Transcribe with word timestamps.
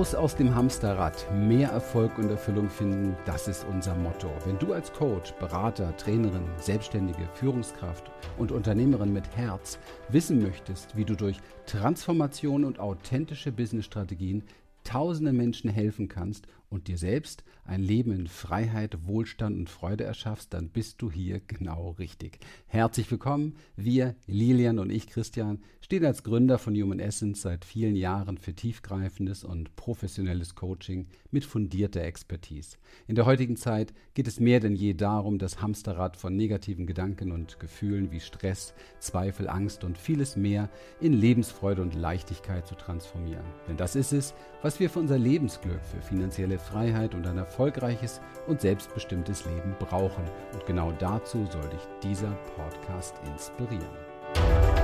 Raus 0.00 0.14
aus 0.14 0.34
dem 0.34 0.54
Hamsterrad, 0.54 1.26
mehr 1.30 1.68
Erfolg 1.68 2.16
und 2.16 2.30
Erfüllung 2.30 2.70
finden, 2.70 3.14
das 3.26 3.48
ist 3.48 3.66
unser 3.70 3.94
Motto. 3.94 4.30
Wenn 4.46 4.58
du 4.58 4.72
als 4.72 4.90
Coach, 4.94 5.32
Berater, 5.32 5.94
Trainerin, 5.98 6.48
Selbstständige, 6.58 7.28
Führungskraft 7.34 8.10
und 8.38 8.50
Unternehmerin 8.50 9.12
mit 9.12 9.36
Herz 9.36 9.78
wissen 10.08 10.40
möchtest, 10.40 10.96
wie 10.96 11.04
du 11.04 11.16
durch 11.16 11.36
Transformation 11.66 12.64
und 12.64 12.78
authentische 12.78 13.52
Businessstrategien 13.52 14.42
tausende 14.84 15.34
Menschen 15.34 15.68
helfen 15.68 16.08
kannst 16.08 16.46
und 16.70 16.88
dir 16.88 16.96
selbst 16.96 17.44
ein 17.64 17.82
Leben 17.82 18.12
in 18.12 18.26
Freiheit, 18.26 19.06
Wohlstand 19.06 19.58
und 19.58 19.68
Freude 19.68 20.04
erschaffst, 20.04 20.54
dann 20.54 20.70
bist 20.70 21.02
du 21.02 21.10
hier 21.10 21.40
genau 21.40 21.90
richtig. 21.98 22.38
Herzlich 22.66 23.10
willkommen. 23.10 23.56
Wir, 23.76 24.14
Lilian 24.26 24.78
und 24.78 24.90
ich, 24.90 25.08
Christian, 25.08 25.60
stehen 25.90 26.04
als 26.04 26.22
Gründer 26.22 26.60
von 26.60 26.76
Human 26.76 27.00
Essence 27.00 27.42
seit 27.42 27.64
vielen 27.64 27.96
Jahren 27.96 28.38
für 28.38 28.54
tiefgreifendes 28.54 29.42
und 29.42 29.74
professionelles 29.74 30.54
Coaching 30.54 31.08
mit 31.32 31.44
fundierter 31.44 32.02
Expertise. 32.02 32.76
In 33.08 33.16
der 33.16 33.26
heutigen 33.26 33.56
Zeit 33.56 33.92
geht 34.14 34.28
es 34.28 34.38
mehr 34.38 34.60
denn 34.60 34.76
je 34.76 34.94
darum, 34.94 35.40
das 35.40 35.60
Hamsterrad 35.60 36.16
von 36.16 36.36
negativen 36.36 36.86
Gedanken 36.86 37.32
und 37.32 37.58
Gefühlen 37.58 38.12
wie 38.12 38.20
Stress, 38.20 38.72
Zweifel, 39.00 39.48
Angst 39.48 39.82
und 39.82 39.98
vieles 39.98 40.36
mehr 40.36 40.70
in 41.00 41.12
Lebensfreude 41.12 41.82
und 41.82 41.96
Leichtigkeit 41.96 42.68
zu 42.68 42.76
transformieren. 42.76 43.46
Denn 43.66 43.76
das 43.76 43.96
ist 43.96 44.12
es, 44.12 44.32
was 44.62 44.78
wir 44.78 44.90
für 44.90 45.00
unser 45.00 45.18
Lebensglück, 45.18 45.84
für 45.84 46.02
finanzielle 46.02 46.60
Freiheit 46.60 47.16
und 47.16 47.26
ein 47.26 47.36
erfolgreiches 47.36 48.20
und 48.46 48.60
selbstbestimmtes 48.60 49.44
Leben 49.44 49.74
brauchen. 49.80 50.22
Und 50.52 50.64
genau 50.66 50.92
dazu 51.00 51.48
soll 51.50 51.68
dich 51.68 51.82
dieser 52.04 52.30
Podcast 52.54 53.16
inspirieren. 53.26 54.79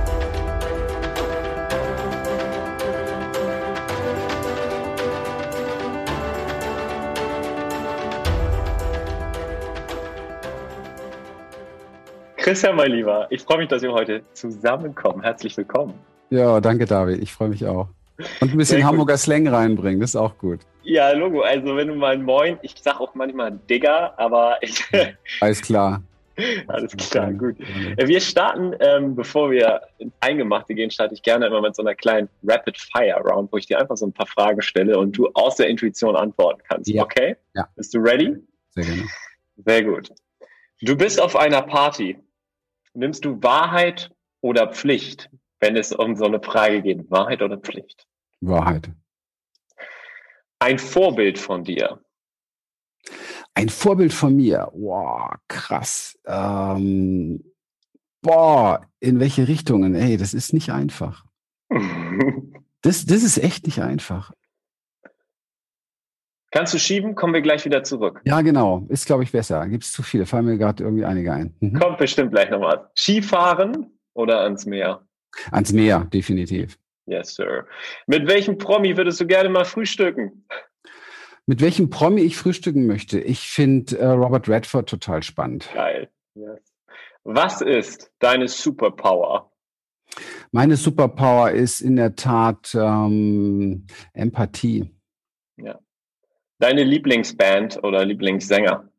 Christian, 12.47 12.77
mein 12.77 12.93
Lieber, 12.93 13.27
ich 13.29 13.41
freue 13.41 13.57
mich, 13.57 13.67
dass 13.67 13.81
wir 13.81 13.91
heute 13.91 14.23
zusammenkommen. 14.31 15.21
Herzlich 15.21 15.57
willkommen. 15.57 15.95
Ja, 16.29 16.61
danke, 16.61 16.85
David. 16.85 17.21
Ich 17.21 17.33
freue 17.33 17.49
mich 17.49 17.65
auch. 17.65 17.89
Und 18.39 18.53
ein 18.53 18.57
bisschen 18.57 18.85
Hamburger 18.85 19.17
Slang 19.17 19.49
reinbringen, 19.49 19.99
das 19.99 20.11
ist 20.11 20.15
auch 20.15 20.37
gut. 20.37 20.61
Ja, 20.81 21.11
Logo. 21.11 21.41
Also, 21.41 21.75
wenn 21.75 21.89
du 21.89 21.95
mal 21.95 22.17
Moin, 22.17 22.57
ich 22.61 22.75
sag 22.81 23.01
auch 23.01 23.13
manchmal 23.15 23.59
Digger, 23.69 24.17
aber 24.17 24.59
ich. 24.61 24.81
Alles 25.41 25.61
klar. 25.61 26.01
Alles 26.67 26.95
klar, 26.95 27.33
gut. 27.33 27.57
Wir 27.97 28.21
starten, 28.21 28.73
ähm, 28.79 29.13
bevor 29.13 29.51
wir 29.51 29.81
ins 29.97 30.13
Eingemachte 30.21 30.73
gehen, 30.73 30.89
starte 30.89 31.15
ich 31.15 31.23
gerne 31.23 31.47
immer 31.47 31.59
mit 31.59 31.75
so 31.75 31.81
einer 31.81 31.95
kleinen 31.95 32.29
Rapid-Fire-Round, 32.47 33.51
wo 33.51 33.57
ich 33.57 33.65
dir 33.65 33.77
einfach 33.77 33.97
so 33.97 34.05
ein 34.05 34.13
paar 34.13 34.27
Fragen 34.27 34.61
stelle 34.61 34.97
und 34.97 35.17
du 35.17 35.27
aus 35.33 35.57
der 35.57 35.67
Intuition 35.67 36.15
antworten 36.15 36.61
kannst. 36.65 36.89
Ja. 36.89 37.03
Okay? 37.03 37.35
Ja. 37.55 37.67
Bist 37.75 37.93
du 37.93 37.99
ready? 37.99 38.37
Sehr 38.69 38.85
gerne. 38.85 39.03
Sehr 39.65 39.83
gut. 39.83 40.13
Du 40.79 40.95
bist 40.95 41.21
auf 41.21 41.35
einer 41.35 41.61
Party. 41.63 42.17
Nimmst 42.97 43.25
du 43.25 43.43
Wahrheit 43.43 44.09
oder 44.41 44.73
Pflicht, 44.73 45.29
wenn 45.59 45.77
es 45.77 45.91
um 45.91 46.15
so 46.15 46.25
eine 46.25 46.41
Frage 46.41 46.81
geht? 46.81 47.11
Wahrheit 47.11 47.43
oder 47.43 47.59
Pflicht? 47.59 48.07
Wahrheit. 48.41 48.89
Ein 50.57 50.79
Vorbild 50.79 51.37
von 51.37 51.63
dir. 51.63 52.03
Ein 53.53 53.69
Vorbild 53.69 54.13
von 54.13 54.35
mir. 54.35 54.71
Wow, 54.73 55.35
krass. 55.47 56.17
Ähm, 56.25 57.53
boah, 58.23 58.89
in 58.99 59.19
welche 59.19 59.47
Richtungen? 59.47 59.93
Ey, 59.93 60.17
das 60.17 60.33
ist 60.33 60.51
nicht 60.51 60.71
einfach. 60.71 61.23
das, 62.81 63.05
das 63.05 63.21
ist 63.21 63.37
echt 63.37 63.67
nicht 63.67 63.79
einfach. 63.79 64.33
Kannst 66.51 66.73
du 66.73 66.79
schieben? 66.79 67.15
Kommen 67.15 67.33
wir 67.33 67.41
gleich 67.41 67.65
wieder 67.65 67.83
zurück. 67.83 68.21
Ja, 68.25 68.41
genau. 68.41 68.85
Ist, 68.89 69.05
glaube 69.05 69.23
ich, 69.23 69.31
besser. 69.31 69.67
Gibt 69.67 69.83
es 69.83 69.91
zu 69.91 70.01
viele? 70.01 70.25
Fallen 70.25 70.45
mir 70.45 70.57
gerade 70.57 70.83
irgendwie 70.83 71.05
einige 71.05 71.33
ein. 71.33 71.55
Mhm. 71.59 71.79
Kommt 71.79 71.97
bestimmt 71.97 72.31
gleich 72.31 72.49
nochmal. 72.49 72.89
Skifahren 72.95 73.99
oder 74.13 74.41
ans 74.41 74.65
Meer? 74.65 75.05
Ans 75.51 75.73
Meer, 75.73 76.05
definitiv. 76.05 76.77
Yes, 77.05 77.35
sir. 77.35 77.65
Mit 78.05 78.27
welchem 78.27 78.57
Promi 78.57 78.95
würdest 78.97 79.19
du 79.19 79.27
gerne 79.27 79.49
mal 79.49 79.65
frühstücken? 79.65 80.45
Mit 81.45 81.61
welchem 81.61 81.89
Promi 81.89 82.21
ich 82.21 82.35
frühstücken 82.35 82.87
möchte? 82.87 83.19
Ich 83.19 83.47
finde 83.47 83.97
äh, 83.97 84.07
Robert 84.07 84.49
Redford 84.49 84.89
total 84.89 85.23
spannend. 85.23 85.69
Geil. 85.73 86.09
Yes. 86.35 86.59
Was 87.23 87.61
ist 87.61 88.11
deine 88.19 88.47
Superpower? 88.47 89.51
Meine 90.51 90.75
Superpower 90.75 91.51
ist 91.51 91.81
in 91.81 91.95
der 91.95 92.15
Tat 92.15 92.73
ähm, 92.73 93.87
Empathie. 94.13 94.93
Ja. 95.57 95.79
Deine 96.59 96.83
Lieblingsband 96.83 97.83
oder 97.83 98.03
Lieblingssänger? 98.03 98.89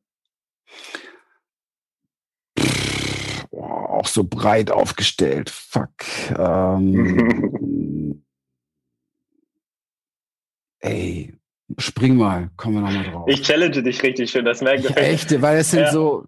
auch 3.99 4.07
so 4.07 4.25
breit 4.25 4.71
aufgestellt. 4.71 5.51
Fuck. 5.51 5.91
Ähm, 6.37 8.25
ey, 10.81 11.35
spring 11.79 12.17
mal, 12.17 12.51
kommen 12.57 12.77
wir 12.77 12.83
nochmal 12.83 13.05
drauf. 13.05 13.29
Ich 13.29 13.43
challenge 13.43 13.83
dich 13.83 14.03
richtig 14.03 14.31
schön, 14.31 14.45
das 14.45 14.63
merke 14.63 14.89
ich. 14.89 14.97
Echt, 14.97 15.43
weil 15.43 15.59
es 15.59 15.71
sind 15.71 15.81
ja. 15.81 15.93
so. 15.93 16.27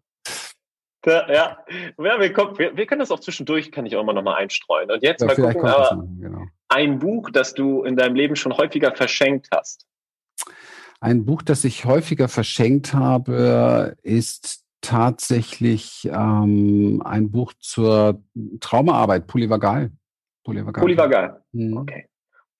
Ja, 1.06 1.32
ja. 1.32 1.58
wir, 1.96 2.32
kommen, 2.32 2.58
wir, 2.58 2.76
wir, 2.76 2.86
können 2.86 2.98
das 2.98 3.10
auch 3.10 3.20
zwischendurch, 3.20 3.72
kann 3.72 3.86
ich 3.86 3.96
auch 3.96 4.02
immer 4.02 4.12
nochmal 4.12 4.42
einstreuen. 4.42 4.90
Und 4.90 5.02
jetzt 5.02 5.22
ja, 5.22 5.28
mal 5.28 5.36
gucken, 5.36 5.64
aber 5.64 6.04
genau. 6.20 6.44
ein 6.68 6.98
Buch, 6.98 7.30
das 7.30 7.54
du 7.54 7.84
in 7.84 7.96
deinem 7.96 8.14
Leben 8.14 8.36
schon 8.36 8.54
häufiger 8.54 8.94
verschenkt 8.94 9.48
hast. 9.50 9.86
Ein 11.00 11.24
Buch, 11.24 11.42
das 11.42 11.64
ich 11.64 11.86
häufiger 11.86 12.28
verschenkt 12.28 12.92
habe, 12.92 13.96
ist 14.02 14.64
tatsächlich 14.82 16.08
ähm, 16.12 17.02
ein 17.04 17.30
Buch 17.30 17.54
zur 17.58 18.22
Traumaarbeit, 18.60 19.26
Polyvagal. 19.26 19.92
Polyvagal. 20.44 20.82
Polyvagal. 20.82 21.42
Mhm. 21.52 21.76
Okay. 21.78 22.09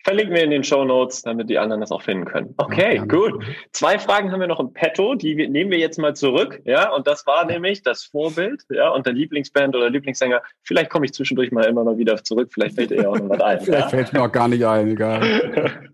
Verlinken 0.03 0.35
wir 0.35 0.45
in 0.45 0.51
den 0.51 0.65
Show 0.65 0.85
Notes, 0.85 1.23
damit 1.23 1.51
die 1.51 1.59
anderen 1.59 1.81
das 1.83 1.93
auch 1.93 2.03
finden 2.03 2.25
können. 2.25 2.55
Okay, 2.57 2.97
ja, 2.97 3.05
gut. 3.05 3.45
Zwei 3.73 3.99
Fragen 3.99 4.33
haben 4.33 4.41
wir 4.41 4.47
noch 4.47 4.61
im 4.61 4.73
Petto, 4.73 5.15
die 5.15 5.47
nehmen 5.49 5.71
wir 5.71 5.79
jetzt 5.79 5.99
mal 5.99 6.17
zurück, 6.17 6.61
ja. 6.65 6.91
Und 6.95 7.07
das 7.07 7.27
war 7.27 7.45
nämlich 7.45 7.83
das 7.83 8.05
Vorbild, 8.05 8.63
ja, 8.71 8.89
und 8.89 9.05
der 9.05 9.13
Lieblingsband 9.13 9.77
oder 9.77 9.91
Lieblingssänger. 9.91 10.43
Vielleicht 10.63 10.91
komme 10.91 11.05
ich 11.05 11.13
zwischendurch 11.13 11.53
mal 11.53 11.65
immer 11.65 11.85
mal 11.85 11.99
wieder 11.99 12.23
zurück. 12.25 12.51
Vielleicht 12.53 12.77
fällt 12.77 12.91
dir 12.91 13.03
ja 13.03 13.09
auch 13.11 13.19
noch 13.19 13.29
was 13.29 13.41
ein. 13.41 13.61
Vielleicht 13.65 13.83
ja? 13.83 13.89
fällt 13.89 14.13
mir 14.13 14.23
auch 14.23 14.33
gar 14.33 14.49
nicht 14.49 14.65
ein, 14.65 14.93
egal. 14.93 15.23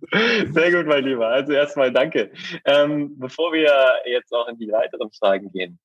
Sehr 0.53 0.73
gut, 0.73 0.87
mein 0.87 1.05
Lieber. 1.05 1.27
Also 1.27 1.53
erstmal 1.53 1.93
danke. 1.93 2.31
Ähm, 2.65 3.19
bevor 3.19 3.53
wir 3.53 3.73
jetzt 4.07 4.33
auch 4.33 4.47
in 4.49 4.57
die 4.57 4.71
weiteren 4.71 5.11
Fragen 5.11 5.51
gehen, 5.51 5.79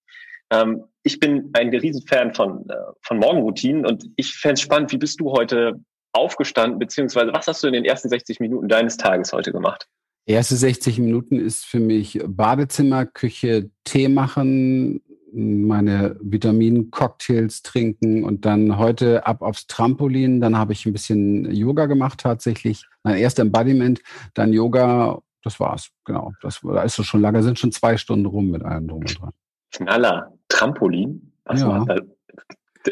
ähm, 0.51 0.83
ich 1.03 1.19
bin 1.19 1.49
ein 1.53 1.69
Riesenfan 1.69 2.33
von, 2.33 2.69
äh, 2.69 2.75
von 3.01 3.17
Morgenroutinen 3.17 3.85
und 3.85 4.05
ich 4.15 4.35
fände 4.35 4.53
es 4.53 4.61
spannend, 4.61 4.91
wie 4.91 4.97
bist 4.97 5.19
du 5.19 5.31
heute 5.31 5.79
aufgestanden, 6.13 6.79
beziehungsweise 6.79 7.33
was 7.33 7.47
hast 7.47 7.63
du 7.63 7.67
in 7.67 7.73
den 7.73 7.85
ersten 7.85 8.09
60 8.09 8.39
Minuten 8.39 8.67
deines 8.67 8.97
Tages 8.97 9.33
heute 9.33 9.51
gemacht? 9.51 9.87
Erste 10.25 10.55
60 10.55 10.99
Minuten 10.99 11.39
ist 11.39 11.65
für 11.65 11.79
mich 11.79 12.21
Badezimmer, 12.25 13.05
Küche, 13.05 13.69
Tee 13.83 14.07
machen, 14.07 15.01
meine 15.33 16.17
Vitamin-Cocktails 16.21 17.63
trinken 17.63 18.23
und 18.23 18.45
dann 18.45 18.77
heute 18.77 19.25
ab 19.25 19.41
aufs 19.41 19.67
Trampolin. 19.67 20.41
Dann 20.41 20.57
habe 20.57 20.73
ich 20.73 20.85
ein 20.85 20.93
bisschen 20.93 21.51
Yoga 21.51 21.85
gemacht 21.85 22.19
tatsächlich. 22.19 22.85
Mein 23.03 23.17
erster 23.17 23.43
Embodiment, 23.43 24.01
dann 24.33 24.53
Yoga. 24.53 25.21
Das 25.43 25.59
war's, 25.59 25.89
genau. 26.05 26.33
Das 26.41 26.61
da 26.61 26.83
ist 26.83 26.95
so 26.95 27.03
schon 27.03 27.21
lange, 27.21 27.41
sind 27.41 27.57
schon 27.57 27.71
zwei 27.71 27.97
Stunden 27.97 28.27
rum 28.27 28.51
mit 28.51 28.63
allem 28.63 28.87
drum 28.87 28.99
und 28.99 29.19
dran. 29.19 29.31
Knaller. 29.71 30.33
Trampolin? 30.49 31.33
Was 31.45 31.61
ja. 31.61 31.83
da? 31.85 31.95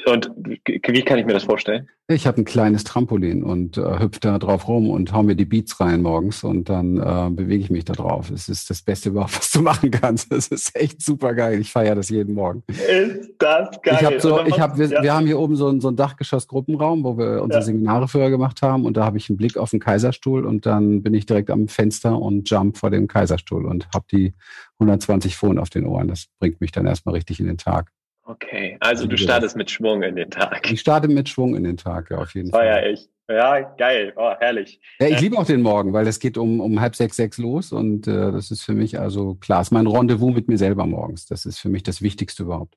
Und 0.05 0.31
wie 0.37 1.01
kann 1.01 1.17
ich 1.17 1.25
mir 1.25 1.33
das 1.33 1.43
vorstellen? 1.43 1.89
Ich 2.07 2.25
habe 2.25 2.41
ein 2.41 2.45
kleines 2.45 2.83
Trampolin 2.83 3.43
und 3.43 3.77
äh, 3.77 3.99
hüpfe 3.99 4.19
da 4.19 4.39
drauf 4.39 4.67
rum 4.67 4.89
und 4.89 5.13
hau 5.13 5.21
mir 5.21 5.35
die 5.35 5.45
Beats 5.45 5.79
rein 5.79 6.01
morgens 6.01 6.43
und 6.43 6.67
dann 6.67 6.97
äh, 6.97 7.29
bewege 7.31 7.63
ich 7.63 7.69
mich 7.69 7.85
da 7.85 7.93
drauf. 7.93 8.31
Es 8.31 8.49
ist 8.49 8.69
das 8.69 8.81
Beste 8.81 9.09
überhaupt, 9.09 9.35
was 9.37 9.51
du 9.51 9.61
machen 9.61 9.91
kannst. 9.91 10.31
Es 10.31 10.47
ist 10.47 10.75
echt 10.75 11.03
super 11.03 11.33
geil. 11.33 11.59
Ich 11.59 11.71
feiere 11.71 11.95
das 11.95 12.09
jeden 12.09 12.33
Morgen. 12.33 12.63
Ist 12.67 13.31
das 13.37 13.79
geil? 13.81 13.97
Ich 13.99 14.05
hab 14.05 14.21
so, 14.21 14.43
ich 14.45 14.59
hab, 14.59 14.77
wir, 14.77 14.87
ja. 14.87 15.03
wir 15.03 15.13
haben 15.13 15.27
hier 15.27 15.39
oben 15.39 15.55
so, 15.55 15.67
ein, 15.69 15.81
so 15.81 15.87
einen 15.87 15.97
Dachgeschoss-Gruppenraum, 15.97 17.03
wo 17.03 17.17
wir 17.17 17.43
unsere 17.43 17.61
ja. 17.61 17.65
Seminare 17.65 18.07
früher 18.07 18.29
gemacht 18.31 18.61
haben 18.63 18.85
und 18.85 18.97
da 18.97 19.05
habe 19.05 19.17
ich 19.17 19.29
einen 19.29 19.37
Blick 19.37 19.57
auf 19.57 19.69
den 19.69 19.79
Kaiserstuhl 19.79 20.45
und 20.45 20.65
dann 20.65 21.03
bin 21.03 21.13
ich 21.13 21.25
direkt 21.25 21.51
am 21.51 21.67
Fenster 21.67 22.19
und 22.19 22.49
jump 22.49 22.77
vor 22.77 22.89
dem 22.89 23.07
Kaiserstuhl 23.07 23.65
und 23.65 23.87
habe 23.93 24.05
die 24.11 24.33
120 24.79 25.35
Phonen 25.35 25.59
auf 25.59 25.69
den 25.69 25.85
Ohren. 25.85 26.07
Das 26.07 26.25
bringt 26.39 26.61
mich 26.61 26.71
dann 26.71 26.87
erstmal 26.87 27.15
richtig 27.15 27.39
in 27.39 27.47
den 27.47 27.57
Tag. 27.57 27.91
Okay, 28.29 28.77
also 28.79 29.07
du 29.07 29.17
startest 29.17 29.55
mit 29.55 29.71
Schwung 29.71 30.03
in 30.03 30.15
den 30.15 30.29
Tag. 30.29 30.71
Ich 30.71 30.81
starte 30.81 31.07
mit 31.07 31.27
Schwung 31.27 31.55
in 31.55 31.63
den 31.63 31.77
Tag, 31.77 32.11
ja, 32.11 32.19
auf 32.19 32.35
jeden 32.35 32.51
Fall. 32.51 32.61
Feier 32.61 32.91
ich. 32.91 33.09
Ja, 33.27 33.59
geil. 33.59 34.13
Oh, 34.15 34.33
herrlich. 34.39 34.79
Ja, 34.99 35.07
ich 35.07 35.19
liebe 35.19 35.35
auch 35.35 35.47
den 35.47 35.63
Morgen, 35.63 35.93
weil 35.93 36.07
es 36.07 36.19
geht 36.19 36.37
um, 36.37 36.61
um 36.61 36.79
halb 36.79 36.95
sechs, 36.95 37.15
sechs 37.15 37.39
los 37.39 37.71
und 37.71 38.07
äh, 38.07 38.31
das 38.31 38.51
ist 38.51 38.61
für 38.61 38.73
mich 38.73 38.99
also 38.99 39.33
klar, 39.35 39.61
ist 39.61 39.71
mein 39.71 39.87
Rendezvous 39.87 40.31
mit 40.31 40.47
mir 40.47 40.59
selber 40.59 40.85
morgens. 40.85 41.25
Das 41.25 41.47
ist 41.47 41.57
für 41.57 41.69
mich 41.69 41.81
das 41.81 42.03
Wichtigste 42.03 42.43
überhaupt. 42.43 42.75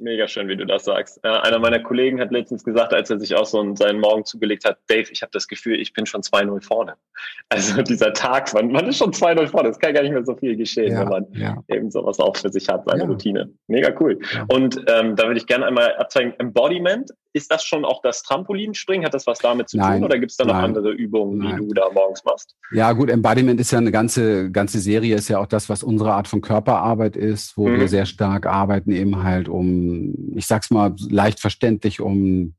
Mega 0.00 0.28
schön, 0.28 0.48
wie 0.48 0.56
du 0.56 0.66
das 0.66 0.84
sagst. 0.84 1.20
Äh, 1.24 1.28
einer 1.28 1.58
meiner 1.58 1.80
Kollegen 1.80 2.20
hat 2.20 2.30
letztens 2.30 2.64
gesagt, 2.64 2.92
als 2.92 3.10
er 3.10 3.18
sich 3.18 3.34
auch 3.34 3.46
so 3.46 3.74
seinen 3.74 4.00
Morgen 4.00 4.24
zugelegt 4.24 4.64
hat, 4.64 4.78
Dave, 4.88 5.10
ich 5.10 5.22
habe 5.22 5.30
das 5.32 5.48
Gefühl, 5.48 5.80
ich 5.80 5.92
bin 5.92 6.06
schon 6.06 6.22
2-0 6.22 6.62
vorne. 6.62 6.94
Also 7.50 7.80
dieser 7.82 8.12
Tag, 8.12 8.52
man, 8.52 8.70
man 8.70 8.86
ist 8.86 8.98
schon 8.98 9.10
2-0 9.10 9.46
vorne. 9.46 9.70
Es 9.70 9.78
kann 9.78 9.94
gar 9.94 10.02
nicht 10.02 10.12
mehr 10.12 10.24
so 10.24 10.36
viel 10.36 10.54
geschehen, 10.54 10.92
ja, 10.92 11.00
wenn 11.00 11.08
man 11.08 11.26
ja. 11.32 11.56
eben 11.68 11.90
sowas 11.90 12.20
auch 12.20 12.36
für 12.36 12.50
sich 12.50 12.68
hat, 12.68 12.84
seine 12.86 13.04
ja. 13.04 13.08
Routine. 13.08 13.50
Mega 13.68 13.90
cool. 13.98 14.18
Und 14.48 14.76
ähm, 14.86 15.16
da 15.16 15.26
würde 15.26 15.38
ich 15.38 15.46
gerne 15.46 15.66
einmal 15.66 15.96
abzeigen, 15.96 16.34
Embodiment, 16.38 17.10
ist 17.32 17.52
das 17.52 17.64
schon 17.64 17.84
auch 17.84 18.02
das 18.02 18.22
Trampolinspringen? 18.22 19.06
Hat 19.06 19.14
das 19.14 19.26
was 19.26 19.38
damit 19.38 19.68
zu 19.68 19.76
nein, 19.76 20.00
tun 20.00 20.04
oder 20.04 20.18
gibt 20.18 20.30
es 20.30 20.36
da 20.36 20.44
noch 20.44 20.54
nein, 20.54 20.64
andere 20.64 20.90
Übungen, 20.92 21.38
nein. 21.38 21.60
die 21.60 21.68
du 21.68 21.74
da 21.74 21.88
morgens 21.92 22.24
machst? 22.24 22.56
Ja 22.72 22.92
gut, 22.92 23.10
Embodiment 23.10 23.60
ist 23.60 23.70
ja 23.70 23.78
eine 23.78 23.92
ganze, 23.92 24.50
ganze 24.50 24.80
Serie, 24.80 25.16
ist 25.16 25.28
ja 25.28 25.38
auch 25.38 25.46
das, 25.46 25.68
was 25.68 25.82
unsere 25.82 26.12
Art 26.12 26.28
von 26.28 26.40
Körperarbeit 26.40 27.16
ist, 27.16 27.56
wo 27.56 27.68
mhm. 27.68 27.80
wir 27.80 27.88
sehr 27.88 28.06
stark 28.06 28.46
arbeiten, 28.46 28.92
eben 28.92 29.22
halt 29.22 29.48
um, 29.58 30.36
ich 30.36 30.46
sag's 30.46 30.70
mal 30.70 30.94
leicht 31.10 31.40
verständlich, 31.40 32.00
um 32.00 32.54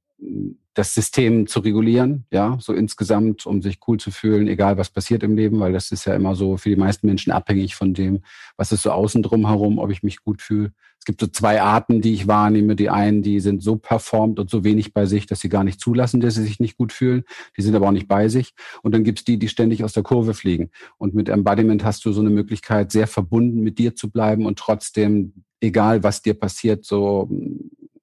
das 0.79 0.93
System 0.93 1.45
zu 1.45 1.59
regulieren, 1.59 2.25
ja, 2.31 2.57
so 2.61 2.71
insgesamt, 2.71 3.45
um 3.45 3.61
sich 3.61 3.79
cool 3.85 3.99
zu 3.99 4.11
fühlen, 4.11 4.47
egal 4.47 4.77
was 4.77 4.89
passiert 4.89 5.23
im 5.23 5.35
Leben, 5.35 5.59
weil 5.59 5.73
das 5.73 5.91
ist 5.91 6.05
ja 6.05 6.15
immer 6.15 6.35
so 6.35 6.55
für 6.55 6.69
die 6.69 6.77
meisten 6.77 7.05
Menschen 7.05 7.33
abhängig 7.33 7.75
von 7.75 7.93
dem, 7.93 8.21
was 8.55 8.71
ist 8.71 8.83
so 8.83 8.91
außen 8.91 9.21
drum 9.21 9.45
herum, 9.45 9.77
ob 9.77 9.91
ich 9.91 10.03
mich 10.03 10.21
gut 10.21 10.41
fühle. 10.41 10.71
Es 10.97 11.03
gibt 11.03 11.19
so 11.19 11.27
zwei 11.27 11.61
Arten, 11.61 11.99
die 11.99 12.13
ich 12.13 12.27
wahrnehme. 12.27 12.77
Die 12.77 12.89
einen, 12.89 13.21
die 13.23 13.41
sind 13.41 13.61
so 13.61 13.75
performt 13.75 14.39
und 14.39 14.49
so 14.49 14.63
wenig 14.63 14.93
bei 14.93 15.05
sich, 15.05 15.25
dass 15.25 15.41
sie 15.41 15.49
gar 15.49 15.65
nicht 15.65 15.81
zulassen, 15.81 16.21
dass 16.21 16.35
sie 16.35 16.43
sich 16.43 16.61
nicht 16.61 16.77
gut 16.77 16.93
fühlen. 16.93 17.23
Die 17.57 17.61
sind 17.61 17.75
aber 17.75 17.87
auch 17.87 17.93
nicht 17.93 18.07
bei 18.07 18.29
sich. 18.29 18.53
Und 18.81 18.93
dann 18.93 19.03
gibt's 19.03 19.25
die, 19.25 19.37
die 19.37 19.49
ständig 19.49 19.83
aus 19.83 19.93
der 19.93 20.03
Kurve 20.03 20.33
fliegen. 20.33 20.71
Und 20.97 21.13
mit 21.13 21.27
Embodiment 21.27 21.83
hast 21.83 22.05
du 22.05 22.13
so 22.13 22.21
eine 22.21 22.29
Möglichkeit, 22.29 22.91
sehr 22.91 23.07
verbunden 23.07 23.61
mit 23.61 23.79
dir 23.79 23.95
zu 23.95 24.09
bleiben 24.11 24.45
und 24.45 24.59
trotzdem, 24.59 25.33
egal 25.61 26.03
was 26.03 26.21
dir 26.21 26.35
passiert, 26.35 26.85
so 26.85 27.29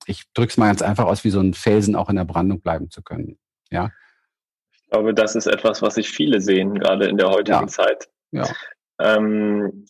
ich 0.06 0.24
drücke 0.32 0.50
es 0.50 0.56
mal 0.56 0.66
ganz 0.66 0.82
einfach 0.82 1.04
aus, 1.04 1.24
wie 1.24 1.30
so 1.30 1.40
ein 1.40 1.54
Felsen 1.54 1.96
auch 1.96 2.08
in 2.08 2.16
der 2.16 2.24
Brandung 2.24 2.60
bleiben 2.60 2.90
zu 2.90 3.02
können. 3.02 3.38
Ja. 3.70 3.90
Ich 4.72 4.90
glaube, 4.90 5.12
das 5.14 5.34
ist 5.34 5.46
etwas, 5.46 5.82
was 5.82 5.96
sich 5.96 6.08
viele 6.08 6.40
sehen, 6.40 6.78
gerade 6.78 7.06
in 7.06 7.18
der 7.18 7.28
heutigen 7.28 7.60
ja. 7.60 7.66
Zeit. 7.66 8.08
Ja. 8.30 8.46
Ähm, 9.00 9.86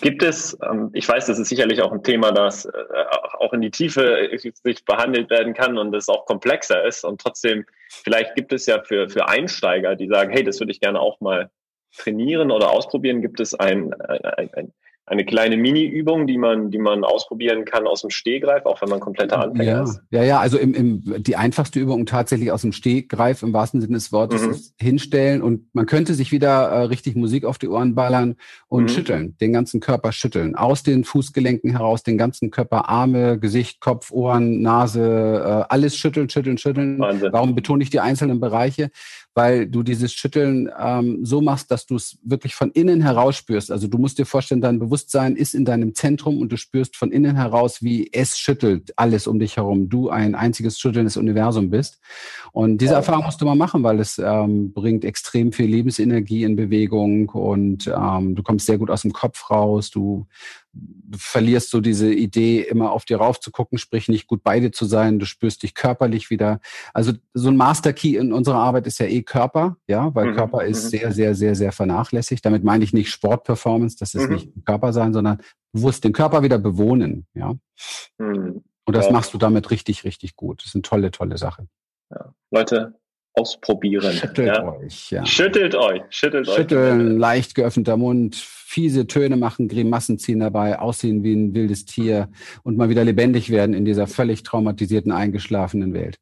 gibt 0.00 0.22
es, 0.22 0.58
ähm, 0.68 0.90
ich 0.92 1.08
weiß, 1.08 1.26
das 1.26 1.38
ist 1.38 1.48
sicherlich 1.48 1.80
auch 1.80 1.92
ein 1.92 2.02
Thema, 2.02 2.32
das 2.32 2.64
äh, 2.64 2.70
auch 3.38 3.52
in 3.52 3.60
die 3.60 3.70
Tiefe 3.70 4.28
sich 4.36 4.84
behandelt 4.84 5.30
werden 5.30 5.54
kann 5.54 5.78
und 5.78 5.94
es 5.94 6.08
auch 6.08 6.26
komplexer 6.26 6.84
ist. 6.84 7.04
Und 7.04 7.20
trotzdem, 7.20 7.64
vielleicht 7.88 8.34
gibt 8.34 8.52
es 8.52 8.66
ja 8.66 8.82
für, 8.82 9.08
für 9.08 9.28
Einsteiger, 9.28 9.94
die 9.94 10.08
sagen, 10.08 10.32
hey, 10.32 10.42
das 10.42 10.58
würde 10.58 10.72
ich 10.72 10.80
gerne 10.80 11.00
auch 11.00 11.20
mal 11.20 11.50
trainieren 11.96 12.50
oder 12.50 12.70
ausprobieren, 12.70 13.22
gibt 13.22 13.40
es 13.40 13.54
ein, 13.54 13.94
ein, 13.94 14.50
ein 14.52 14.72
eine 15.10 15.24
kleine 15.24 15.56
Mini-Übung, 15.56 16.26
die 16.26 16.38
man, 16.38 16.70
die 16.70 16.78
man 16.78 17.04
ausprobieren 17.04 17.64
kann 17.64 17.86
aus 17.86 18.02
dem 18.02 18.10
Stehgreif, 18.10 18.66
auch 18.66 18.80
wenn 18.82 18.88
man 18.88 19.00
kompletter 19.00 19.40
Anfänger 19.40 19.70
ja. 19.70 19.82
ist. 19.82 20.00
Ja, 20.10 20.22
ja, 20.22 20.38
also 20.38 20.58
im, 20.58 20.74
im, 20.74 21.22
die 21.22 21.36
einfachste 21.36 21.80
Übung 21.80 22.06
tatsächlich 22.06 22.52
aus 22.52 22.62
dem 22.62 22.72
Stehgreif 22.72 23.42
im 23.42 23.52
wahrsten 23.52 23.80
Sinne 23.80 23.94
des 23.94 24.12
Wortes 24.12 24.44
mhm. 24.44 24.50
ist 24.50 24.74
hinstellen 24.78 25.42
und 25.42 25.66
man 25.74 25.86
könnte 25.86 26.14
sich 26.14 26.32
wieder 26.32 26.68
äh, 26.68 26.82
richtig 26.82 27.16
Musik 27.16 27.44
auf 27.44 27.58
die 27.58 27.68
Ohren 27.68 27.94
ballern 27.94 28.36
und 28.68 28.84
mhm. 28.84 28.88
schütteln, 28.88 29.36
den 29.38 29.52
ganzen 29.52 29.80
Körper 29.80 30.12
schütteln, 30.12 30.54
aus 30.54 30.82
den 30.82 31.04
Fußgelenken 31.04 31.70
heraus, 31.70 32.02
den 32.02 32.18
ganzen 32.18 32.50
Körper, 32.50 32.88
Arme, 32.88 33.38
Gesicht, 33.38 33.80
Kopf, 33.80 34.10
Ohren, 34.10 34.62
Nase, 34.62 35.02
äh, 35.02 35.72
alles 35.72 35.96
schütteln, 35.96 36.28
schütteln, 36.28 36.58
schütteln. 36.58 36.98
Wahnsinn. 36.98 37.32
Warum 37.32 37.54
betone 37.54 37.82
ich 37.82 37.90
die 37.90 38.00
einzelnen 38.00 38.40
Bereiche? 38.40 38.90
Weil 39.38 39.68
du 39.68 39.84
dieses 39.84 40.12
Schütteln 40.12 40.68
ähm, 40.76 41.24
so 41.24 41.40
machst, 41.40 41.70
dass 41.70 41.86
du 41.86 41.94
es 41.94 42.18
wirklich 42.24 42.56
von 42.56 42.72
innen 42.72 43.00
heraus 43.00 43.36
spürst. 43.36 43.70
Also 43.70 43.86
du 43.86 43.96
musst 43.96 44.18
dir 44.18 44.26
vorstellen, 44.26 44.60
dein 44.60 44.80
Bewusstsein 44.80 45.36
ist 45.36 45.54
in 45.54 45.64
deinem 45.64 45.94
Zentrum 45.94 46.40
und 46.40 46.50
du 46.50 46.56
spürst 46.56 46.96
von 46.96 47.12
innen 47.12 47.36
heraus, 47.36 47.80
wie 47.80 48.10
es 48.12 48.36
schüttelt 48.36 48.92
alles 48.96 49.28
um 49.28 49.38
dich 49.38 49.56
herum. 49.56 49.88
Du 49.88 50.08
ein 50.10 50.34
einziges 50.34 50.80
schüttelndes 50.80 51.16
Universum 51.16 51.70
bist. 51.70 52.00
Und 52.50 52.78
diese 52.78 52.94
Erfahrung 52.94 53.26
musst 53.26 53.40
du 53.40 53.44
mal 53.44 53.54
machen, 53.54 53.84
weil 53.84 54.00
es 54.00 54.18
ähm, 54.18 54.72
bringt 54.72 55.04
extrem 55.04 55.52
viel 55.52 55.66
Lebensenergie 55.66 56.42
in 56.42 56.56
Bewegung 56.56 57.28
und 57.28 57.86
ähm, 57.86 58.34
du 58.34 58.42
kommst 58.42 58.66
sehr 58.66 58.78
gut 58.78 58.90
aus 58.90 59.02
dem 59.02 59.12
Kopf 59.12 59.50
raus. 59.50 59.92
Du 59.92 60.26
verlierst 61.16 61.70
so 61.70 61.80
diese 61.80 62.12
Idee, 62.12 62.60
immer 62.60 62.92
auf 62.92 63.04
dir 63.04 63.18
rauf 63.18 63.40
zu 63.40 63.50
gucken, 63.50 63.78
sprich 63.78 64.08
nicht 64.08 64.26
gut 64.26 64.42
bei 64.42 64.60
dir 64.60 64.72
zu 64.72 64.84
sein, 64.84 65.18
du 65.18 65.26
spürst 65.26 65.62
dich 65.62 65.74
körperlich 65.74 66.30
wieder. 66.30 66.60
Also 66.92 67.12
so 67.34 67.48
ein 67.48 67.56
Master 67.56 67.92
Key 67.92 68.16
in 68.16 68.32
unserer 68.32 68.58
Arbeit 68.58 68.86
ist 68.86 68.98
ja 68.98 69.06
eh 69.06 69.22
Körper, 69.22 69.76
ja, 69.86 70.14
weil 70.14 70.32
mhm. 70.32 70.36
Körper 70.36 70.64
ist 70.64 70.84
mhm. 70.84 70.88
sehr, 70.88 71.12
sehr, 71.12 71.34
sehr, 71.34 71.54
sehr 71.54 71.72
vernachlässigt. 71.72 72.44
Damit 72.44 72.64
meine 72.64 72.84
ich 72.84 72.92
nicht 72.92 73.10
Sportperformance, 73.10 73.96
das 73.98 74.14
ist 74.14 74.28
mhm. 74.28 74.34
nicht 74.34 74.48
Körper 74.64 74.92
sein, 74.92 75.12
sondern 75.12 75.40
bewusst 75.72 76.04
den 76.04 76.12
Körper 76.12 76.42
wieder 76.42 76.58
bewohnen, 76.58 77.26
ja. 77.34 77.54
Mhm. 78.18 78.62
Und 78.84 78.96
das 78.96 79.06
ja. 79.06 79.12
machst 79.12 79.34
du 79.34 79.38
damit 79.38 79.70
richtig, 79.70 80.04
richtig 80.04 80.34
gut. 80.34 80.60
Das 80.60 80.68
ist 80.68 80.74
eine 80.74 80.82
tolle, 80.82 81.10
tolle 81.10 81.36
Sache. 81.36 81.68
Ja. 82.10 82.32
Leute, 82.50 82.94
ausprobieren. 83.38 84.12
Schüttelt 84.12 84.48
ja. 84.48 84.64
euch, 84.64 85.10
ja. 85.10 85.26
Schüttelt 85.26 85.74
euch, 85.74 86.02
schüttelt 86.10 86.48
Schütteln, 86.48 87.12
euch. 87.12 87.18
leicht 87.18 87.54
geöffneter 87.54 87.96
Mund, 87.96 88.36
fiese 88.36 89.06
Töne 89.06 89.36
machen, 89.36 89.68
Grimassen 89.68 90.18
ziehen 90.18 90.40
dabei, 90.40 90.78
aussehen 90.78 91.22
wie 91.22 91.32
ein 91.32 91.54
wildes 91.54 91.86
Tier 91.86 92.28
und 92.64 92.76
mal 92.76 92.88
wieder 92.88 93.04
lebendig 93.04 93.50
werden 93.50 93.74
in 93.74 93.84
dieser 93.84 94.06
völlig 94.06 94.42
traumatisierten, 94.42 95.10
eingeschlafenen 95.10 95.94
Welt. 95.94 96.18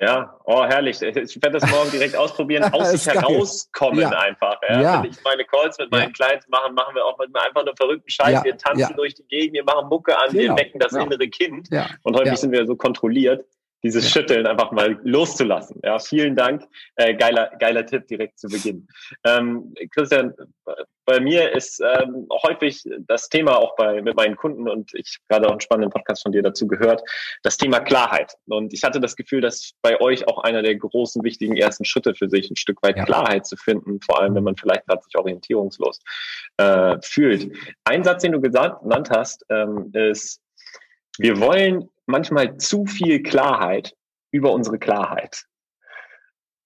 Ja, 0.00 0.38
oh 0.44 0.64
herrlich. 0.64 1.00
Ich 1.00 1.42
werde 1.42 1.58
das 1.58 1.70
morgen 1.70 1.90
direkt 1.90 2.16
ausprobieren, 2.16 2.64
aus 2.72 2.90
sich 2.90 3.06
herauskommen 3.06 4.00
ja. 4.00 4.10
einfach. 4.10 4.56
Ja. 4.68 4.82
ja. 4.82 5.02
Wenn 5.02 5.10
ich 5.10 5.24
meine 5.24 5.44
Calls 5.44 5.78
mit 5.78 5.90
meinen. 5.90 6.12
Clients 6.12 6.46
mache, 6.48 6.72
machen 6.72 6.94
wir 6.94 7.04
auch 7.04 7.18
mit 7.18 7.28
einfach 7.34 7.64
nur 7.64 7.74
verrückten 7.76 8.08
Scheiß. 8.08 8.44
Wir 8.44 8.56
tanzen 8.56 8.94
durch 8.96 9.14
die 9.14 9.26
Gegend, 9.26 9.54
wir 9.54 9.64
machen 9.64 9.88
Mucke 9.88 10.16
an, 10.16 10.30
genau. 10.32 10.54
wir 10.54 10.62
wecken 10.62 10.78
das 10.78 10.92
innere 10.92 11.28
Kind. 11.28 11.68
Und 12.02 12.16
häufig 12.16 12.38
sind 12.38 12.52
wir 12.52 12.66
so 12.66 12.76
kontrolliert 12.76 13.44
dieses 13.86 14.04
ja. 14.04 14.10
Schütteln 14.10 14.46
einfach 14.46 14.72
mal 14.72 14.98
loszulassen. 15.04 15.80
Ja, 15.84 15.98
vielen 15.98 16.34
Dank. 16.34 16.64
Äh, 16.96 17.14
geiler, 17.14 17.52
geiler 17.58 17.86
Tipp 17.86 18.06
direkt 18.08 18.38
zu 18.38 18.48
Beginn. 18.48 18.88
Ähm, 19.24 19.72
Christian, 19.94 20.34
bei 21.04 21.20
mir 21.20 21.52
ist 21.52 21.80
ähm, 21.80 22.26
häufig 22.42 22.82
das 23.06 23.28
Thema 23.28 23.56
auch 23.56 23.76
bei 23.76 24.02
mit 24.02 24.16
meinen 24.16 24.36
Kunden 24.36 24.68
und 24.68 24.92
ich 24.94 25.18
habe 25.18 25.26
gerade 25.28 25.46
auch 25.46 25.52
einen 25.52 25.60
spannenden 25.60 25.90
Podcast 25.90 26.24
von 26.24 26.32
dir 26.32 26.42
dazu 26.42 26.66
gehört, 26.66 27.00
das 27.44 27.56
Thema 27.56 27.78
Klarheit. 27.78 28.34
Und 28.48 28.72
ich 28.72 28.82
hatte 28.82 29.00
das 29.00 29.14
Gefühl, 29.14 29.40
dass 29.40 29.70
bei 29.82 30.00
euch 30.00 30.26
auch 30.26 30.42
einer 30.42 30.62
der 30.62 30.74
großen, 30.74 31.22
wichtigen 31.22 31.56
ersten 31.56 31.84
Schritte 31.84 32.14
für 32.16 32.28
sich 32.28 32.50
ein 32.50 32.56
Stück 32.56 32.82
weit 32.82 32.96
ja. 32.96 33.04
Klarheit 33.04 33.46
zu 33.46 33.56
finden, 33.56 34.00
vor 34.00 34.20
allem 34.20 34.34
wenn 34.34 34.42
man 34.42 34.56
vielleicht 34.56 34.84
gerade 34.86 35.02
sich 35.04 35.16
orientierungslos 35.16 36.00
äh, 36.56 36.96
fühlt. 37.02 37.56
Ein 37.84 38.02
Satz, 38.02 38.22
den 38.22 38.32
du 38.32 38.40
gesagt, 38.40 38.82
genannt 38.82 39.10
hast, 39.10 39.44
ähm, 39.48 39.92
ist, 39.92 40.40
wir 41.18 41.40
wollen 41.40 41.88
manchmal 42.06 42.56
zu 42.56 42.86
viel 42.86 43.22
Klarheit 43.22 43.94
über 44.30 44.52
unsere 44.52 44.78
Klarheit. 44.78 45.46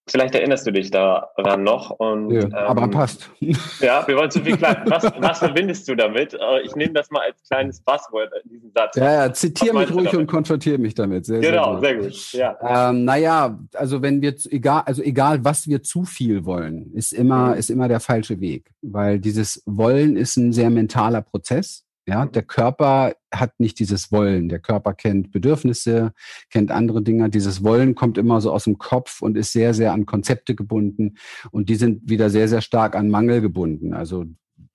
Vielleicht 0.09 0.33
erinnerst 0.35 0.65
du 0.65 0.71
dich 0.71 0.91
daran 0.91 1.63
noch. 1.63 1.91
Und, 1.91 2.31
ja, 2.31 2.41
ähm, 2.41 2.53
aber 2.53 2.87
passt. 2.89 3.29
Ja, 3.79 4.05
wir 4.07 4.17
wollen 4.17 4.29
zu 4.31 4.41
viel 4.41 4.57
Klarheit. 4.57 4.89
Was, 4.89 5.03
was 5.19 5.39
verbindest 5.39 5.87
du 5.87 5.95
damit? 5.95 6.33
Äh, 6.33 6.61
ich 6.65 6.75
nehme 6.75 6.91
das 6.93 7.09
mal 7.11 7.21
als 7.21 7.41
kleines 7.47 7.81
Buzzword, 7.81 8.31
äh, 8.33 8.47
diesen 8.49 8.71
Satz. 8.71 8.95
Ja, 8.95 9.25
ja 9.25 9.33
zitiere 9.33 9.77
mich 9.77 9.93
ruhig 9.93 10.15
und 10.15 10.27
konfrontiere 10.27 10.79
mich 10.79 10.95
damit. 10.95 11.25
Sehr, 11.25 11.39
genau, 11.39 11.79
sehr 11.79 11.95
gut. 11.95 12.13
Sehr 12.13 12.49
gut. 12.49 12.69
Ja. 12.69 12.89
Ähm, 12.89 13.05
naja, 13.05 13.57
also 13.75 14.01
wenn 14.01 14.21
wir, 14.21 14.35
egal, 14.49 14.83
also 14.85 15.01
egal, 15.01 15.45
was 15.45 15.67
wir 15.67 15.81
zu 15.81 16.03
viel 16.03 16.45
wollen, 16.45 16.91
ist 16.93 17.13
immer, 17.13 17.49
mhm. 17.49 17.53
ist 17.53 17.69
immer 17.69 17.87
der 17.87 17.99
falsche 17.99 18.39
Weg. 18.41 18.71
Weil 18.81 19.19
dieses 19.19 19.63
Wollen 19.65 20.17
ist 20.17 20.35
ein 20.35 20.51
sehr 20.51 20.71
mentaler 20.71 21.21
Prozess. 21.21 21.85
Ja, 22.07 22.25
der 22.25 22.41
Körper 22.41 23.13
hat 23.31 23.59
nicht 23.59 23.79
dieses 23.79 24.11
Wollen. 24.11 24.49
Der 24.49 24.59
Körper 24.59 24.93
kennt 24.93 25.31
Bedürfnisse, 25.31 26.13
kennt 26.49 26.71
andere 26.71 27.03
Dinge. 27.03 27.29
Dieses 27.29 27.63
Wollen 27.63 27.93
kommt 27.93 28.17
immer 28.17 28.41
so 28.41 28.51
aus 28.51 28.63
dem 28.63 28.79
Kopf 28.79 29.21
und 29.21 29.37
ist 29.37 29.51
sehr, 29.51 29.73
sehr 29.73 29.93
an 29.93 30.05
Konzepte 30.07 30.55
gebunden. 30.55 31.17
Und 31.51 31.69
die 31.69 31.75
sind 31.75 32.09
wieder 32.09 32.29
sehr, 32.29 32.47
sehr 32.47 32.61
stark 32.61 32.95
an 32.95 33.09
Mangel 33.09 33.39
gebunden. 33.41 33.93
Also, 33.93 34.25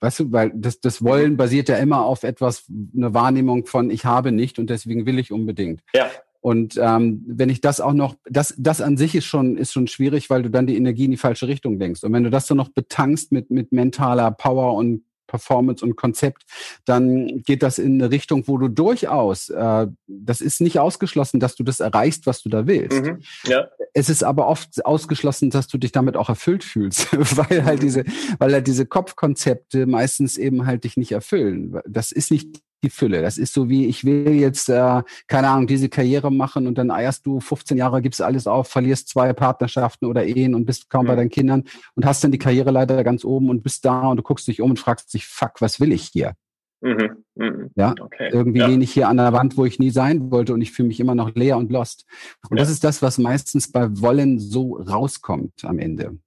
weißt 0.00 0.20
du, 0.20 0.32
weil 0.32 0.52
das, 0.54 0.80
das 0.80 1.02
Wollen 1.02 1.36
basiert 1.36 1.68
ja 1.68 1.76
immer 1.76 2.04
auf 2.04 2.22
etwas, 2.22 2.70
eine 2.96 3.12
Wahrnehmung 3.12 3.66
von 3.66 3.90
ich 3.90 4.04
habe 4.04 4.30
nicht 4.30 4.58
und 4.60 4.70
deswegen 4.70 5.04
will 5.04 5.18
ich 5.18 5.32
unbedingt. 5.32 5.82
Ja. 5.94 6.08
Und 6.40 6.78
ähm, 6.80 7.24
wenn 7.26 7.48
ich 7.48 7.60
das 7.60 7.80
auch 7.80 7.92
noch, 7.92 8.14
das, 8.30 8.54
das 8.56 8.80
an 8.80 8.96
sich 8.96 9.16
ist 9.16 9.24
schon, 9.24 9.56
ist 9.56 9.72
schon 9.72 9.88
schwierig, 9.88 10.30
weil 10.30 10.44
du 10.44 10.50
dann 10.50 10.68
die 10.68 10.76
Energie 10.76 11.06
in 11.06 11.10
die 11.10 11.16
falsche 11.16 11.48
Richtung 11.48 11.76
lenkst. 11.76 12.04
Und 12.04 12.12
wenn 12.12 12.22
du 12.22 12.30
das 12.30 12.46
dann 12.46 12.56
noch 12.56 12.68
betankst 12.68 13.32
mit, 13.32 13.50
mit 13.50 13.72
mentaler 13.72 14.30
Power 14.30 14.74
und 14.74 15.02
Performance 15.26 15.84
und 15.84 15.96
Konzept, 15.96 16.42
dann 16.84 17.42
geht 17.42 17.62
das 17.62 17.78
in 17.78 18.00
eine 18.00 18.10
Richtung, 18.10 18.46
wo 18.46 18.58
du 18.58 18.68
durchaus, 18.68 19.48
äh, 19.48 19.86
das 20.06 20.40
ist 20.40 20.60
nicht 20.60 20.78
ausgeschlossen, 20.78 21.40
dass 21.40 21.54
du 21.54 21.64
das 21.64 21.80
erreichst, 21.80 22.26
was 22.26 22.42
du 22.42 22.48
da 22.48 22.66
willst. 22.66 23.02
Mhm, 23.02 23.20
ja. 23.46 23.68
Es 23.92 24.08
ist 24.08 24.22
aber 24.22 24.46
oft 24.48 24.84
ausgeschlossen, 24.84 25.50
dass 25.50 25.68
du 25.68 25.78
dich 25.78 25.92
damit 25.92 26.16
auch 26.16 26.28
erfüllt 26.28 26.64
fühlst, 26.64 27.08
weil 27.36 27.64
halt 27.64 27.80
mhm. 27.80 27.84
diese, 27.84 28.04
weil 28.38 28.52
halt 28.52 28.66
diese 28.66 28.86
Kopfkonzepte 28.86 29.86
meistens 29.86 30.36
eben 30.38 30.66
halt 30.66 30.84
dich 30.84 30.96
nicht 30.96 31.12
erfüllen. 31.12 31.80
Das 31.86 32.12
ist 32.12 32.30
nicht 32.30 32.60
die 32.82 32.90
Fülle. 32.90 33.22
Das 33.22 33.38
ist 33.38 33.52
so 33.52 33.68
wie, 33.68 33.86
ich 33.86 34.04
will 34.04 34.34
jetzt, 34.34 34.68
äh, 34.68 35.02
keine 35.26 35.48
Ahnung, 35.48 35.66
diese 35.66 35.88
Karriere 35.88 36.30
machen 36.30 36.66
und 36.66 36.78
dann 36.78 36.90
eierst 36.90 37.26
du 37.26 37.40
15 37.40 37.76
Jahre, 37.76 38.02
gibst 38.02 38.22
alles 38.22 38.46
auf, 38.46 38.68
verlierst 38.68 39.08
zwei 39.08 39.32
Partnerschaften 39.32 40.06
oder 40.06 40.24
Ehen 40.24 40.54
und 40.54 40.66
bist 40.66 40.90
kaum 40.90 41.04
mhm. 41.04 41.08
bei 41.08 41.16
deinen 41.16 41.30
Kindern 41.30 41.64
und 41.94 42.04
hast 42.06 42.22
dann 42.22 42.32
die 42.32 42.38
Karriere 42.38 42.70
leider 42.70 43.02
ganz 43.04 43.24
oben 43.24 43.50
und 43.50 43.62
bist 43.62 43.84
da 43.84 44.08
und 44.08 44.18
du 44.18 44.22
guckst 44.22 44.46
dich 44.48 44.60
um 44.60 44.70
und 44.70 44.78
fragst 44.78 45.12
dich, 45.14 45.26
fuck, 45.26 45.60
was 45.60 45.80
will 45.80 45.92
ich 45.92 46.02
hier? 46.12 46.34
Mhm. 46.80 47.24
Mhm. 47.34 47.70
Ja, 47.74 47.94
okay. 48.00 48.30
irgendwie 48.32 48.60
ja. 48.60 48.66
lehne 48.66 48.84
ich 48.84 48.92
hier 48.92 49.08
an 49.08 49.16
der 49.16 49.32
Wand, 49.32 49.56
wo 49.56 49.64
ich 49.64 49.78
nie 49.78 49.90
sein 49.90 50.30
wollte 50.30 50.54
und 50.54 50.60
ich 50.60 50.72
fühle 50.72 50.88
mich 50.88 51.00
immer 51.00 51.14
noch 51.14 51.34
leer 51.34 51.56
und 51.56 51.72
lost. 51.72 52.06
Und 52.48 52.58
ja. 52.58 52.62
das 52.62 52.70
ist 52.70 52.84
das, 52.84 53.02
was 53.02 53.18
meistens 53.18 53.72
bei 53.72 53.88
Wollen 54.00 54.38
so 54.38 54.76
rauskommt 54.76 55.64
am 55.64 55.78
Ende. 55.78 56.18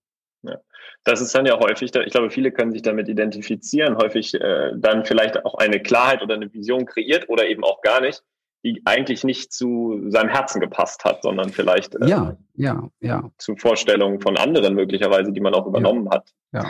Das 1.10 1.22
ist 1.22 1.34
dann 1.34 1.48
ja 1.48 1.60
häufig, 1.60 1.92
ich 1.96 2.12
glaube, 2.12 2.30
viele 2.30 2.52
können 2.52 2.72
sich 2.72 2.84
damit 2.84 3.10
identifizieren, 3.10 3.98
häufig 3.98 4.36
äh, 4.36 4.74
dann 4.76 5.06
vielleicht 5.06 5.44
auch 5.44 5.56
eine 5.56 5.80
Klarheit 5.80 6.22
oder 6.22 6.36
eine 6.36 6.54
Vision 6.54 6.86
kreiert 6.86 7.30
oder 7.30 7.48
eben 7.48 7.64
auch 7.64 7.82
gar 7.82 8.00
nicht, 8.00 8.22
die 8.64 8.84
eigentlich 8.86 9.24
nicht 9.24 9.52
zu 9.52 10.04
seinem 10.10 10.30
Herzen 10.30 10.62
gepasst 10.62 11.06
hat, 11.06 11.24
sondern 11.24 11.50
vielleicht 11.50 11.96
äh, 11.96 12.08
ja, 12.08 12.38
ja, 12.54 12.90
ja. 13.00 13.32
zu 13.40 13.56
Vorstellungen 13.56 14.22
von 14.22 14.38
anderen 14.38 14.76
möglicherweise, 14.76 15.32
die 15.32 15.42
man 15.42 15.56
auch 15.56 15.66
übernommen 15.66 16.06
ja. 16.06 16.12
hat. 16.12 16.30
Ja. 16.52 16.70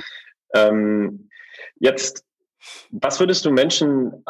Ähm, 0.53 1.29
jetzt 1.75 2.23
was 2.91 3.19
würdest 3.19 3.45
du 3.45 3.51
Menschen 3.51 4.23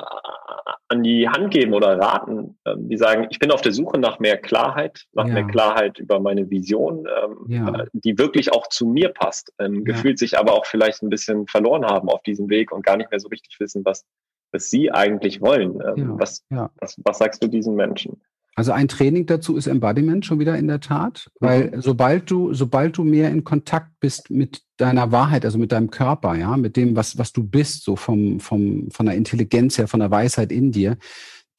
an 0.89 1.03
die 1.03 1.29
Hand 1.29 1.51
geben 1.51 1.74
oder 1.74 1.98
raten, 2.00 2.58
ähm, 2.65 2.89
die 2.89 2.98
sagen, 2.98 3.27
ich 3.29 3.39
bin 3.39 3.51
auf 3.51 3.62
der 3.62 3.72
Suche 3.72 4.00
nach 4.00 4.19
mehr 4.19 4.38
Klarheit, 4.38 5.05
nach 5.13 5.27
ja. 5.27 5.34
mehr 5.36 5.46
Klarheit 5.46 6.00
über 6.00 6.19
meine 6.19 6.50
Vision, 6.50 7.08
ähm, 7.08 7.46
ja. 7.48 7.81
Äh, 7.81 7.86
die 7.93 8.17
wirklich 8.17 8.51
auch 8.51 8.67
zu 8.67 8.88
mir 8.88 9.10
passt, 9.10 9.53
ähm, 9.60 9.75
ja. 9.75 9.81
gefühlt 9.93 10.17
sich 10.17 10.38
aber 10.38 10.53
auch 10.53 10.65
vielleicht 10.65 11.03
ein 11.03 11.10
bisschen 11.10 11.48
verloren 11.48 11.86
haben 11.86 12.10
auf 12.10 12.24
diesem 12.24 12.50
Weg 12.50 12.72
und 12.72 12.84
gar 12.84 12.98
nicht 12.98 13.12
mehr 13.12 13.19
so 13.19 13.27
richtig 13.27 13.60
wissen, 13.60 13.86
was, 13.86 14.03
was 14.51 14.72
sie 14.72 14.91
eigentlich 14.91 15.41
wollen. 15.41 15.75
Was, 16.17 16.43
was, 16.50 17.00
was 17.03 17.19
sagst 17.19 17.43
du 17.43 17.48
diesen 17.48 17.75
Menschen? 17.75 18.19
Also 18.60 18.74
ein 18.74 18.89
Training 18.89 19.25
dazu 19.25 19.56
ist 19.56 19.68
Embodiment 19.68 20.25
schon 20.25 20.38
wieder 20.38 20.58
in 20.58 20.68
der 20.68 20.82
Tat, 20.82 21.32
weil 21.39 21.72
mhm. 21.72 21.82
sobald 21.82 22.30
du, 22.30 22.54
sobald 22.54 22.98
du 22.98 23.06
mehr 23.06 23.32
in 23.32 23.46
Kontakt 23.46 23.89
bist 24.01 24.30
mit 24.30 24.63
deiner 24.75 25.13
Wahrheit, 25.13 25.46
also 25.46 25.58
mit 25.58 25.72
deinem 25.72 25.92
Körper, 25.92 26.36
ja, 26.36 26.58
mit 26.58 26.75
dem, 26.75 26.94
was, 26.94 27.18
was 27.18 27.32
du 27.32 27.42
bist, 27.42 27.86
so 27.86 27.96
vom, 27.96 28.42
vom, 28.42 28.92
von 28.92 29.06
der 29.06 29.16
Intelligenz 29.16 29.78
her, 29.78 29.88
von 29.88 30.01
der 30.01 30.12
Weisheit 30.12 30.51
in 30.51 30.74
dir, 30.74 30.98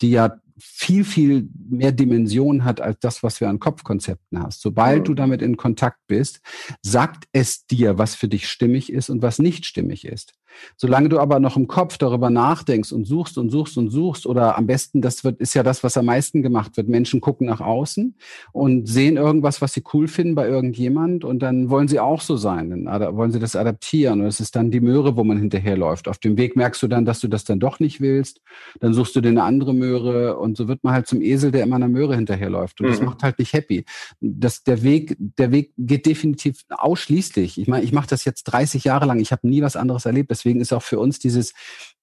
die 0.03 0.11
ja 0.11 0.37
viel, 0.59 1.05
viel 1.05 1.49
mehr 1.71 1.93
Dimension 1.93 2.65
hat 2.67 2.83
als 2.83 2.99
das, 3.01 3.23
was 3.23 3.41
wir 3.41 3.49
an 3.49 3.61
Kopfkonzepten 3.61 4.39
hast. 4.39 4.61
Sobald 4.61 5.01
mhm. 5.01 5.05
du 5.05 5.15
damit 5.15 5.41
in 5.41 5.57
Kontakt 5.57 6.01
bist, 6.07 6.43
sagt 6.83 7.29
es 7.33 7.65
dir, 7.65 7.97
was 7.97 8.15
für 8.15 8.29
dich 8.29 8.47
stimmig 8.47 8.93
ist 8.93 9.09
und 9.09 9.23
was 9.23 9.39
nicht 9.39 9.65
stimmig 9.65 10.05
ist. 10.05 10.35
Solange 10.77 11.09
du 11.09 11.19
aber 11.19 11.41
noch 11.41 11.57
im 11.57 11.69
Kopf 11.69 11.99
darüber 11.99 12.31
nachdenkst 12.31 12.93
und 12.93 13.05
suchst 13.05 13.39
und 13.39 13.51
suchst 13.51 13.79
und 13.79 13.91
suchst, 13.91 14.27
oder 14.27 14.57
am 14.57 14.67
besten, 14.67 15.01
das 15.01 15.25
wird, 15.25 15.41
ist 15.41 15.55
ja 15.55 15.63
das, 15.63 15.83
was 15.83 15.97
am 15.97 16.07
meisten 16.07 16.43
gemacht 16.43 16.77
wird. 16.77 16.89
Menschen 16.89 17.21
gucken 17.21 17.47
nach 17.47 17.61
außen 17.61 18.15
und 18.53 18.87
sehen 18.89 19.17
irgendwas, 19.17 19.61
was 19.61 19.73
sie 19.73 19.83
cool 19.93 20.09
finden 20.09 20.35
bei 20.35 20.49
irgendjemand 20.49 21.25
und 21.25 21.41
dann 21.41 21.71
wollen 21.71 21.89
sie 21.89 22.01
auch 22.01 22.21
so 22.21 22.37
sein. 22.37 22.71
Dann 22.71 23.17
wollen 23.17 23.33
sie 23.33 23.39
das 23.39 23.57
adaptieren. 23.57 24.21
Und 24.21 24.27
es 24.27 24.41
ist 24.41 24.57
dann 24.57 24.71
die 24.71 24.81
Möhre, 24.81 25.17
wo 25.17 25.25
man 25.25 25.39
hinterherläuft. 25.39 26.09
Auf 26.09 26.19
dem 26.19 26.37
Weg 26.37 26.57
merkst 26.57 26.83
du 26.83 26.89
dann, 26.89 27.05
dass 27.05 27.21
du 27.21 27.29
das 27.29 27.45
dann 27.45 27.61
doch 27.61 27.81
nicht 27.81 28.01
willst. 28.01 28.41
Dann 28.81 28.95
suchst 28.95 29.15
du 29.17 29.21
dir 29.21 29.29
eine 29.29 29.43
andere 29.43 29.75
Möhre 29.75 30.39
und 30.39 30.57
so 30.57 30.69
wird 30.69 30.85
man 30.85 30.93
halt 30.93 31.07
zum 31.07 31.21
Esel, 31.21 31.51
der 31.51 31.63
immer 31.63 31.77
einer 31.77 31.89
Möhre 31.89 32.17
hinterherläuft. 32.17 32.81
Und 32.81 32.87
mhm. 32.87 32.91
das 32.91 33.01
macht 33.03 33.23
halt 33.23 33.39
nicht 33.39 33.53
happy. 33.53 33.85
Das, 34.21 34.63
der 34.63 34.83
Weg, 34.83 35.17
der 35.19 35.53
Weg 35.53 35.73
geht 35.77 36.07
definitiv 36.07 36.65
ausschließlich. 36.71 37.59
Ich 37.59 37.69
meine, 37.69 37.85
ich 37.85 37.93
mache 37.93 38.09
das 38.09 38.25
jetzt 38.25 38.45
30 38.45 38.85
Jahre 38.85 39.07
lang. 39.07 39.21
Ich 39.21 39.33
habe 39.33 39.49
nie 39.49 39.63
was 39.63 39.77
anderes 39.77 40.05
erlebt. 40.07 40.31
Deswegen 40.41 40.61
ist 40.61 40.73
auch 40.73 40.83
für 40.83 40.99
uns 40.99 41.19
dieses 41.19 41.53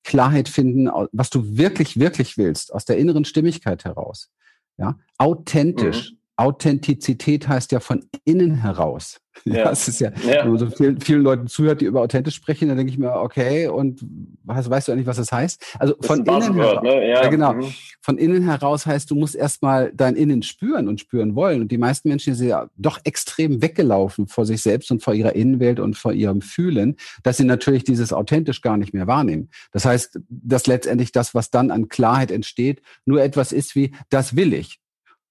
Klarheit 0.04 0.48
finden, 0.48 0.90
was 1.12 1.32
du 1.32 1.58
wirklich, 1.58 2.00
wirklich 2.00 2.38
willst, 2.38 2.72
aus 2.72 2.86
der 2.86 2.98
inneren 2.98 3.26
Stimmigkeit 3.26 3.84
heraus. 3.84 4.30
Ja, 4.78 5.00
authentisch. 5.18 6.12
Mhm. 6.12 6.17
Authentizität 6.38 7.48
heißt 7.48 7.72
ja 7.72 7.80
von 7.80 8.06
innen 8.24 8.56
heraus. 8.56 9.20
Ja, 9.46 9.66
das 9.66 9.88
ist 9.88 10.00
ja, 10.00 10.10
ja. 10.28 10.44
wenn 10.44 10.50
man 10.50 10.58
so 10.58 10.70
vielen, 10.70 11.00
vielen 11.00 11.22
Leuten 11.22 11.48
zuhört, 11.48 11.82
die 11.82 11.86
über 11.86 12.02
authentisch 12.02 12.36
sprechen, 12.36 12.68
dann 12.68 12.78
denke 12.78 12.92
ich 12.92 12.98
mir, 12.98 13.14
okay, 13.14 13.68
und 13.68 14.02
was, 14.44 14.70
weißt 14.70 14.88
du 14.88 14.92
eigentlich, 14.92 15.08
was 15.08 15.18
das 15.18 15.32
heißt? 15.32 15.64
Also 15.80 15.94
das 15.94 16.08
von 16.08 16.26
innen 16.26 16.56
heraus. 16.56 16.84
Ne? 16.84 17.08
Ja. 17.08 17.24
ja. 17.24 17.30
genau. 17.30 17.54
Mhm. 17.54 17.74
Von 18.02 18.18
innen 18.18 18.44
heraus 18.44 18.86
heißt, 18.86 19.10
du 19.12 19.16
musst 19.16 19.36
erstmal 19.36 19.92
dein 19.94 20.16
Innen 20.16 20.42
spüren 20.44 20.88
und 20.88 21.00
spüren 21.00 21.36
wollen. 21.36 21.62
Und 21.62 21.72
die 21.72 21.78
meisten 21.78 22.10
Menschen 22.10 22.36
sind 22.36 22.48
ja 22.48 22.68
doch 22.78 23.00
extrem 23.04 23.62
weggelaufen 23.62 24.28
vor 24.28 24.46
sich 24.46 24.62
selbst 24.62 24.92
und 24.92 25.04
vor 25.04 25.14
ihrer 25.14 25.36
Innenwelt 25.36 25.80
und 25.80 25.98
vor 25.98 26.14
ihrem 26.14 26.42
Fühlen, 26.42 26.96
dass 27.24 27.38
sie 27.38 27.46
natürlich 27.46 27.84
dieses 27.84 28.12
authentisch 28.12 28.62
gar 28.62 28.78
nicht 28.78 28.94
mehr 28.94 29.08
wahrnehmen. 29.08 29.50
Das 29.72 29.86
heißt, 29.86 30.20
dass 30.30 30.68
letztendlich 30.68 31.12
das, 31.12 31.36
was 31.36 31.52
dann 31.52 31.70
an 31.72 31.90
Klarheit 31.90 32.32
entsteht, 32.32 32.82
nur 33.06 33.22
etwas 33.22 33.52
ist 33.52 33.76
wie, 33.76 33.94
das 34.10 34.36
will 34.36 34.54
ich 34.54 34.80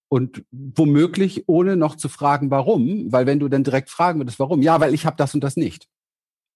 und 0.09 0.45
womöglich 0.51 1.45
ohne 1.49 1.77
noch 1.77 1.97
zu 1.97 2.09
fragen, 2.09 2.51
warum, 2.51 3.13
weil 3.13 3.27
wenn 3.27 3.41
du 3.41 3.49
dann 3.49 3.65
direkt 3.65 3.91
fragen 3.91 4.21
würdest, 4.21 4.39
warum, 4.39 4.63
ja, 4.63 4.81
weil 4.81 4.95
ich 4.95 5.07
habe 5.07 5.17
das 5.17 5.35
und 5.35 5.43
das 5.43 5.57
nicht. 5.57 5.89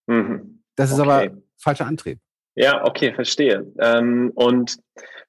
Mhm. 0.07 0.63
Das 0.77 0.91
ist 0.91 1.01
okay. 1.01 1.11
aber 1.11 1.37
falscher 1.59 1.87
Antrieb. 1.87 2.21
Ja, 2.55 2.85
okay, 2.85 3.13
verstehe. 3.13 3.73
Ähm, 3.79 4.33
und 4.35 4.77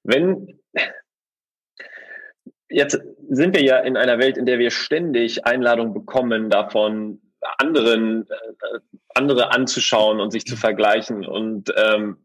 wenn 0.04 0.60
jetzt 2.72 3.00
sind 3.30 3.56
wir 3.56 3.64
ja 3.64 3.80
in 3.80 3.98
einer 3.98 4.18
Welt, 4.20 4.38
in 4.38 4.46
der 4.46 4.60
wir 4.60 4.72
ständig 4.72 5.46
Einladungen 5.46 5.94
bekommen 5.94 6.50
davon, 6.50 7.22
anderen, 7.58 8.28
äh, 8.30 8.80
andere 9.16 9.52
anzuschauen 9.52 10.20
und 10.20 10.32
sich 10.32 10.46
zu 10.46 10.56
vergleichen 10.56 11.26
und 11.26 11.74
ähm, 11.76 12.18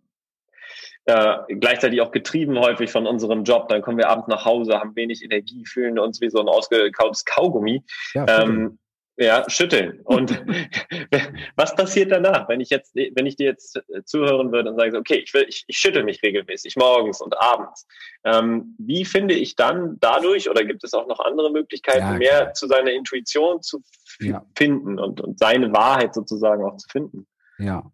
äh, 1.06 1.54
gleichzeitig 1.54 2.00
auch 2.00 2.10
getrieben 2.10 2.58
häufig 2.58 2.90
von 2.90 3.06
unserem 3.06 3.44
Job. 3.44 3.68
Dann 3.68 3.82
kommen 3.82 3.98
wir 3.98 4.08
abends 4.08 4.28
nach 4.28 4.44
Hause, 4.44 4.80
haben 4.80 4.96
wenig 4.96 5.22
Energie, 5.22 5.64
fühlen 5.64 5.98
uns 5.98 6.20
wie 6.20 6.30
so 6.30 6.40
ein 6.40 6.48
ausgekautes 6.48 7.24
Kaugummi. 7.24 7.82
Ja, 8.14 8.42
ähm, 8.42 8.78
ja, 9.18 9.48
schütteln. 9.48 10.00
Und 10.04 10.30
was 11.56 11.74
passiert 11.74 12.12
danach, 12.12 12.48
wenn 12.48 12.60
ich 12.60 12.68
jetzt, 12.68 12.94
wenn 12.94 13.24
ich 13.24 13.36
dir 13.36 13.46
jetzt 13.46 13.80
zuhören 14.04 14.52
würde 14.52 14.70
und 14.70 14.76
sage, 14.78 14.98
okay, 14.98 15.22
ich 15.24 15.32
will, 15.32 15.46
ich, 15.48 15.64
ich 15.66 15.78
schüttel 15.78 16.04
mich 16.04 16.22
regelmäßig 16.22 16.76
morgens 16.76 17.22
und 17.22 17.40
abends. 17.40 17.86
Ähm, 18.24 18.74
wie 18.78 19.04
finde 19.04 19.34
ich 19.34 19.56
dann 19.56 19.96
dadurch 20.00 20.50
oder 20.50 20.64
gibt 20.64 20.84
es 20.84 20.92
auch 20.92 21.06
noch 21.06 21.20
andere 21.20 21.50
Möglichkeiten, 21.50 22.00
ja, 22.00 22.18
mehr 22.18 22.52
zu 22.52 22.66
seiner 22.66 22.92
Intuition 22.92 23.62
zu 23.62 23.82
ja. 24.20 24.44
finden 24.54 24.98
und, 24.98 25.20
und 25.20 25.38
seine 25.38 25.72
Wahrheit 25.72 26.14
sozusagen 26.14 26.64
auch 26.64 26.76
zu 26.76 26.88
finden? 26.90 27.26
Ja, 27.58 27.90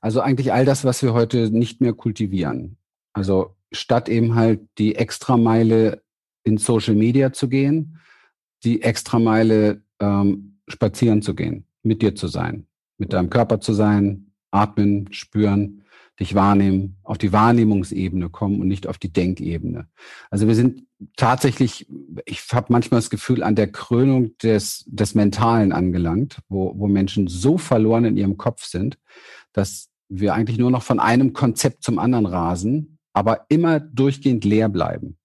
also 0.00 0.20
eigentlich 0.20 0.52
all 0.52 0.64
das, 0.64 0.84
was 0.84 1.02
wir 1.02 1.12
heute 1.12 1.50
nicht 1.50 1.80
mehr 1.80 1.92
kultivieren. 1.92 2.76
Also 3.12 3.56
statt 3.72 4.08
eben 4.08 4.34
halt 4.34 4.60
die 4.78 4.94
Extrameile 4.94 6.02
in 6.44 6.58
Social 6.58 6.94
Media 6.94 7.32
zu 7.32 7.48
gehen, 7.48 7.98
die 8.64 8.82
Extrameile 8.82 9.82
ähm, 10.00 10.58
spazieren 10.68 11.22
zu 11.22 11.34
gehen, 11.34 11.66
mit 11.82 12.02
dir 12.02 12.14
zu 12.14 12.28
sein, 12.28 12.66
mit 12.98 13.12
deinem 13.12 13.30
Körper 13.30 13.60
zu 13.60 13.72
sein, 13.72 14.32
atmen, 14.50 15.12
spüren, 15.12 15.82
dich 16.18 16.34
wahrnehmen, 16.34 16.96
auf 17.02 17.18
die 17.18 17.32
Wahrnehmungsebene 17.32 18.30
kommen 18.30 18.60
und 18.60 18.68
nicht 18.68 18.86
auf 18.86 18.98
die 18.98 19.12
Denkebene. 19.12 19.86
Also 20.30 20.48
wir 20.48 20.54
sind 20.54 20.84
tatsächlich, 21.16 21.86
ich 22.24 22.42
habe 22.52 22.72
manchmal 22.72 22.98
das 22.98 23.10
Gefühl, 23.10 23.42
an 23.42 23.54
der 23.54 23.70
Krönung 23.70 24.36
des, 24.38 24.84
des 24.86 25.14
Mentalen 25.14 25.72
angelangt, 25.72 26.38
wo, 26.48 26.72
wo 26.78 26.86
Menschen 26.86 27.28
so 27.28 27.58
verloren 27.58 28.06
in 28.06 28.16
ihrem 28.16 28.38
Kopf 28.38 28.64
sind, 28.64 28.98
dass 29.56 29.88
wir 30.08 30.34
eigentlich 30.34 30.58
nur 30.58 30.70
noch 30.70 30.82
von 30.82 31.00
einem 31.00 31.32
Konzept 31.32 31.82
zum 31.82 31.98
anderen 31.98 32.26
rasen, 32.26 32.98
aber 33.12 33.46
immer 33.48 33.80
durchgehend 33.80 34.44
leer 34.44 34.68
bleiben 34.68 35.18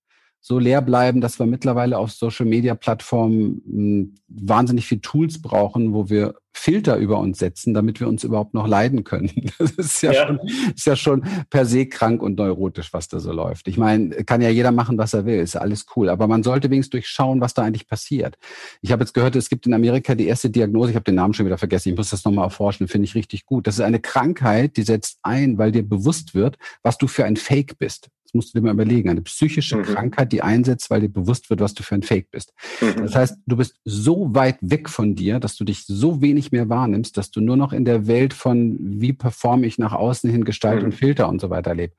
so 0.44 0.58
leer 0.58 0.82
bleiben, 0.82 1.22
dass 1.22 1.38
wir 1.38 1.46
mittlerweile 1.46 2.00
auf 2.00 2.12
Social-Media-Plattformen 2.12 3.62
hm, 3.66 4.16
wahnsinnig 4.28 4.88
viel 4.88 5.00
Tools 5.00 5.40
brauchen, 5.42 5.94
wo 5.94 6.10
wir 6.10 6.34
Filter 6.54 6.98
über 6.98 7.20
uns 7.20 7.40
setzen, 7.40 7.74
damit 7.74 8.00
wir 8.00 8.08
uns 8.08 8.24
überhaupt 8.24 8.54
noch 8.54 8.68
leiden 8.68 9.04
können. 9.04 9.32
Das 9.62 9.72
ist 9.72 10.02
ja, 10.02 10.12
ja. 10.12 10.28
Schon, 10.28 10.40
ist 10.76 10.86
ja 10.88 10.96
schon 10.96 11.24
per 11.50 11.66
se 11.66 11.86
krank 11.86 12.24
und 12.24 12.38
neurotisch, 12.38 12.94
was 12.94 13.08
da 13.08 13.20
so 13.20 13.32
läuft. 13.32 13.68
Ich 13.68 13.78
meine, 13.78 14.10
kann 14.24 14.42
ja 14.42 14.50
jeder 14.50 14.72
machen, 14.72 14.98
was 14.98 15.14
er 15.14 15.26
will, 15.26 15.40
ist 15.40 15.56
alles 15.56 15.86
cool. 15.96 16.10
Aber 16.10 16.28
man 16.28 16.42
sollte 16.42 16.70
wenigstens 16.72 16.92
durchschauen, 16.92 17.42
was 17.42 17.54
da 17.54 17.62
eigentlich 17.62 17.88
passiert. 17.88 18.38
Ich 18.82 18.92
habe 18.92 19.04
jetzt 19.04 19.14
gehört, 19.14 19.36
es 19.36 19.50
gibt 19.50 19.68
in 19.68 19.74
Amerika 19.74 20.16
die 20.16 20.26
erste 20.26 20.50
Diagnose, 20.50 20.90
ich 20.90 20.96
habe 20.96 21.04
den 21.04 21.16
Namen 21.16 21.36
schon 21.36 21.46
wieder 21.46 21.60
vergessen, 21.60 21.90
ich 21.90 21.96
muss 21.96 22.10
das 22.10 22.26
nochmal 22.26 22.46
erforschen, 22.46 22.88
finde 22.88 23.06
ich 23.06 23.16
richtig 23.16 23.46
gut. 23.46 23.68
Das 23.68 23.76
ist 23.76 23.82
eine 23.82 24.00
Krankheit, 24.00 24.78
die 24.78 24.84
setzt 24.84 25.20
ein, 25.22 25.60
weil 25.60 25.72
dir 25.72 25.88
bewusst 25.88 26.34
wird, 26.34 26.58
was 26.82 26.98
du 26.98 27.08
für 27.08 27.26
ein 27.26 27.38
Fake 27.38 27.78
bist. 27.78 28.10
Das 28.32 28.38
musst 28.38 28.56
du 28.56 28.60
dir 28.60 28.66
mal 28.66 28.74
überlegen. 28.74 29.10
Eine 29.10 29.22
psychische 29.22 29.78
mhm. 29.78 29.84
Krankheit, 29.84 30.32
die 30.32 30.42
einsetzt, 30.42 30.90
weil 30.90 31.02
dir 31.02 31.10
bewusst 31.10 31.50
wird, 31.50 31.60
was 31.60 31.74
du 31.74 31.84
für 31.84 31.96
ein 31.96 32.04
Fake 32.04 32.32
bist. 32.32 32.54
Mhm. 32.80 33.02
Das 33.02 33.16
heißt, 33.16 33.38
du 33.46 33.58
bist 33.58 33.76
so 33.84 34.34
weit 34.34 34.58
weg 34.62 34.88
von 34.88 35.16
dir, 35.16 35.40
dass 35.40 35.58
du 35.58 35.66
dich 35.66 35.86
so 35.86 36.22
wenig 36.22 36.54
mehr 36.54 36.70
wahrnimmst, 36.70 37.18
dass 37.18 37.32
du 37.32 37.42
nur 37.42 37.58
noch 37.58 37.74
in 37.74 37.84
der 37.84 38.08
Welt 38.08 38.34
von, 38.34 38.78
wie 38.80 39.12
performe 39.12 39.68
ich 39.68 39.78
nach 39.78 39.94
außen 39.94 40.30
hin 40.30 40.46
Gestalt 40.46 40.80
mhm. 40.80 40.86
und 40.86 40.92
Filter 40.94 41.28
und 41.28 41.42
so 41.42 41.50
weiter 41.50 41.76
lebst. 41.76 41.98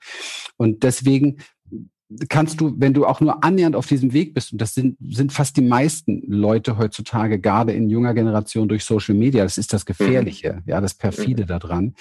Und 0.57 0.83
deswegen 0.83 1.39
kannst 2.29 2.61
du, 2.61 2.75
wenn 2.77 2.95
du 2.95 3.07
auch 3.07 3.21
nur 3.21 3.45
annähernd 3.45 3.77
auf 3.77 3.87
diesem 3.87 4.13
Weg 4.13 4.35
bist, 4.35 4.53
und 4.53 4.61
das 4.61 4.75
sind, 4.75 4.97
sind 5.01 5.33
fast 5.33 5.57
die 5.57 5.63
meisten 5.63 6.23
Leute 6.27 6.79
heutzutage, 6.79 7.39
gerade 7.39 7.73
in 7.73 7.91
junger 7.91 8.15
Generation 8.15 8.69
durch 8.69 8.85
Social 8.85 9.15
Media, 9.15 9.43
das 9.43 9.59
ist 9.59 9.73
das 9.73 9.87
Gefährliche, 9.87 10.55
mhm. 10.55 10.63
ja, 10.67 10.81
das 10.81 10.95
Perfide 10.95 11.45
mhm. 11.45 11.47
daran, 11.49 11.95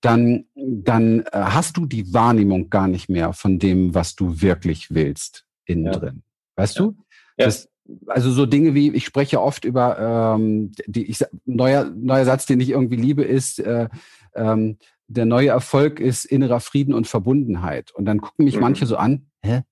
dann, 0.00 0.44
dann 0.54 1.20
äh, 1.20 1.24
hast 1.32 1.76
du 1.76 1.86
die 1.86 2.12
Wahrnehmung 2.12 2.70
gar 2.70 2.88
nicht 2.88 3.08
mehr 3.08 3.32
von 3.32 3.58
dem, 3.58 3.94
was 3.94 4.14
du 4.14 4.40
wirklich 4.40 4.94
willst, 4.94 5.44
innen 5.64 5.86
ja. 5.86 5.92
drin. 5.92 6.22
Weißt 6.56 6.76
ja. 6.76 6.84
du? 6.84 6.96
Ja. 7.38 7.46
Das, 7.46 7.68
also 8.06 8.30
so 8.30 8.46
Dinge 8.46 8.74
wie, 8.74 8.90
ich 8.92 9.04
spreche 9.04 9.40
oft 9.40 9.64
über 9.64 10.36
ähm, 10.36 10.72
die, 10.86 11.04
ich, 11.04 11.22
neuer, 11.44 11.84
neuer 11.94 12.24
Satz, 12.24 12.46
den 12.46 12.60
ich 12.60 12.70
irgendwie 12.70 12.96
liebe, 12.96 13.22
ist, 13.22 13.58
äh, 13.58 13.88
ähm, 14.34 14.78
der 15.06 15.26
neue 15.26 15.48
Erfolg 15.48 16.00
ist 16.00 16.24
innerer 16.24 16.60
Frieden 16.60 16.94
und 16.94 17.06
Verbundenheit. 17.06 17.92
Und 17.92 18.06
dann 18.06 18.20
gucken 18.20 18.44
mich 18.44 18.56
mhm. 18.56 18.62
manche 18.62 18.86
so 18.86 18.96
an, 18.96 19.26
hä? 19.44 19.62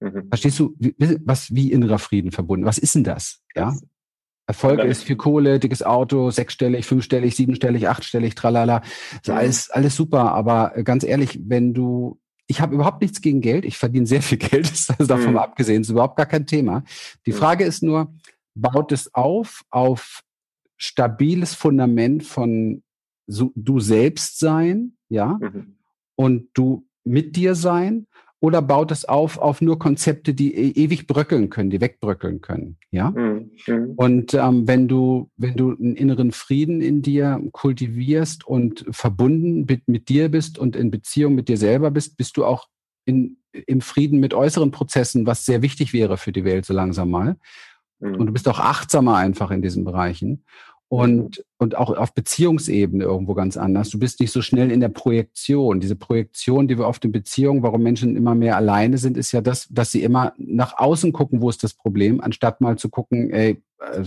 Mhm. 0.00 0.28
Verstehst 0.28 0.58
du, 0.58 0.74
wie, 0.78 0.94
was 1.24 1.54
wie 1.54 1.72
innerer 1.72 1.98
Frieden 1.98 2.32
verbunden? 2.32 2.64
Was 2.64 2.78
ist 2.78 2.94
denn 2.94 3.04
das? 3.04 3.42
Ja. 3.54 3.74
Erfolg 4.46 4.82
ist 4.82 5.04
viel 5.04 5.16
Kohle, 5.16 5.60
dickes 5.60 5.84
Auto, 5.84 6.30
sechsstellig, 6.30 6.84
fünfstellig, 6.84 7.36
siebenstellig, 7.36 7.88
achtstellig, 7.88 8.34
tralala. 8.34 8.82
Ist 9.12 9.28
mhm. 9.28 9.34
alles, 9.34 9.70
alles 9.70 9.94
super. 9.94 10.32
Aber 10.32 10.70
ganz 10.82 11.04
ehrlich, 11.04 11.38
wenn 11.44 11.72
du, 11.72 12.18
ich 12.48 12.60
habe 12.60 12.74
überhaupt 12.74 13.00
nichts 13.00 13.20
gegen 13.20 13.42
Geld, 13.42 13.64
ich 13.64 13.78
verdiene 13.78 14.06
sehr 14.06 14.22
viel 14.22 14.38
Geld, 14.50 14.70
ist 14.70 14.90
also 14.90 15.06
davon 15.06 15.32
mhm. 15.32 15.38
abgesehen, 15.38 15.82
ist 15.82 15.90
überhaupt 15.90 16.16
gar 16.16 16.26
kein 16.26 16.46
Thema. 16.46 16.82
Die 17.26 17.32
mhm. 17.32 17.36
Frage 17.36 17.64
ist 17.64 17.82
nur, 17.82 18.12
baut 18.54 18.90
es 18.90 19.14
auf 19.14 19.62
auf 19.70 20.22
stabiles 20.76 21.54
Fundament 21.54 22.24
von 22.24 22.82
so, 23.26 23.52
du 23.54 23.78
selbst 23.78 24.40
sein, 24.40 24.96
ja, 25.08 25.38
mhm. 25.40 25.76
und 26.16 26.48
du 26.54 26.88
mit 27.04 27.36
dir 27.36 27.54
sein 27.54 28.06
oder 28.40 28.62
baut 28.62 28.90
es 28.90 29.04
auf 29.04 29.38
auf 29.38 29.60
nur 29.60 29.78
Konzepte, 29.78 30.32
die 30.32 30.54
e 30.54 30.70
ewig 30.70 31.06
bröckeln 31.06 31.50
können, 31.50 31.70
die 31.70 31.80
wegbröckeln 31.80 32.40
können, 32.40 32.78
ja? 32.90 33.10
Mhm. 33.10 33.50
mhm. 33.66 33.92
Und 33.96 34.34
ähm, 34.34 34.66
wenn 34.66 34.88
du 34.88 35.30
wenn 35.36 35.54
du 35.54 35.72
einen 35.72 35.94
inneren 35.94 36.32
Frieden 36.32 36.80
in 36.80 37.02
dir 37.02 37.40
kultivierst 37.52 38.46
und 38.46 38.86
verbunden 38.90 39.66
mit, 39.68 39.86
mit 39.88 40.08
dir 40.08 40.30
bist 40.30 40.58
und 40.58 40.74
in 40.74 40.90
Beziehung 40.90 41.34
mit 41.34 41.48
dir 41.48 41.58
selber 41.58 41.90
bist, 41.90 42.16
bist 42.16 42.36
du 42.36 42.44
auch 42.44 42.68
in, 43.04 43.36
im 43.52 43.80
Frieden 43.80 44.20
mit 44.20 44.32
äußeren 44.34 44.70
Prozessen, 44.70 45.26
was 45.26 45.44
sehr 45.44 45.62
wichtig 45.62 45.92
wäre 45.92 46.16
für 46.16 46.32
die 46.32 46.44
Welt 46.44 46.64
so 46.64 46.72
langsam 46.72 47.10
mal. 47.10 47.36
Mhm. 48.00 48.14
Und 48.14 48.26
du 48.26 48.32
bist 48.32 48.48
auch 48.48 48.58
achtsamer 48.58 49.16
einfach 49.16 49.50
in 49.50 49.62
diesen 49.62 49.84
Bereichen 49.84 50.44
und, 50.90 51.44
und 51.58 51.76
auch 51.76 51.96
auf 51.96 52.14
Beziehungsebene 52.14 53.04
irgendwo 53.04 53.34
ganz 53.34 53.56
anders. 53.56 53.90
Du 53.90 53.98
bist 54.00 54.18
nicht 54.18 54.32
so 54.32 54.42
schnell 54.42 54.72
in 54.72 54.80
der 54.80 54.88
Projektion. 54.88 55.78
Diese 55.78 55.94
Projektion, 55.94 56.66
die 56.66 56.78
wir 56.78 56.88
oft 56.88 57.04
in 57.04 57.12
Beziehungen, 57.12 57.62
warum 57.62 57.84
Menschen 57.84 58.16
immer 58.16 58.34
mehr 58.34 58.56
alleine 58.56 58.98
sind, 58.98 59.16
ist 59.16 59.30
ja 59.30 59.40
das, 59.40 59.68
dass 59.70 59.92
sie 59.92 60.02
immer 60.02 60.32
nach 60.36 60.78
außen 60.78 61.12
gucken, 61.12 61.42
wo 61.42 61.48
ist 61.48 61.62
das 61.62 61.74
Problem, 61.74 62.20
anstatt 62.20 62.60
mal 62.60 62.76
zu 62.76 62.88
gucken, 62.88 63.30
ey, 63.30 63.62
äh, 63.78 64.02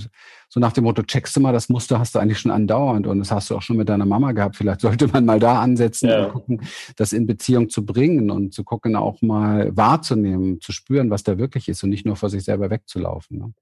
so 0.49 0.59
nach 0.59 0.73
dem 0.73 0.83
Motto, 0.83 1.03
checkst 1.03 1.33
du 1.37 1.39
mal, 1.39 1.53
das 1.53 1.69
Muster 1.69 1.99
hast 1.99 2.15
du 2.15 2.19
eigentlich 2.19 2.39
schon 2.39 2.51
andauernd 2.51 3.07
und 3.07 3.19
das 3.19 3.31
hast 3.31 3.49
du 3.49 3.55
auch 3.55 3.61
schon 3.61 3.77
mit 3.77 3.87
deiner 3.87 4.05
Mama 4.05 4.33
gehabt. 4.33 4.57
Vielleicht 4.57 4.81
sollte 4.81 5.07
man 5.07 5.23
mal 5.23 5.39
da 5.39 5.61
ansetzen 5.61 6.09
ja. 6.09 6.25
und 6.25 6.33
gucken, 6.33 6.61
das 6.97 7.13
in 7.13 7.25
Beziehung 7.25 7.69
zu 7.69 7.85
bringen 7.85 8.29
und 8.29 8.53
zu 8.53 8.65
gucken, 8.65 8.97
auch 8.97 9.21
mal 9.21 9.71
wahrzunehmen, 9.75 10.59
zu 10.59 10.73
spüren, 10.73 11.09
was 11.09 11.23
da 11.23 11.37
wirklich 11.37 11.69
ist 11.69 11.81
und 11.81 11.91
nicht 11.91 12.05
nur 12.05 12.17
vor 12.17 12.29
sich 12.29 12.43
selber 12.43 12.69
wegzulaufen. 12.69 13.37
Ne? 13.37 13.53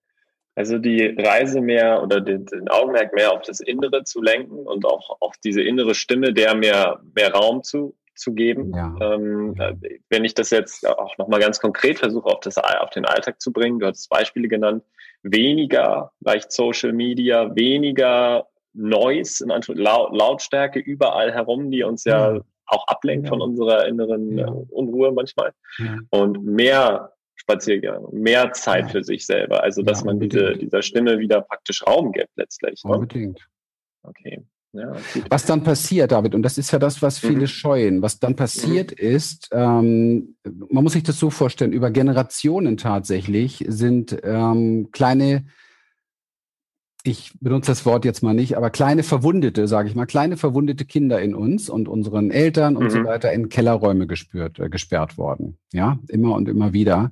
Also 0.55 0.77
die 0.77 1.15
Reise 1.17 1.61
mehr 1.61 2.03
oder 2.03 2.19
den, 2.19 2.45
den, 2.45 2.67
Augenmerk 2.67 3.13
mehr 3.13 3.31
auf 3.31 3.41
das 3.43 3.61
Innere 3.61 4.03
zu 4.03 4.21
lenken 4.21 4.59
und 4.67 4.85
auch 4.85 5.17
auf 5.21 5.35
diese 5.43 5.61
innere 5.61 5.95
Stimme, 5.95 6.33
der 6.33 6.55
mehr, 6.55 6.99
mehr 7.15 7.33
Raum 7.33 7.63
zu, 7.63 7.95
zu 8.15 8.33
geben. 8.33 8.73
Ja. 8.75 8.93
Ähm, 9.01 9.55
wenn 10.09 10.25
ich 10.25 10.33
das 10.33 10.49
jetzt 10.49 10.85
auch 10.87 11.17
nochmal 11.17 11.39
ganz 11.39 11.59
konkret 11.59 11.99
versuche, 11.99 12.25
auf, 12.25 12.41
das, 12.41 12.57
auf 12.57 12.89
den 12.89 13.05
Alltag 13.05 13.39
zu 13.39 13.53
bringen, 13.53 13.79
du 13.79 13.87
hast 13.87 14.09
Beispiele 14.09 14.49
genannt, 14.49 14.83
weniger 15.23 16.11
reicht 16.25 16.51
Social 16.51 16.91
Media, 16.91 17.55
weniger 17.55 18.47
Noise, 18.73 19.45
Laut, 19.47 20.15
Lautstärke 20.15 20.79
überall 20.79 21.33
herum, 21.33 21.71
die 21.71 21.83
uns 21.83 22.03
ja, 22.03 22.33
ja 22.33 22.41
auch 22.71 22.87
ablenkt 22.87 23.25
ja. 23.25 23.29
von 23.29 23.41
unserer 23.41 23.85
inneren 23.87 24.37
ja. 24.37 24.47
Unruhe 24.47 25.11
manchmal. 25.11 25.53
Und 26.09 26.43
mehr 26.43 27.13
Spaziergang, 27.41 28.05
mehr 28.11 28.51
Zeit 28.53 28.85
ja. 28.85 28.89
für 28.89 29.03
sich 29.03 29.25
selber. 29.25 29.63
Also, 29.63 29.81
dass 29.81 30.01
ja, 30.01 30.05
man 30.05 30.19
diese, 30.19 30.55
dieser 30.57 30.81
Stimme 30.81 31.19
wieder 31.19 31.41
praktisch 31.41 31.85
Raum 31.85 32.11
gibt 32.11 32.29
letztlich. 32.35 32.83
Ne? 32.83 32.91
Unbedingt. 32.91 33.47
Okay. 34.03 34.43
Ja, 34.73 34.93
was 35.29 35.45
dann 35.45 35.63
passiert, 35.63 36.13
David, 36.13 36.33
und 36.33 36.43
das 36.43 36.57
ist 36.57 36.71
ja 36.71 36.79
das, 36.79 37.01
was 37.01 37.19
viele 37.19 37.41
mhm. 37.41 37.47
scheuen, 37.47 38.01
was 38.01 38.19
dann 38.19 38.37
passiert 38.37 38.91
mhm. 38.91 39.05
ist, 39.05 39.49
ähm, 39.51 40.37
man 40.45 40.83
muss 40.83 40.93
sich 40.93 41.03
das 41.03 41.19
so 41.19 41.29
vorstellen, 41.29 41.73
über 41.73 41.91
Generationen 41.91 42.77
tatsächlich 42.77 43.65
sind 43.67 44.17
ähm, 44.23 44.87
kleine 44.93 45.45
ich 47.03 47.33
benutze 47.39 47.71
das 47.71 47.85
Wort 47.85 48.05
jetzt 48.05 48.21
mal 48.21 48.33
nicht, 48.33 48.57
aber 48.57 48.69
kleine 48.69 49.03
verwundete, 49.03 49.67
sage 49.67 49.89
ich 49.89 49.95
mal, 49.95 50.05
kleine 50.05 50.37
verwundete 50.37 50.85
Kinder 50.85 51.21
in 51.21 51.33
uns 51.33 51.69
und 51.69 51.87
unseren 51.87 52.31
Eltern 52.31 52.77
und 52.77 52.85
mhm. 52.85 52.89
so 52.89 53.03
weiter 53.03 53.31
in 53.31 53.49
Kellerräume 53.49 54.07
gespürt, 54.07 54.59
äh, 54.59 54.69
gesperrt 54.69 55.17
worden. 55.17 55.57
Ja, 55.73 55.99
immer 56.07 56.35
und 56.35 56.47
immer 56.47 56.73
wieder. 56.73 57.11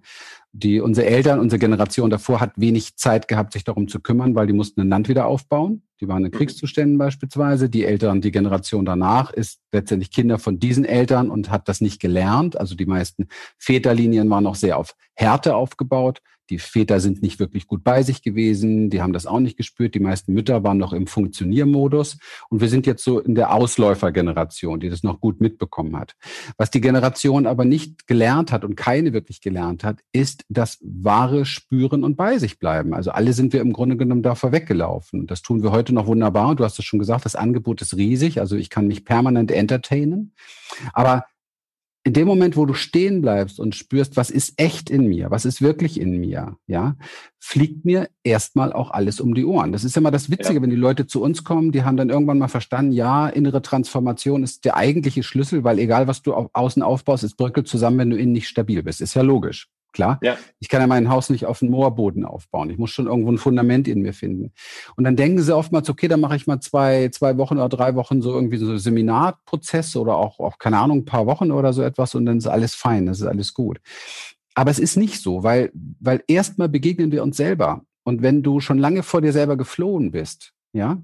Die, 0.52 0.80
unsere 0.80 1.08
Eltern, 1.08 1.39
unsere 1.39 1.60
Generation 1.60 2.10
davor 2.10 2.39
hat 2.39 2.54
wenig 2.56 2.97
Zeit 2.97 3.28
gehabt, 3.28 3.54
sich 3.54 3.63
darum 3.63 3.88
zu 3.88 3.99
kümmern, 3.99 4.36
weil 4.36 4.47
die 4.47 4.54
mussten 4.54 4.82
ein 4.82 4.89
Land 4.89 5.10
wieder 5.10 5.28
aufbauen. 5.28 5.84
Die 6.02 6.08
waren 6.08 6.25
in 6.25 6.32
mhm. 6.32 6.38
Kriegszuständen 6.38 6.97
beispielsweise. 6.97 7.69
Die 7.69 7.86
Eltern, 7.86 8.21
die 8.21 8.32
Generation 8.32 8.86
danach 8.86 9.32
ist 9.32 9.60
letztendlich 9.71 10.12
Kinder 10.12 10.39
von 10.39 10.60
diesen 10.60 10.86
Eltern 10.86 11.30
und 11.30 11.52
hat 11.52 11.67
das 11.67 11.82
nicht 11.82 11.99
gelernt. 11.99 12.60
Also 12.60 12.75
die 12.75 12.86
meisten 12.86 13.28
Väterlinien 13.58 14.30
waren 14.30 14.43
noch 14.43 14.56
sehr 14.56 14.78
auf 14.78 14.95
Härte 15.13 15.56
aufgebaut. 15.56 16.21
Die 16.50 16.60
Väter 16.60 17.00
sind 17.00 17.22
nicht 17.22 17.40
wirklich 17.40 17.68
gut 17.68 17.84
bei 17.84 18.04
sich 18.04 18.22
gewesen, 18.22 18.90
die 18.90 19.02
haben 19.02 19.14
das 19.14 19.26
auch 19.26 19.40
nicht 19.40 19.58
gespürt. 19.58 19.96
Die 19.96 20.00
meisten 20.00 20.34
Mütter 20.34 20.64
waren 20.64 20.78
noch 20.78 20.94
im 20.94 21.08
Funktioniermodus. 21.08 22.18
Und 22.50 22.62
wir 22.62 22.70
sind 22.70 22.88
jetzt 22.88 23.04
so 23.04 23.20
in 23.20 23.36
der 23.36 23.54
Ausläufergeneration, 23.54 24.80
die 24.80 24.90
das 24.90 25.04
noch 25.04 25.20
gut 25.20 25.42
mitbekommen 25.42 25.98
hat. 25.98 26.16
Was 26.58 26.72
die 26.72 26.82
Generation 26.82 27.46
aber 27.46 27.66
nicht 27.66 28.08
gelernt 28.08 28.52
hat 28.52 28.64
und 28.64 28.76
keine 28.76 29.14
wirklich 29.14 29.42
gelernt 29.42 29.84
hat, 29.84 30.00
ist 30.12 30.46
das 30.50 30.80
wahre 30.82 31.46
Spüren 31.46 32.04
und 32.04 32.16
bei 32.16 32.38
sich 32.40 32.60
bleiben. 32.60 32.94
Also 32.94 33.12
alle 33.12 33.34
sind 33.34 33.54
wir 33.54 33.62
im 33.62 33.74
Grunde 33.74 33.98
genommen 33.98 34.24
davor 34.24 34.52
weggelaufen. 34.52 35.28
Das 35.28 35.42
tun 35.42 35.62
wir 35.64 35.72
heute 35.72 35.94
noch 35.94 36.08
wunderbar. 36.08 36.56
Du 36.56 36.64
hast 36.64 36.80
es 36.80 36.86
schon 36.86 37.00
gesagt, 37.00 37.26
das 37.26 37.36
Angebot 37.36 37.82
ist 37.82 37.96
riesig. 37.96 38.40
Also 38.40 38.56
ich 38.56 38.70
kann 38.70 38.88
mich 38.88 39.06
permanent 39.06 39.52
entertainen. 39.52 40.34
Aber 40.94 41.26
in 42.10 42.13
dem 42.13 42.28
Moment, 42.28 42.58
wo 42.58 42.65
du 42.65 42.74
stehen 42.74 43.22
bleibst 43.22 43.60
und 43.60 43.76
spürst, 43.76 44.17
was 44.17 44.32
ist 44.32 44.60
echt 44.60 44.89
in 44.89 45.06
mir, 45.06 45.30
was 45.30 45.45
ist 45.45 45.62
wirklich 45.62 46.02
in 46.02 46.19
mir, 46.19 46.58
ja, 46.65 46.95
fliegt 47.39 47.86
mir 47.86 48.10
erstmal 48.24 48.74
auch 48.74 48.89
alles 48.89 49.22
um 49.22 49.36
die 49.36 49.45
Ohren. 49.45 49.72
Das 49.72 49.84
ist 49.84 49.95
immer 49.95 50.10
das 50.10 50.32
Witzige, 50.32 50.56
ja. 50.56 50.62
wenn 50.63 50.72
die 50.72 50.76
Leute 50.76 51.06
zu 51.06 51.22
uns 51.22 51.43
kommen, 51.43 51.72
die 51.72 51.84
haben 51.84 51.98
dann 51.98 52.10
irgendwann 52.10 52.39
mal 52.39 52.48
verstanden, 52.48 52.93
ja, 52.93 53.30
innere 53.30 53.62
Transformation 53.62 54.41
ist 54.41 54.65
der 54.65 54.76
eigentliche 54.76 55.22
Schlüssel, 55.22 55.63
weil 55.63 55.78
egal 55.78 56.08
was 56.08 56.24
du 56.24 56.34
außen 56.34 56.82
aufbaust, 56.82 57.24
es 57.24 57.36
bröckelt 57.36 57.67
zusammen, 57.67 58.00
wenn 58.00 58.10
du 58.10 58.17
innen 58.17 58.32
nicht 58.32 58.48
stabil 58.48 58.82
bist. 58.82 59.02
Ist 59.02 59.13
ja 59.13 59.22
logisch. 59.22 59.69
Klar, 59.91 60.19
ja. 60.21 60.38
ich 60.60 60.69
kann 60.69 60.82
ja 60.82 60.88
mein 60.88 61.10
Haus 61.10 61.30
nicht 61.30 61.45
auf 61.45 61.62
einen 61.62 61.71
Moorboden 61.71 62.23
aufbauen. 62.23 62.69
Ich 62.69 62.78
muss 62.78 62.91
schon 62.91 63.08
irgendwo 63.08 63.32
ein 63.32 63.39
Fundament 63.39 63.88
in 63.88 64.02
mir 64.02 64.13
finden. 64.13 64.52
Und 64.95 65.04
dann 65.04 65.15
denken 65.15 65.41
sie 65.41 65.56
oftmals, 65.56 65.89
okay, 65.89 66.08
dann 66.08 66.19
mache 66.19 66.36
ich 66.36 66.45
mal 66.45 66.60
zwei, 66.60 67.10
zwei 67.10 67.38
Wochen 67.38 67.56
oder 67.56 67.69
drei 67.69 67.95
Wochen 67.95 68.21
so 68.21 68.34
irgendwie 68.34 68.58
so 68.58 68.78
Seminarprozess 68.78 69.95
oder 69.95 70.15
auch, 70.15 70.39
auch, 70.39 70.60
keine 70.60 70.78
Ahnung, 70.78 70.99
ein 70.99 71.06
paar 71.06 71.25
Wochen 71.25 71.52
oder 71.52 71.73
so 71.73 71.82
etwas 71.82 72.13
und 72.13 72.25
dann 72.25 72.38
ist 72.38 72.47
alles 72.47 72.75
fein, 72.75 73.08
das 73.08 73.19
ist 73.19 73.28
alles 73.28 73.54
gut. 73.54 73.80
Aber 74.54 74.69
es 74.69 74.80
ist 74.80 74.95
nicht 74.95 75.21
so, 75.21 75.43
weil, 75.43 75.71
weil 75.99 76.23
erstmal 76.28 76.69
begegnen 76.69 77.12
wir 77.12 77.23
uns 77.23 77.38
selber. 77.38 77.84
Und 78.04 78.21
wenn 78.21 78.43
du 78.43 78.60
schon 78.60 78.78
lange 78.78 79.04
vor 79.04 79.21
dir 79.21 79.34
selber 79.34 79.58
geflohen 79.58 80.12
bist, 80.12 80.54
ja, 80.73 81.02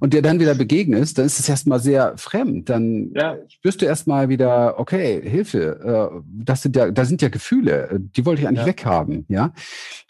und 0.00 0.12
dir 0.12 0.22
dann 0.22 0.40
wieder 0.40 0.54
begegnest, 0.54 1.18
dann 1.18 1.26
ist 1.26 1.40
es 1.40 1.48
erstmal 1.48 1.80
sehr 1.80 2.16
fremd. 2.18 2.68
Dann 2.68 3.12
ja. 3.14 3.36
spürst 3.48 3.80
du 3.80 3.86
erstmal 3.86 4.28
wieder, 4.28 4.78
okay, 4.78 5.22
Hilfe, 5.22 6.12
äh, 6.14 6.20
das 6.44 6.62
sind 6.62 6.76
ja, 6.76 6.90
da 6.90 7.04
sind 7.04 7.22
ja 7.22 7.28
Gefühle, 7.28 7.98
die 7.98 8.26
wollte 8.26 8.42
ich 8.42 8.48
eigentlich 8.48 8.60
ja. 8.60 8.66
weghaben, 8.66 9.24
ja. 9.28 9.52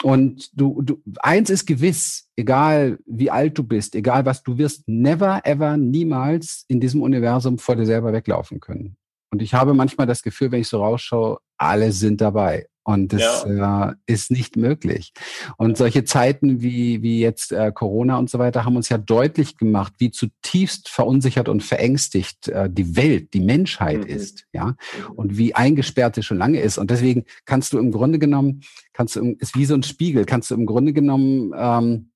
Und 0.02 0.50
du, 0.58 0.82
du, 0.82 1.00
eins 1.20 1.50
ist 1.50 1.66
gewiss, 1.66 2.28
egal 2.36 2.98
wie 3.06 3.30
alt 3.30 3.56
du 3.56 3.62
bist, 3.62 3.94
egal 3.94 4.26
was, 4.26 4.42
du 4.42 4.58
wirst 4.58 4.88
never, 4.88 5.40
ever, 5.44 5.76
niemals 5.76 6.64
in 6.68 6.80
diesem 6.80 7.02
Universum 7.02 7.58
vor 7.58 7.76
dir 7.76 7.86
selber 7.86 8.12
weglaufen 8.12 8.60
können. 8.60 8.96
Und 9.30 9.40
ich 9.40 9.54
habe 9.54 9.72
manchmal 9.72 10.06
das 10.06 10.22
Gefühl, 10.22 10.52
wenn 10.52 10.60
ich 10.60 10.68
so 10.68 10.82
rausschaue, 10.82 11.38
alle 11.56 11.92
sind 11.92 12.20
dabei. 12.20 12.66
Und 12.84 13.12
das 13.12 13.44
ja. 13.46 13.90
äh, 13.90 13.94
ist 14.06 14.30
nicht 14.30 14.56
möglich. 14.56 15.12
Und 15.56 15.76
solche 15.76 16.04
Zeiten 16.04 16.62
wie, 16.62 17.02
wie 17.02 17.20
jetzt 17.20 17.52
äh, 17.52 17.70
Corona 17.72 18.18
und 18.18 18.28
so 18.28 18.38
weiter 18.38 18.64
haben 18.64 18.76
uns 18.76 18.88
ja 18.88 18.98
deutlich 18.98 19.56
gemacht, 19.56 19.94
wie 19.98 20.10
zutiefst 20.10 20.88
verunsichert 20.88 21.48
und 21.48 21.62
verängstigt 21.62 22.48
äh, 22.48 22.68
die 22.68 22.96
Welt, 22.96 23.34
die 23.34 23.40
Menschheit 23.40 24.00
mhm. 24.00 24.06
ist, 24.06 24.46
ja. 24.52 24.66
Mhm. 24.66 24.74
Und 25.14 25.38
wie 25.38 25.54
eingesperrt 25.54 26.16
sie 26.16 26.22
schon 26.22 26.38
lange 26.38 26.60
ist. 26.60 26.78
Und 26.78 26.90
deswegen 26.90 27.24
kannst 27.44 27.72
du 27.72 27.78
im 27.78 27.92
Grunde 27.92 28.18
genommen, 28.18 28.62
kannst 28.92 29.16
du, 29.16 29.36
ist 29.38 29.56
wie 29.56 29.64
so 29.64 29.74
ein 29.74 29.82
Spiegel, 29.82 30.24
kannst 30.24 30.50
du 30.50 30.54
im 30.54 30.66
Grunde 30.66 30.92
genommen 30.92 31.52
ähm, 31.56 32.11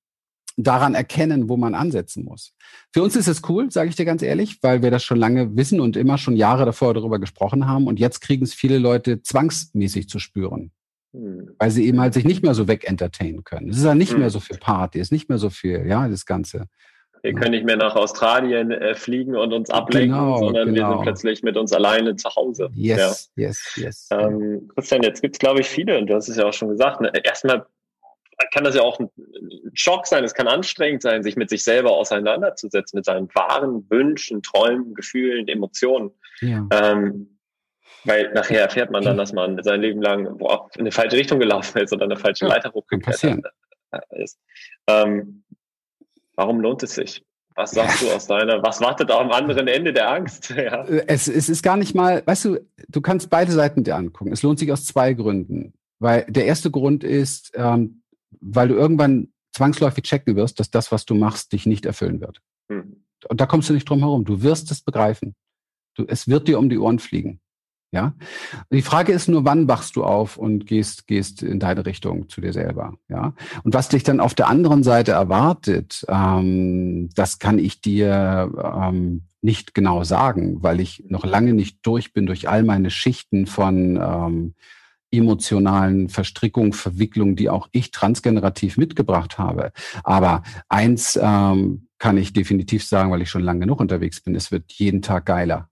daran 0.57 0.95
erkennen, 0.95 1.49
wo 1.49 1.57
man 1.57 1.75
ansetzen 1.75 2.25
muss. 2.25 2.55
Für 2.93 3.03
uns 3.03 3.15
ist 3.15 3.29
es 3.29 3.43
cool, 3.49 3.71
sage 3.71 3.91
ich 3.91 3.97
dir 3.97 4.07
ganz 4.07 4.23
ehrlich, 4.23 4.59
weil 4.63 4.83
wir 4.83 4.91
das 4.91 5.05
schon 5.05 5.19
lange 5.19 5.57
wissen 5.57 5.81
und 5.81 5.97
immer 5.97 6.19
schon 6.19 6.37
Jahre 6.37 6.65
davor 6.65 6.95
darüber 6.95 7.19
gesprochen 7.19 7.67
haben. 7.67 7.87
Und 7.87 7.99
jetzt 8.01 8.21
kriegen 8.21 8.45
es 8.45 8.55
viele 8.55 8.79
Leute 8.79 9.23
zwangsmäßig 9.23 10.09
zu 10.09 10.19
spüren. 10.19 10.73
Hm. 11.13 11.55
Weil 11.59 11.71
sie 11.71 11.87
eben 11.87 12.01
halt 12.01 12.15
sich 12.15 12.25
nicht 12.25 12.43
mehr 12.43 12.55
so 12.55 12.69
wegentertainen 12.69 13.45
können. 13.45 13.69
Es 13.69 13.77
ist 13.77 13.85
ja 13.85 13.95
nicht 13.95 14.13
hm. 14.13 14.21
mehr 14.21 14.31
so 14.31 14.41
viel 14.41 14.59
Party, 14.59 14.99
es 14.99 15.09
ist 15.09 15.13
nicht 15.13 15.29
mehr 15.29 15.39
so 15.39 15.51
viel, 15.51 15.87
ja, 15.87 16.09
das 16.09 16.25
Ganze. 16.25 16.67
Wir 17.23 17.35
können 17.35 17.51
nicht 17.51 17.65
mehr 17.65 17.77
nach 17.77 17.97
Australien 17.97 18.71
äh, 18.71 18.95
fliegen 18.95 19.35
und 19.35 19.53
uns 19.53 19.69
ablenken, 19.69 20.13
genau, 20.13 20.39
sondern 20.39 20.67
genau. 20.67 20.75
wir 20.75 20.83
sind 20.83 20.91
genau. 20.91 21.03
plötzlich 21.03 21.43
mit 21.43 21.57
uns 21.57 21.73
alleine 21.73 22.15
zu 22.15 22.29
Hause. 22.35 22.71
Yes, 22.75 23.33
ja. 23.35 23.47
yes, 23.47 23.73
yes. 23.77 24.09
Ähm, 24.13 24.71
Christian, 24.75 25.03
jetzt 25.03 25.23
gibt 25.23 25.35
es, 25.35 25.41
glaube 25.41 25.61
ich, 25.61 25.67
viele, 25.67 25.99
und 25.99 26.07
du 26.07 26.15
hast 26.15 26.29
es 26.29 26.37
ja 26.37 26.45
auch 26.45 26.53
schon 26.53 26.69
gesagt, 26.69 27.01
ne, 27.01 27.11
erstmal 27.25 27.67
kann 28.53 28.65
das 28.65 28.75
ja 28.75 28.83
auch 28.83 28.99
ein 28.99 29.11
Schock 29.75 30.07
sein, 30.07 30.25
es 30.25 30.35
kann 30.35 30.49
anstrengend 30.49 31.03
sein, 31.03 31.23
sich 31.23 31.37
mit 31.37 31.49
sich 31.49 31.65
selber 31.65 31.93
auseinanderzusetzen, 31.93 32.99
mit 32.99 33.05
seinen 33.05 33.29
wahren 33.35 33.89
Wünschen, 33.91 34.43
Träumen, 34.43 34.95
Gefühlen, 34.95 35.49
Emotionen. 35.49 36.11
Ja. 36.41 36.67
Ähm, 36.71 37.39
weil 38.05 38.33
nachher 38.33 38.61
erfährt 38.61 38.91
man 38.91 39.03
dann, 39.03 39.17
dass 39.17 39.33
man 39.33 39.63
sein 39.63 39.81
Leben 39.81 40.01
lang 40.01 40.39
boah, 40.39 40.69
in 40.75 40.83
eine 40.83 40.93
falsche 40.93 41.17
Richtung 41.17 41.41
gelaufen 41.41 41.79
ist 41.79 41.93
oder 41.93 42.05
eine 42.05 42.17
falsche 42.17 42.47
ja, 42.47 42.55
Leiter 42.55 42.73
hochgeklettert 42.73 43.45
ist. 44.11 44.39
Ähm, 44.87 45.43
warum 46.35 46.61
lohnt 46.61 46.83
es 46.83 46.95
sich? 46.95 47.25
Was 47.57 47.71
sagst 47.71 48.03
du 48.03 48.11
aus 48.11 48.27
deiner, 48.27 48.63
was 48.63 48.83
wartet 48.83 49.11
am 49.11 49.33
anderen 49.33 49.67
Ende 49.67 49.93
der 49.93 50.11
Angst? 50.11 50.51
Ja. 50.57 50.85
Es, 50.85 51.27
es 51.27 51.49
ist 51.49 51.63
gar 51.63 51.77
nicht 51.77 51.95
mal, 51.95 52.23
weißt 52.25 52.45
du, 52.45 52.59
du 52.89 53.01
kannst 53.01 53.31
beide 53.31 53.51
Seiten 53.51 53.83
dir 53.83 53.97
angucken. 53.97 54.33
Es 54.33 54.43
lohnt 54.43 54.59
sich 54.59 54.71
aus 54.71 54.85
zwei 54.85 55.15
Gründen. 55.15 55.73
Weil 55.99 56.27
der 56.29 56.45
erste 56.45 56.71
Grund 56.71 57.03
ist, 57.03 57.53
ähm, 57.55 58.03
weil 58.41 58.69
du 58.69 58.75
irgendwann 58.75 59.29
zwangsläufig 59.53 60.05
checken 60.05 60.37
wirst, 60.37 60.61
dass 60.61 60.71
das, 60.71 60.93
was 60.93 61.07
du 61.07 61.15
machst, 61.15 61.53
dich 61.53 61.67
nicht 61.67 61.87
erfüllen 61.87 62.21
wird. 62.21 62.41
Hm. 62.71 63.05
Und 63.29 63.41
da 63.41 63.47
kommst 63.47 63.69
du 63.69 63.73
nicht 63.73 63.89
drum 63.89 64.01
herum. 64.01 64.25
Du 64.25 64.43
wirst 64.43 64.71
es 64.71 64.83
begreifen. 64.83 65.35
Du, 65.95 66.05
es 66.07 66.29
wird 66.29 66.49
dir 66.49 66.59
um 66.59 66.69
die 66.69 66.79
Ohren 66.79 66.99
fliegen. 66.99 67.41
Ja. 67.93 68.15
Die 68.71 68.83
Frage 68.83 69.13
ist 69.13 69.29
nur, 69.29 69.45
wann 69.45 69.69
wachst 69.69 69.97
du 69.97 70.05
auf 70.05 70.37
und 70.37 70.67
gehst, 70.67 71.07
gehst 71.07 71.43
in 71.43 71.61
deine 71.61 71.87
Richtung 71.87 72.29
zu 72.29 72.41
dir 72.41 72.53
selber. 72.53 72.95
Ja. 73.09 73.33
Und 73.63 73.75
was 73.75 73.89
dich 73.89 74.03
dann 74.03 74.21
auf 74.21 74.35
der 74.35 74.49
anderen 74.49 74.83
Seite 74.83 75.13
erwartet, 75.13 76.05
ähm, 76.09 77.09
das 77.15 77.39
kann 77.39 77.59
ich 77.59 77.81
dir 77.81 78.53
ähm, 78.63 79.23
nicht 79.41 79.73
genau 79.73 80.05
sagen, 80.05 80.63
weil 80.63 80.81
ich 80.81 81.05
noch 81.09 81.25
lange 81.25 81.55
nicht 81.55 81.79
durch 81.87 82.13
bin 82.13 82.27
durch 82.27 82.49
all 82.49 82.65
meine 82.65 82.91
Schichten 82.91 83.47
von 83.47 83.97
ähm, 83.97 84.55
emotionalen 85.11 86.09
Verstrickungen, 86.09 86.73
Verwicklungen, 86.73 87.37
die 87.37 87.49
auch 87.49 87.69
ich 87.73 87.91
transgenerativ 87.91 88.77
mitgebracht 88.77 89.39
habe. 89.39 89.73
Aber 90.03 90.43
eins 90.69 91.19
ähm, 91.21 91.87
kann 91.99 92.19
ich 92.19 92.33
definitiv 92.33 92.85
sagen, 92.85 93.11
weil 93.11 93.23
ich 93.23 93.31
schon 93.31 93.43
lange 93.43 93.61
genug 93.61 93.81
unterwegs 93.81 94.21
bin, 94.21 94.35
es 94.35 94.51
wird 94.53 94.73
jeden 94.73 95.03
Tag 95.03 95.27
geiler. 95.27 95.69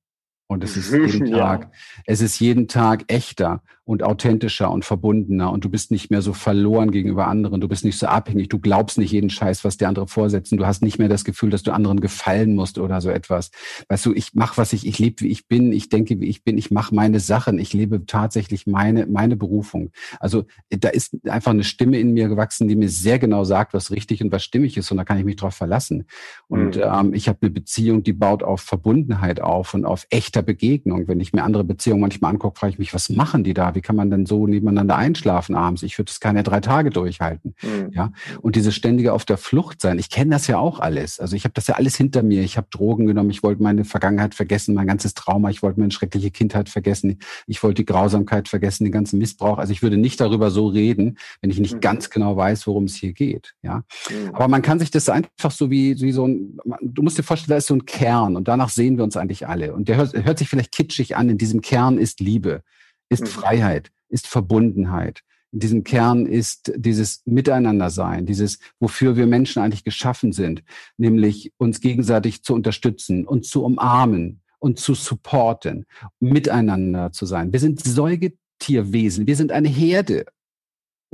Und 0.46 0.62
es 0.62 0.76
ist 0.76 0.92
jeden 0.92 1.30
Tag, 1.30 1.62
ja. 1.62 1.70
es 2.06 2.20
ist 2.20 2.38
jeden 2.38 2.68
Tag 2.68 3.04
echter 3.08 3.62
und 3.86 4.02
authentischer 4.02 4.70
und 4.70 4.84
verbundener 4.84 5.52
und 5.52 5.64
du 5.64 5.68
bist 5.68 5.90
nicht 5.90 6.10
mehr 6.10 6.22
so 6.22 6.32
verloren 6.32 6.90
gegenüber 6.90 7.26
anderen, 7.26 7.60
du 7.60 7.68
bist 7.68 7.84
nicht 7.84 7.98
so 7.98 8.06
abhängig, 8.06 8.48
du 8.48 8.58
glaubst 8.58 8.96
nicht 8.96 9.12
jeden 9.12 9.28
Scheiß, 9.28 9.62
was 9.62 9.76
der 9.76 9.88
andere 9.88 10.08
vorsetzen, 10.08 10.56
du 10.56 10.66
hast 10.66 10.82
nicht 10.82 10.98
mehr 10.98 11.10
das 11.10 11.24
Gefühl, 11.24 11.50
dass 11.50 11.62
du 11.62 11.72
anderen 11.72 12.00
gefallen 12.00 12.54
musst 12.54 12.78
oder 12.78 13.02
so 13.02 13.10
etwas. 13.10 13.50
Weißt 13.88 14.06
du, 14.06 14.14
ich 14.14 14.34
mache 14.34 14.56
was 14.56 14.72
ich, 14.72 14.86
ich 14.86 14.98
lebe 14.98 15.20
wie 15.20 15.28
ich 15.28 15.48
bin, 15.48 15.70
ich 15.72 15.90
denke 15.90 16.18
wie 16.18 16.28
ich 16.28 16.44
bin, 16.44 16.56
ich 16.56 16.70
mache 16.70 16.94
meine 16.94 17.20
Sachen, 17.20 17.58
ich 17.58 17.74
lebe 17.74 18.06
tatsächlich 18.06 18.66
meine 18.66 19.06
meine 19.06 19.36
Berufung. 19.36 19.90
Also 20.18 20.44
da 20.70 20.88
ist 20.88 21.16
einfach 21.28 21.50
eine 21.50 21.64
Stimme 21.64 21.98
in 21.98 22.14
mir 22.14 22.28
gewachsen, 22.28 22.68
die 22.68 22.76
mir 22.76 22.88
sehr 22.88 23.18
genau 23.18 23.44
sagt, 23.44 23.74
was 23.74 23.90
richtig 23.90 24.22
und 24.24 24.32
was 24.32 24.42
stimmig 24.42 24.78
ist 24.78 24.90
und 24.90 24.96
da 24.96 25.04
kann 25.04 25.18
ich 25.18 25.24
mich 25.24 25.36
drauf 25.36 25.54
verlassen. 25.54 26.06
Und 26.48 26.76
mhm. 26.76 26.82
ähm, 26.82 27.14
ich 27.14 27.28
habe 27.28 27.38
eine 27.42 27.50
Beziehung, 27.50 28.02
die 28.02 28.14
baut 28.14 28.42
auf 28.42 28.62
Verbundenheit 28.62 29.40
auf 29.40 29.74
und 29.74 29.84
auf 29.84 30.06
echter 30.08 30.40
Begegnung. 30.40 31.06
Wenn 31.06 31.20
ich 31.20 31.34
mir 31.34 31.42
andere 31.42 31.64
Beziehungen 31.64 32.00
manchmal 32.00 32.30
angucke, 32.30 32.58
frage 32.58 32.72
ich 32.72 32.78
mich, 32.78 32.94
was 32.94 33.10
machen 33.10 33.44
die 33.44 33.52
da? 33.52 33.73
Wie 33.74 33.80
kann 33.80 33.96
man 33.96 34.10
denn 34.10 34.26
so 34.26 34.46
nebeneinander 34.46 34.96
einschlafen 34.96 35.54
abends? 35.54 35.82
Ich 35.82 35.98
würde 35.98 36.10
das 36.10 36.20
keine 36.20 36.42
drei 36.42 36.60
Tage 36.60 36.90
durchhalten. 36.90 37.54
Mhm. 37.62 37.90
Ja. 37.92 38.12
Und 38.40 38.56
dieses 38.56 38.74
ständige 38.74 39.12
auf 39.12 39.24
der 39.24 39.36
Flucht 39.36 39.80
sein. 39.80 39.98
Ich 39.98 40.10
kenne 40.10 40.30
das 40.32 40.46
ja 40.46 40.58
auch 40.58 40.80
alles. 40.80 41.20
Also 41.20 41.36
ich 41.36 41.44
habe 41.44 41.54
das 41.54 41.66
ja 41.66 41.76
alles 41.76 41.96
hinter 41.96 42.22
mir. 42.22 42.42
Ich 42.42 42.56
habe 42.56 42.66
Drogen 42.70 43.06
genommen. 43.06 43.30
Ich 43.30 43.42
wollte 43.42 43.62
meine 43.62 43.84
Vergangenheit 43.84 44.34
vergessen, 44.34 44.74
mein 44.74 44.86
ganzes 44.86 45.14
Trauma. 45.14 45.50
Ich 45.50 45.62
wollte 45.62 45.80
meine 45.80 45.92
schreckliche 45.92 46.30
Kindheit 46.30 46.68
vergessen. 46.68 47.18
Ich 47.46 47.62
wollte 47.62 47.82
die 47.82 47.86
Grausamkeit 47.86 48.48
vergessen, 48.48 48.84
den 48.84 48.92
ganzen 48.92 49.18
Missbrauch. 49.18 49.58
Also 49.58 49.72
ich 49.72 49.82
würde 49.82 49.96
nicht 49.96 50.20
darüber 50.20 50.50
so 50.50 50.66
reden, 50.66 51.18
wenn 51.40 51.50
ich 51.50 51.58
nicht 51.58 51.74
mhm. 51.74 51.80
ganz 51.80 52.10
genau 52.10 52.36
weiß, 52.36 52.66
worum 52.66 52.84
es 52.84 52.94
hier 52.94 53.12
geht. 53.12 53.54
Ja. 53.62 53.82
Mhm. 54.10 54.34
Aber 54.34 54.48
man 54.48 54.62
kann 54.62 54.78
sich 54.78 54.90
das 54.90 55.08
einfach 55.08 55.50
so 55.50 55.70
wie, 55.70 56.00
wie 56.00 56.12
so 56.12 56.26
ein, 56.26 56.58
du 56.82 57.02
musst 57.02 57.18
dir 57.18 57.22
vorstellen, 57.22 57.50
da 57.50 57.56
ist 57.56 57.66
so 57.66 57.74
ein 57.74 57.86
Kern 57.86 58.36
und 58.36 58.48
danach 58.48 58.68
sehen 58.68 58.96
wir 58.96 59.04
uns 59.04 59.16
eigentlich 59.16 59.46
alle. 59.48 59.74
Und 59.74 59.88
der 59.88 59.96
hört, 59.96 60.12
hört 60.14 60.38
sich 60.38 60.48
vielleicht 60.48 60.72
kitschig 60.72 61.16
an. 61.16 61.28
In 61.28 61.38
diesem 61.38 61.60
Kern 61.60 61.98
ist 61.98 62.20
Liebe 62.20 62.62
ist 63.08 63.22
mhm. 63.22 63.26
Freiheit, 63.26 63.90
ist 64.08 64.26
Verbundenheit. 64.26 65.22
In 65.52 65.60
diesem 65.60 65.84
Kern 65.84 66.26
ist 66.26 66.72
dieses 66.76 67.22
Miteinandersein, 67.26 68.26
dieses, 68.26 68.58
wofür 68.80 69.16
wir 69.16 69.26
Menschen 69.26 69.62
eigentlich 69.62 69.84
geschaffen 69.84 70.32
sind, 70.32 70.64
nämlich 70.96 71.52
uns 71.58 71.80
gegenseitig 71.80 72.42
zu 72.42 72.54
unterstützen 72.54 73.24
und 73.24 73.46
zu 73.46 73.64
umarmen 73.64 74.40
und 74.58 74.80
zu 74.80 74.94
supporten, 74.94 75.86
miteinander 76.18 77.12
zu 77.12 77.24
sein. 77.24 77.52
Wir 77.52 77.60
sind 77.60 77.80
Säugetierwesen, 77.80 79.28
wir 79.28 79.36
sind 79.36 79.52
eine 79.52 79.68
Herde 79.68 80.24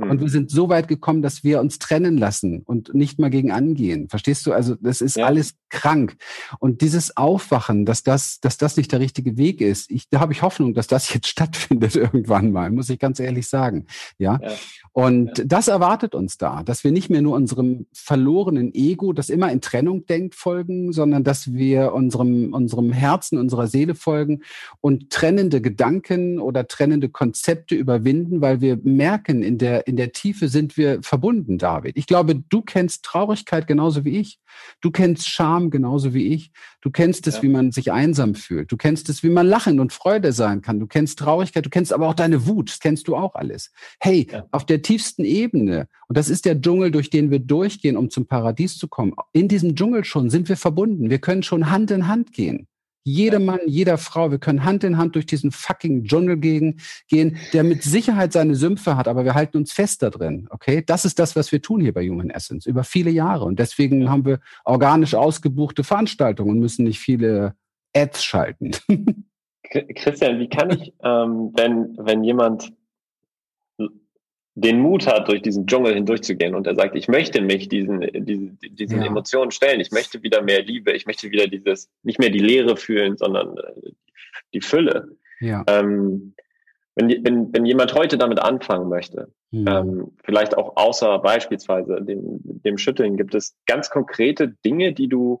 und 0.03 0.19
wir 0.19 0.25
hm. 0.25 0.29
sind 0.29 0.51
so 0.51 0.69
weit 0.69 0.87
gekommen, 0.87 1.21
dass 1.21 1.43
wir 1.43 1.59
uns 1.59 1.79
trennen 1.79 2.17
lassen 2.17 2.61
und 2.65 2.93
nicht 2.93 3.19
mal 3.19 3.29
gegen 3.29 3.51
angehen. 3.51 4.09
Verstehst 4.09 4.45
du? 4.45 4.53
Also 4.53 4.75
das 4.75 5.01
ist 5.01 5.17
ja. 5.17 5.25
alles 5.25 5.55
krank. 5.69 6.17
Und 6.59 6.81
dieses 6.81 7.17
Aufwachen, 7.17 7.85
dass 7.85 8.03
das, 8.03 8.39
dass 8.39 8.57
das 8.57 8.77
nicht 8.77 8.91
der 8.91 8.99
richtige 8.99 9.37
Weg 9.37 9.61
ist, 9.61 9.89
ich, 9.89 10.09
da 10.09 10.19
habe 10.19 10.33
ich 10.33 10.41
Hoffnung, 10.41 10.73
dass 10.73 10.87
das 10.87 11.13
jetzt 11.13 11.27
stattfindet 11.29 11.95
irgendwann 11.95 12.51
mal, 12.51 12.71
muss 12.71 12.89
ich 12.89 12.99
ganz 12.99 13.19
ehrlich 13.19 13.47
sagen. 13.47 13.85
Ja. 14.17 14.39
ja. 14.41 14.51
Und 14.93 15.37
ja. 15.37 15.45
das 15.45 15.67
erwartet 15.67 16.15
uns 16.15 16.37
da, 16.37 16.63
dass 16.63 16.83
wir 16.83 16.91
nicht 16.91 17.09
mehr 17.09 17.21
nur 17.21 17.35
unserem 17.35 17.85
verlorenen 17.93 18.73
Ego, 18.73 19.13
das 19.13 19.29
immer 19.29 19.51
in 19.51 19.61
Trennung 19.61 20.05
denkt, 20.05 20.35
folgen, 20.35 20.91
sondern 20.91 21.23
dass 21.23 21.53
wir 21.53 21.93
unserem, 21.93 22.53
unserem 22.53 22.91
Herzen, 22.91 23.37
unserer 23.37 23.67
Seele 23.67 23.95
folgen 23.95 24.41
und 24.81 25.09
trennende 25.09 25.61
Gedanken 25.61 26.39
oder 26.39 26.67
trennende 26.67 27.09
Konzepte 27.09 27.75
überwinden, 27.75 28.41
weil 28.41 28.61
wir 28.61 28.77
merken, 28.83 29.43
in 29.43 29.57
der, 29.57 29.87
in 29.91 29.97
der 29.97 30.13
Tiefe 30.13 30.47
sind 30.47 30.77
wir 30.77 31.03
verbunden, 31.03 31.57
David. 31.57 31.97
Ich 31.97 32.07
glaube, 32.07 32.33
du 32.35 32.61
kennst 32.61 33.03
Traurigkeit 33.03 33.67
genauso 33.67 34.05
wie 34.05 34.17
ich. 34.17 34.39
Du 34.79 34.89
kennst 34.89 35.29
Scham 35.29 35.69
genauso 35.69 36.13
wie 36.13 36.33
ich. 36.33 36.51
Du 36.79 36.91
kennst 36.91 37.27
es, 37.27 37.35
ja. 37.35 37.43
wie 37.43 37.49
man 37.49 37.73
sich 37.73 37.91
einsam 37.91 38.33
fühlt. 38.35 38.71
Du 38.71 38.77
kennst 38.77 39.09
es, 39.09 39.21
wie 39.21 39.29
man 39.29 39.45
lachen 39.45 39.81
und 39.81 39.91
Freude 39.91 40.31
sein 40.31 40.61
kann. 40.61 40.79
Du 40.79 40.87
kennst 40.87 41.19
Traurigkeit. 41.19 41.65
Du 41.65 41.69
kennst 41.69 41.91
aber 41.91 42.07
auch 42.07 42.13
deine 42.13 42.47
Wut. 42.47 42.69
Das 42.69 42.79
kennst 42.79 43.09
du 43.09 43.17
auch 43.17 43.35
alles. 43.35 43.73
Hey, 43.99 44.29
ja. 44.31 44.45
auf 44.51 44.65
der 44.65 44.81
tiefsten 44.81 45.25
Ebene, 45.25 45.89
und 46.07 46.17
das 46.17 46.29
ist 46.29 46.45
der 46.45 46.59
Dschungel, 46.59 46.91
durch 46.91 47.09
den 47.09 47.29
wir 47.29 47.39
durchgehen, 47.39 47.97
um 47.97 48.09
zum 48.09 48.27
Paradies 48.27 48.77
zu 48.77 48.87
kommen. 48.87 49.13
In 49.33 49.49
diesem 49.49 49.75
Dschungel 49.75 50.05
schon 50.05 50.29
sind 50.29 50.47
wir 50.47 50.57
verbunden. 50.57 51.09
Wir 51.09 51.19
können 51.19 51.43
schon 51.43 51.69
Hand 51.69 51.91
in 51.91 52.07
Hand 52.07 52.31
gehen. 52.31 52.67
Jeder 53.03 53.39
Mann, 53.39 53.59
jeder 53.65 53.97
Frau, 53.97 54.29
wir 54.29 54.37
können 54.37 54.63
Hand 54.63 54.83
in 54.83 54.97
Hand 54.97 55.15
durch 55.15 55.25
diesen 55.25 55.51
fucking 55.51 56.03
Dschungel 56.03 56.37
gehen, 56.37 56.79
gehen, 57.07 57.37
der 57.53 57.63
mit 57.63 57.81
Sicherheit 57.83 58.31
seine 58.31 58.55
Sümpfe 58.55 58.95
hat, 58.95 59.07
aber 59.07 59.25
wir 59.25 59.33
halten 59.33 59.57
uns 59.57 59.71
fest 59.71 60.03
da 60.03 60.09
drin. 60.09 60.47
Okay, 60.51 60.83
das 60.85 61.05
ist 61.05 61.17
das, 61.17 61.35
was 61.35 61.51
wir 61.51 61.61
tun 61.61 61.81
hier 61.81 61.93
bei 61.93 62.07
Human 62.07 62.29
Essence 62.29 62.65
über 62.65 62.83
viele 62.83 63.09
Jahre 63.09 63.45
und 63.45 63.59
deswegen 63.59 64.09
haben 64.09 64.25
wir 64.25 64.39
organisch 64.65 65.15
ausgebuchte 65.15 65.83
Veranstaltungen 65.83 66.51
und 66.51 66.59
müssen 66.59 66.83
nicht 66.83 66.99
viele 66.99 67.55
Ads 67.95 68.23
schalten. 68.23 68.71
Christian, 69.95 70.39
wie 70.39 70.49
kann 70.49 70.69
ich, 70.69 70.93
ähm, 71.03 71.51
wenn 71.55 71.95
wenn 71.97 72.23
jemand 72.23 72.73
den 74.55 74.79
Mut 74.79 75.07
hat, 75.07 75.29
durch 75.29 75.41
diesen 75.41 75.65
Dschungel 75.65 75.93
hindurchzugehen 75.93 76.55
und 76.55 76.67
er 76.67 76.75
sagt, 76.75 76.95
ich 76.95 77.07
möchte 77.07 77.41
mich 77.41 77.69
diesen, 77.69 78.01
diesen, 78.25 78.59
diesen 78.61 79.01
ja. 79.01 79.07
Emotionen 79.07 79.51
stellen, 79.51 79.79
ich 79.79 79.91
möchte 79.91 80.21
wieder 80.23 80.41
mehr 80.41 80.61
Liebe, 80.61 80.91
ich 80.91 81.05
möchte 81.05 81.31
wieder 81.31 81.47
dieses, 81.47 81.89
nicht 82.03 82.19
mehr 82.19 82.29
die 82.29 82.39
Leere 82.39 82.75
fühlen, 82.75 83.15
sondern 83.17 83.57
äh, 83.57 83.91
die 84.53 84.61
Fülle. 84.61 85.17
Ja. 85.39 85.63
Ähm, 85.67 86.35
wenn, 86.95 87.23
wenn, 87.23 87.53
wenn 87.53 87.65
jemand 87.65 87.93
heute 87.93 88.17
damit 88.17 88.39
anfangen 88.39 88.89
möchte, 88.89 89.33
mhm. 89.51 89.67
ähm, 89.67 90.11
vielleicht 90.23 90.57
auch 90.57 90.75
außer 90.75 91.19
beispielsweise 91.19 92.01
dem, 92.01 92.41
dem 92.43 92.77
Schütteln, 92.77 93.15
gibt 93.15 93.33
es 93.33 93.55
ganz 93.65 93.89
konkrete 93.89 94.49
Dinge, 94.65 94.93
die 94.93 95.07
du 95.07 95.39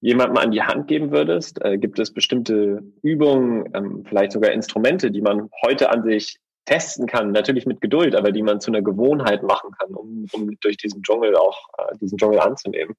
jemandem 0.00 0.36
an 0.36 0.50
die 0.50 0.62
Hand 0.62 0.86
geben 0.86 1.10
würdest? 1.10 1.64
Äh, 1.64 1.78
gibt 1.78 1.98
es 1.98 2.12
bestimmte 2.12 2.82
Übungen, 3.02 3.70
ähm, 3.74 4.04
vielleicht 4.06 4.32
sogar 4.32 4.52
Instrumente, 4.52 5.10
die 5.10 5.22
man 5.22 5.48
heute 5.64 5.90
an 5.90 6.02
sich 6.02 6.38
testen 6.68 7.06
kann, 7.06 7.32
natürlich 7.32 7.64
mit 7.64 7.80
Geduld, 7.80 8.14
aber 8.14 8.30
die 8.30 8.42
man 8.42 8.60
zu 8.60 8.70
einer 8.70 8.82
Gewohnheit 8.82 9.42
machen 9.42 9.70
kann, 9.78 9.94
um, 9.94 10.26
um 10.32 10.50
durch 10.60 10.76
diesen 10.76 11.02
Dschungel 11.02 11.34
auch 11.34 11.56
äh, 11.78 11.96
diesen 11.98 12.18
Dschungel 12.18 12.40
anzunehmen. 12.40 12.94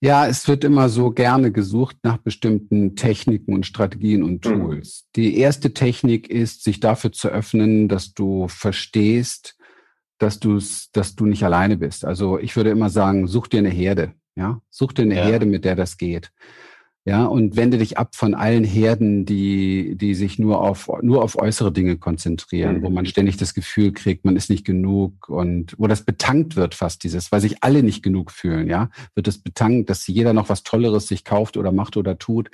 Ja, 0.00 0.26
es 0.26 0.48
wird 0.48 0.64
immer 0.64 0.88
so 0.88 1.10
gerne 1.12 1.52
gesucht 1.52 1.96
nach 2.02 2.16
bestimmten 2.16 2.96
Techniken 2.96 3.54
und 3.54 3.66
Strategien 3.66 4.24
und 4.24 4.44
mhm. 4.44 4.60
Tools. 4.60 5.04
Mhm. 5.04 5.08
Die 5.14 5.38
erste 5.38 5.72
Technik 5.74 6.28
ist, 6.28 6.64
sich 6.64 6.80
dafür 6.80 7.12
zu 7.12 7.28
öffnen, 7.28 7.88
dass 7.88 8.14
du 8.14 8.48
verstehst, 8.48 9.56
dass 10.18 10.40
du 10.40 10.58
dass 10.92 11.14
du 11.14 11.26
nicht 11.26 11.44
alleine 11.44 11.76
bist. 11.76 12.04
Also 12.04 12.38
ich 12.38 12.56
würde 12.56 12.70
immer 12.70 12.90
sagen, 12.90 13.28
such 13.28 13.46
dir 13.46 13.58
eine 13.58 13.68
Herde. 13.68 14.14
Ja, 14.34 14.60
such 14.70 14.92
dir 14.92 15.02
eine 15.02 15.16
ja. 15.16 15.24
Herde, 15.24 15.46
mit 15.46 15.64
der 15.64 15.76
das 15.76 15.98
geht. 15.98 16.32
Ja, 17.04 17.24
und 17.24 17.56
wende 17.56 17.78
dich 17.78 17.98
ab 17.98 18.14
von 18.14 18.32
allen 18.34 18.62
Herden, 18.62 19.26
die, 19.26 19.96
die 19.96 20.14
sich 20.14 20.38
nur 20.38 20.60
auf, 20.60 20.88
nur 21.02 21.24
auf 21.24 21.36
äußere 21.36 21.72
Dinge 21.72 21.96
konzentrieren, 21.96 22.78
mhm. 22.78 22.82
wo 22.84 22.90
man 22.90 23.06
ständig 23.06 23.36
das 23.36 23.54
Gefühl 23.54 23.92
kriegt, 23.92 24.24
man 24.24 24.36
ist 24.36 24.50
nicht 24.50 24.64
genug 24.64 25.28
und 25.28 25.74
wo 25.78 25.88
das 25.88 26.04
betankt 26.04 26.54
wird 26.54 26.76
fast 26.76 27.02
dieses, 27.02 27.32
weil 27.32 27.40
sich 27.40 27.64
alle 27.64 27.82
nicht 27.82 28.04
genug 28.04 28.30
fühlen, 28.30 28.68
ja, 28.68 28.88
wird 29.16 29.26
es 29.26 29.38
betankt, 29.38 29.90
dass 29.90 30.06
jeder 30.06 30.32
noch 30.32 30.48
was 30.48 30.62
Tolleres 30.62 31.08
sich 31.08 31.24
kauft 31.24 31.56
oder 31.56 31.72
macht 31.72 31.96
oder 31.96 32.18
tut, 32.18 32.50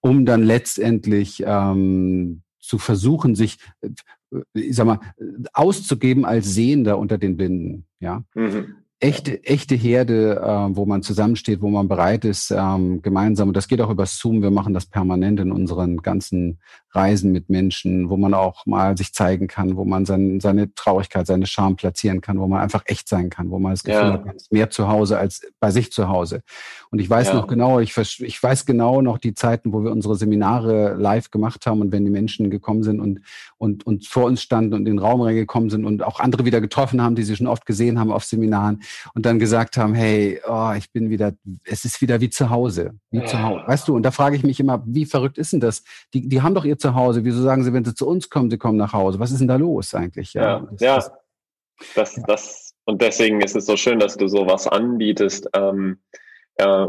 um 0.00 0.26
dann 0.26 0.42
letztendlich 0.42 1.44
ähm, 1.46 2.42
zu 2.58 2.78
versuchen, 2.78 3.36
sich, 3.36 3.58
äh, 3.82 3.90
ich 4.52 4.74
sag 4.74 4.86
mal, 4.86 4.98
auszugeben 5.52 6.24
als 6.24 6.52
Sehender 6.52 6.98
unter 6.98 7.18
den 7.18 7.36
Blinden. 7.36 7.86
ja. 8.00 8.24
Mhm 8.34 8.81
echte, 9.02 9.44
echte 9.44 9.74
Herde, 9.74 10.40
äh, 10.40 10.76
wo 10.76 10.86
man 10.86 11.02
zusammensteht, 11.02 11.60
wo 11.60 11.68
man 11.68 11.88
bereit 11.88 12.24
ist, 12.24 12.52
ähm, 12.52 13.02
gemeinsam, 13.02 13.48
und 13.48 13.56
das 13.56 13.66
geht 13.66 13.80
auch 13.80 13.90
über 13.90 14.06
Zoom, 14.06 14.42
wir 14.42 14.50
machen 14.50 14.74
das 14.74 14.86
permanent 14.86 15.40
in 15.40 15.50
unseren 15.50 15.98
ganzen 15.98 16.60
Reisen 16.94 17.32
mit 17.32 17.48
Menschen, 17.48 18.10
wo 18.10 18.16
man 18.16 18.34
auch 18.34 18.66
mal 18.66 18.96
sich 18.96 19.14
zeigen 19.14 19.48
kann, 19.48 19.76
wo 19.76 19.84
man 19.84 20.04
sein, 20.04 20.40
seine 20.40 20.74
Traurigkeit, 20.74 21.26
seine 21.26 21.46
Scham 21.46 21.76
platzieren 21.76 22.20
kann, 22.20 22.38
wo 22.38 22.46
man 22.46 22.60
einfach 22.60 22.82
echt 22.86 23.08
sein 23.08 23.30
kann, 23.30 23.50
wo 23.50 23.58
man 23.58 23.72
das 23.72 23.82
Gefühl 23.82 24.00
ja. 24.00 24.12
hat, 24.12 24.26
man 24.26 24.36
ist 24.36 24.52
mehr 24.52 24.70
zu 24.70 24.88
Hause 24.88 25.18
als 25.18 25.42
bei 25.58 25.70
sich 25.70 25.90
zu 25.90 26.08
Hause. 26.08 26.42
Und 26.90 26.98
ich 26.98 27.08
weiß 27.08 27.28
ja. 27.28 27.34
noch 27.34 27.46
genau, 27.46 27.80
ich, 27.80 27.96
ich 27.96 28.42
weiß 28.42 28.66
genau 28.66 29.00
noch 29.00 29.18
die 29.18 29.34
Zeiten, 29.34 29.72
wo 29.72 29.82
wir 29.82 29.90
unsere 29.90 30.16
Seminare 30.16 30.94
live 30.94 31.30
gemacht 31.30 31.64
haben 31.66 31.80
und 31.80 31.92
wenn 31.92 32.04
die 32.04 32.10
Menschen 32.10 32.50
gekommen 32.50 32.82
sind 32.82 33.00
und, 33.00 33.20
und, 33.56 33.86
und 33.86 34.06
vor 34.06 34.24
uns 34.24 34.42
standen 34.42 34.74
und 34.74 34.80
in 34.80 34.96
den 34.96 34.98
Raum 34.98 35.22
reingekommen 35.22 35.70
sind 35.70 35.86
und 35.86 36.02
auch 36.02 36.20
andere 36.20 36.44
wieder 36.44 36.60
getroffen 36.60 37.00
haben, 37.00 37.14
die 37.14 37.22
sie 37.22 37.36
schon 37.36 37.46
oft 37.46 37.64
gesehen 37.64 37.98
haben 37.98 38.12
auf 38.12 38.24
Seminaren 38.24 38.82
und 39.14 39.24
dann 39.24 39.38
gesagt 39.38 39.76
haben, 39.78 39.94
hey, 39.94 40.40
oh, 40.46 40.72
ich 40.76 40.92
bin 40.92 41.08
wieder, 41.08 41.32
es 41.64 41.84
ist 41.84 42.00
wieder 42.02 42.20
wie 42.20 42.28
zu 42.28 42.50
Hause, 42.50 42.92
wie 43.10 43.18
ja. 43.18 43.26
zu 43.26 43.42
Hause. 43.42 43.64
Weißt 43.66 43.88
du, 43.88 43.96
und 43.96 44.02
da 44.02 44.10
frage 44.10 44.36
ich 44.36 44.42
mich 44.42 44.60
immer, 44.60 44.82
wie 44.86 45.06
verrückt 45.06 45.38
ist 45.38 45.52
denn 45.52 45.60
das? 45.60 45.82
Die, 46.12 46.28
die 46.28 46.42
haben 46.42 46.54
doch 46.54 46.64
ihr 46.64 46.78
Zuhause. 46.82 47.24
Wieso 47.24 47.42
sagen 47.42 47.64
sie, 47.64 47.72
wenn 47.72 47.84
sie 47.84 47.94
zu 47.94 48.06
uns 48.06 48.28
kommen, 48.28 48.50
sie 48.50 48.58
kommen 48.58 48.78
nach 48.78 48.92
Hause? 48.92 49.18
Was 49.18 49.32
ist 49.32 49.40
denn 49.40 49.48
da 49.48 49.56
los 49.56 49.94
eigentlich? 49.94 50.34
Ja, 50.34 50.42
ja, 50.42 50.68
das, 50.70 50.80
ja. 50.80 50.94
Das, 50.94 51.12
das, 51.94 52.16
ja. 52.16 52.22
das, 52.26 52.74
und 52.84 53.00
deswegen 53.00 53.40
ist 53.40 53.56
es 53.56 53.66
so 53.66 53.76
schön, 53.76 53.98
dass 53.98 54.16
du 54.16 54.28
sowas 54.28 54.66
anbietest. 54.66 55.48
Ähm, 55.54 55.98
äh, 56.56 56.86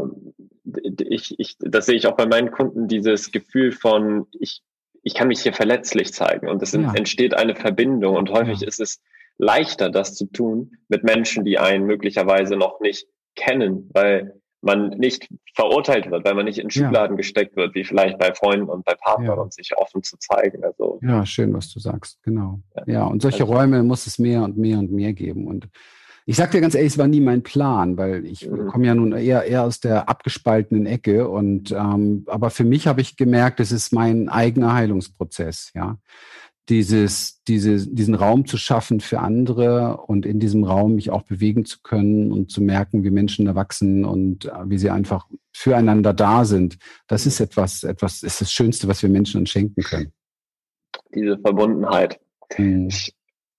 ich, 1.08 1.38
ich, 1.38 1.56
das 1.58 1.86
sehe 1.86 1.96
ich 1.96 2.06
auch 2.06 2.16
bei 2.16 2.26
meinen 2.26 2.50
Kunden, 2.50 2.88
dieses 2.88 3.30
Gefühl 3.30 3.72
von, 3.72 4.26
ich, 4.32 4.62
ich 5.02 5.14
kann 5.14 5.28
mich 5.28 5.40
hier 5.40 5.52
verletzlich 5.52 6.12
zeigen 6.12 6.48
und 6.48 6.62
es 6.62 6.72
ja. 6.72 6.92
entsteht 6.94 7.34
eine 7.34 7.54
Verbindung 7.54 8.16
und 8.16 8.30
häufig 8.30 8.62
ist 8.62 8.80
es 8.80 9.00
leichter, 9.36 9.90
das 9.90 10.14
zu 10.14 10.26
tun 10.26 10.78
mit 10.88 11.04
Menschen, 11.04 11.44
die 11.44 11.58
einen 11.58 11.86
möglicherweise 11.86 12.56
noch 12.56 12.80
nicht 12.80 13.06
kennen, 13.34 13.90
weil 13.92 14.40
man 14.64 14.90
nicht 14.90 15.28
verurteilt 15.54 16.10
wird, 16.10 16.24
weil 16.24 16.34
man 16.34 16.46
nicht 16.46 16.58
in 16.58 16.70
Schubladen 16.70 17.14
ja. 17.14 17.16
gesteckt 17.16 17.56
wird, 17.56 17.74
wie 17.74 17.84
vielleicht 17.84 18.18
bei 18.18 18.34
Freunden 18.34 18.68
und 18.68 18.84
bei 18.84 18.94
Partnern 18.94 19.36
ja. 19.36 19.42
und 19.42 19.52
sich 19.52 19.76
offen 19.76 20.02
zu 20.02 20.16
zeigen. 20.18 20.64
Also, 20.64 20.98
ja, 21.02 21.24
schön, 21.26 21.52
was 21.54 21.72
du 21.72 21.78
sagst, 21.78 22.22
genau. 22.22 22.60
Ja, 22.76 22.82
ja 22.86 23.04
und 23.04 23.22
solche 23.22 23.44
also, 23.44 23.54
Räume 23.54 23.82
muss 23.82 24.06
es 24.06 24.18
mehr 24.18 24.42
und 24.42 24.56
mehr 24.56 24.78
und 24.78 24.90
mehr 24.90 25.12
geben. 25.12 25.46
Und 25.46 25.68
ich 26.26 26.36
sag 26.36 26.50
dir 26.50 26.60
ganz 26.60 26.74
ehrlich, 26.74 26.92
es 26.92 26.98
war 26.98 27.06
nie 27.06 27.20
mein 27.20 27.42
Plan, 27.42 27.98
weil 27.98 28.24
ich 28.24 28.48
mhm. 28.48 28.68
komme 28.68 28.86
ja 28.86 28.94
nun 28.94 29.12
eher, 29.12 29.44
eher 29.44 29.64
aus 29.64 29.80
der 29.80 30.08
abgespaltenen 30.08 30.86
Ecke. 30.86 31.28
Und 31.28 31.70
ähm, 31.70 32.24
aber 32.26 32.50
für 32.50 32.64
mich 32.64 32.86
habe 32.86 33.02
ich 33.02 33.16
gemerkt, 33.16 33.60
es 33.60 33.72
ist 33.72 33.92
mein 33.92 34.28
eigener 34.28 34.72
Heilungsprozess, 34.72 35.70
ja 35.74 35.98
dieses, 36.68 37.42
diese, 37.44 37.86
diesen 37.86 38.14
Raum 38.14 38.46
zu 38.46 38.56
schaffen 38.56 39.00
für 39.00 39.20
andere 39.20 39.98
und 39.98 40.24
in 40.24 40.40
diesem 40.40 40.64
Raum 40.64 40.94
mich 40.94 41.10
auch 41.10 41.22
bewegen 41.22 41.64
zu 41.64 41.80
können 41.82 42.32
und 42.32 42.50
zu 42.50 42.62
merken, 42.62 43.04
wie 43.04 43.10
Menschen 43.10 43.46
erwachsen 43.46 44.04
und 44.04 44.46
äh, 44.46 44.50
wie 44.64 44.78
sie 44.78 44.90
einfach 44.90 45.28
füreinander 45.52 46.14
da 46.14 46.44
sind. 46.44 46.78
Das 47.06 47.26
ist 47.26 47.40
etwas, 47.40 47.84
etwas, 47.84 48.22
ist 48.22 48.40
das 48.40 48.50
Schönste, 48.50 48.88
was 48.88 49.02
wir 49.02 49.10
Menschen 49.10 49.40
uns 49.40 49.50
schenken 49.50 49.82
können. 49.82 50.12
Diese 51.14 51.38
Verbundenheit. 51.38 52.18
Hm. 52.54 52.88
Ich 52.88 53.14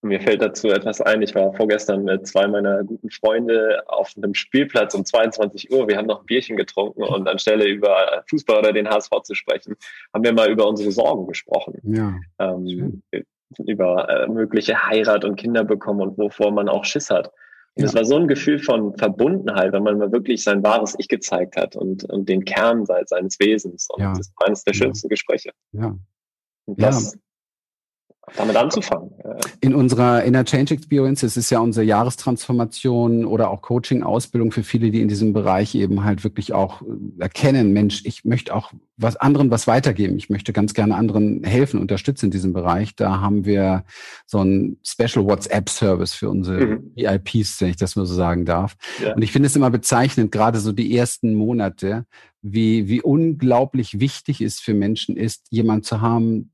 mir 0.06 0.22
fällt 0.22 0.42
dazu 0.42 0.70
etwas 0.70 1.02
ein. 1.02 1.22
Ich 1.22 1.36
war 1.36 1.54
vorgestern 1.54 2.04
mit 2.04 2.28
zwei 2.28 2.48
meiner 2.48 2.84
guten 2.84 3.10
Freunde 3.10 3.84
auf 3.88 4.14
einem 4.16 4.34
Spielplatz 4.34 4.94
um 4.94 5.04
22 5.04 5.72
Uhr. 5.72 5.88
Wir 5.88 5.98
haben 5.98 6.08
noch 6.08 6.22
ein 6.22 6.26
Bierchen 6.26 6.56
getrunken 6.56 7.04
und 7.04 7.28
anstelle 7.28 7.68
über 7.68 8.24
Fußball 8.30 8.60
oder 8.60 8.74
den 8.74 8.90
HSV 8.90 9.10
zu 9.24 9.36
sprechen, 9.36 9.76
haben 10.14 10.24
wir 10.24 10.34
mal 10.34 10.50
über 10.50 10.68
unsere 10.68 10.92
Sorgen 10.92 11.28
gesprochen. 11.28 11.80
Ja, 11.84 12.16
ähm, 12.40 13.02
über 13.66 14.10
äh, 14.10 14.28
mögliche 14.28 14.88
Heirat 14.88 15.24
und 15.24 15.36
Kinder 15.36 15.64
bekommen 15.64 16.02
und 16.02 16.18
wovor 16.18 16.52
man 16.52 16.70
auch 16.70 16.86
Schiss 16.86 17.10
hat. 17.10 17.32
Und 17.78 17.84
es 17.84 17.94
war 17.94 18.06
so 18.06 18.16
ein 18.16 18.28
Gefühl 18.28 18.60
von 18.60 18.96
Verbundenheit, 18.98 19.74
wenn 19.74 19.84
man 19.84 19.98
mal 19.98 20.12
wirklich 20.12 20.44
sein 20.44 20.64
wahres 20.64 20.96
Ich 20.98 21.10
gezeigt 21.10 21.58
hat 21.58 21.76
und, 21.76 22.06
und 22.06 22.30
den 22.30 22.46
Kern 22.46 22.86
seines 22.86 23.38
Wesens. 23.40 23.88
Und 23.90 24.02
ja. 24.02 24.12
das 24.12 24.28
ist 24.28 24.34
eines 24.46 24.64
der 24.64 24.74
schönsten. 24.74 25.10
Gespräche. 25.10 25.52
Ja. 25.74 25.94
Und 26.66 26.82
das, 26.82 27.18
damit 28.36 28.56
anzufangen. 28.56 29.12
In 29.62 29.76
unserer 29.76 30.24
Inner 30.24 30.46
Change 30.46 30.74
Experience, 30.74 31.22
das 31.22 31.38
ist 31.38 31.50
ja 31.50 31.60
unsere 31.60 31.86
Jahrestransformation 31.86 33.26
oder 33.26 33.50
auch 33.50 33.62
Coaching-Ausbildung 33.62 34.52
für 34.52 34.64
viele, 34.64 34.92
die 34.92 35.02
in 35.02 35.08
diesem 35.08 35.34
Bereich 35.34 35.76
eben 35.76 36.04
halt 36.04 36.24
wirklich 36.24 36.54
auch 36.54 36.82
äh, 36.82 36.86
erkennen, 37.20 37.74
Mensch, 37.74 38.04
ich 38.06 38.26
möchte 38.26 38.56
auch 38.56 38.72
was 38.98 39.16
anderen 39.18 39.52
was 39.52 39.68
weitergeben. 39.68 40.18
Ich 40.18 40.30
möchte 40.30 40.54
ganz 40.54 40.74
gerne 40.74 40.96
anderen 40.96 41.44
helfen, 41.44 41.80
unterstützen 41.80 42.26
in 42.26 42.32
diesem 42.32 42.54
Bereich. 42.54 42.96
Da 42.96 43.20
haben 43.20 43.46
wir 43.46 43.84
so 44.26 44.42
ein 44.42 44.78
Special 44.84 45.26
WhatsApp-Service 45.26 46.14
für 46.14 46.30
unsere 46.30 46.66
mhm. 46.66 46.92
VIPs, 46.96 47.62
wenn 47.62 47.70
ich 47.70 47.78
das 47.78 47.96
mal 47.96 48.06
so 48.06 48.16
sagen 48.16 48.46
darf. 48.46 48.76
Ja. 49.04 49.14
Und 49.14 49.22
ich 49.22 49.32
finde 49.32 49.48
es 49.48 49.56
immer 49.56 49.70
bezeichnend, 49.70 50.32
gerade 50.32 50.60
so 50.60 50.72
die 50.72 50.96
ersten 50.96 51.34
Monate, 51.34 52.06
wie, 52.42 52.88
wie 52.88 53.02
unglaublich 53.02 54.00
wichtig 54.00 54.40
es 54.40 54.60
für 54.60 54.74
Menschen 54.74 55.18
ist, 55.18 55.48
jemand 55.50 55.86
zu 55.86 56.00
haben, 56.02 56.52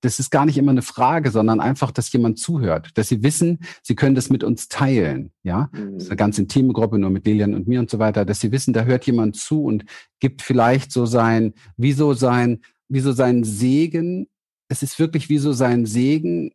das 0.00 0.18
ist 0.18 0.30
gar 0.30 0.46
nicht 0.46 0.58
immer 0.58 0.70
eine 0.70 0.82
Frage, 0.82 1.30
sondern 1.30 1.60
einfach, 1.60 1.90
dass 1.90 2.12
jemand 2.12 2.38
zuhört, 2.38 2.90
dass 2.94 3.08
sie 3.08 3.22
wissen, 3.22 3.60
sie 3.82 3.96
können 3.96 4.14
das 4.14 4.30
mit 4.30 4.44
uns 4.44 4.68
teilen, 4.68 5.32
ja. 5.42 5.70
Mhm. 5.72 5.94
Das 5.94 6.04
ist 6.04 6.10
eine 6.10 6.16
ganz 6.16 6.38
intime 6.38 6.72
Gruppe, 6.72 6.98
nur 6.98 7.10
mit 7.10 7.26
Lilian 7.26 7.54
und 7.54 7.66
mir 7.66 7.80
und 7.80 7.90
so 7.90 7.98
weiter, 7.98 8.24
dass 8.24 8.40
sie 8.40 8.52
wissen, 8.52 8.72
da 8.72 8.84
hört 8.84 9.06
jemand 9.06 9.36
zu 9.36 9.64
und 9.64 9.84
gibt 10.20 10.42
vielleicht 10.42 10.92
so 10.92 11.06
sein, 11.06 11.54
wie 11.76 11.92
so 11.92 12.14
sein, 12.14 12.60
wie 12.88 13.00
so 13.00 13.12
sein 13.12 13.44
Segen. 13.44 14.28
Es 14.68 14.82
ist 14.82 14.98
wirklich 14.98 15.28
wie 15.28 15.38
so 15.38 15.52
sein 15.52 15.86
Segen. 15.86 16.52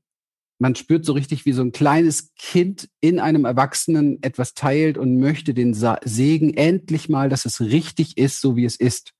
Man 0.59 0.75
spürt 0.75 1.03
so 1.03 1.13
richtig, 1.13 1.45
wie 1.45 1.51
so 1.51 1.61
ein 1.61 1.71
kleines 1.71 2.33
Kind 2.35 2.87
in 3.01 3.19
einem 3.19 3.43
Erwachsenen 3.43 4.21
etwas 4.21 4.53
teilt 4.53 4.97
und 4.97 5.17
möchte 5.17 5.53
den 5.53 5.73
Segen 5.73 6.53
endlich 6.53 7.09
mal, 7.09 7.27
dass 7.27 7.45
es 7.45 7.59
richtig 7.59 8.17
ist, 8.17 8.39
so 8.39 8.55
wie 8.55 8.65
es 8.65 8.77
ist. 8.77 9.13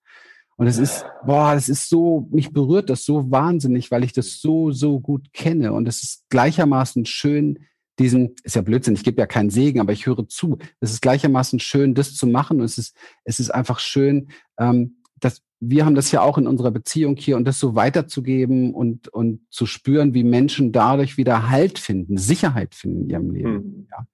Und 0.58 0.68
es 0.68 0.78
ist, 0.78 1.06
boah, 1.26 1.54
das 1.54 1.68
ist 1.70 1.89
so, 1.89 2.28
mich 2.32 2.52
berührt 2.52 2.89
das 2.89 3.06
so 3.06 3.32
wahnsinnig, 3.32 3.92
weil 3.92 4.04
ich 4.04 4.13
das 4.13 4.39
so, 4.39 4.72
so 4.72 5.00
gut 5.00 5.34
kenne. 5.34 5.74
Und 5.74 5.88
es 5.88 6.04
ist 6.04 6.26
gleichermaßen 6.30 7.06
schön, 7.06 7.60
diesen, 8.00 8.36
ist 8.44 8.56
ja 8.56 8.62
Blödsinn, 8.62 8.96
ich 8.96 9.04
gebe 9.04 9.20
ja 9.20 9.28
keinen 9.28 9.50
Segen, 9.50 9.80
aber 9.80 9.94
ich 9.94 10.06
höre 10.06 10.28
zu. 10.28 10.58
Es 10.80 10.92
ist 10.92 11.02
gleichermaßen 11.02 11.60
schön, 11.60 11.94
das 11.94 12.16
zu 12.16 12.28
machen. 12.28 12.60
Und 12.60 12.66
es 12.66 12.78
ist, 12.78 12.96
es 13.24 13.39
ist 13.39 13.50
einfach 13.52 13.80
schön, 13.80 14.30
ähm, 14.60 14.98
dass 15.20 15.42
wir 15.60 15.86
haben 15.86 15.96
das 15.96 16.12
ja 16.12 16.22
auch 16.22 16.38
in 16.38 16.48
unserer 16.48 16.72
Beziehung 16.72 17.16
hier 17.16 17.38
und 17.38 17.46
das 17.46 17.60
so 17.60 17.76
weiterzugeben 17.76 18.74
und, 18.74 19.08
und 19.08 19.42
zu 19.50 19.66
spüren, 19.66 20.13
wie 20.13 20.24
Menschen 20.24 20.72
dadurch 20.72 21.18
wieder 21.18 21.50
Halt 21.50 21.80
finden, 21.80 22.18
Sicherheit 22.18 22.76
finden 22.76 23.04
in 23.04 23.10
ihrem 23.10 23.32
Leben. 23.32 23.54
Mhm. 23.54 23.88
Ja. 23.92 24.08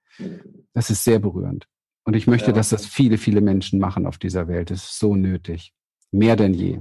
Das 0.74 0.90
ist 0.90 1.04
sehr 1.04 1.20
berührend. 1.20 1.68
Und 2.04 2.16
ich 2.16 2.28
möchte, 2.28 2.48
ja. 2.48 2.54
dass 2.54 2.70
das 2.70 2.86
viele, 2.86 3.18
viele 3.18 3.42
Menschen 3.42 3.80
machen 3.80 4.06
auf 4.06 4.18
dieser 4.18 4.48
Welt. 4.48 4.70
Das 4.70 4.84
ist 4.84 5.00
so 5.00 5.16
nötig. 5.16 5.74
Mehr 6.12 6.36
denn 6.36 6.54
je. 6.54 6.80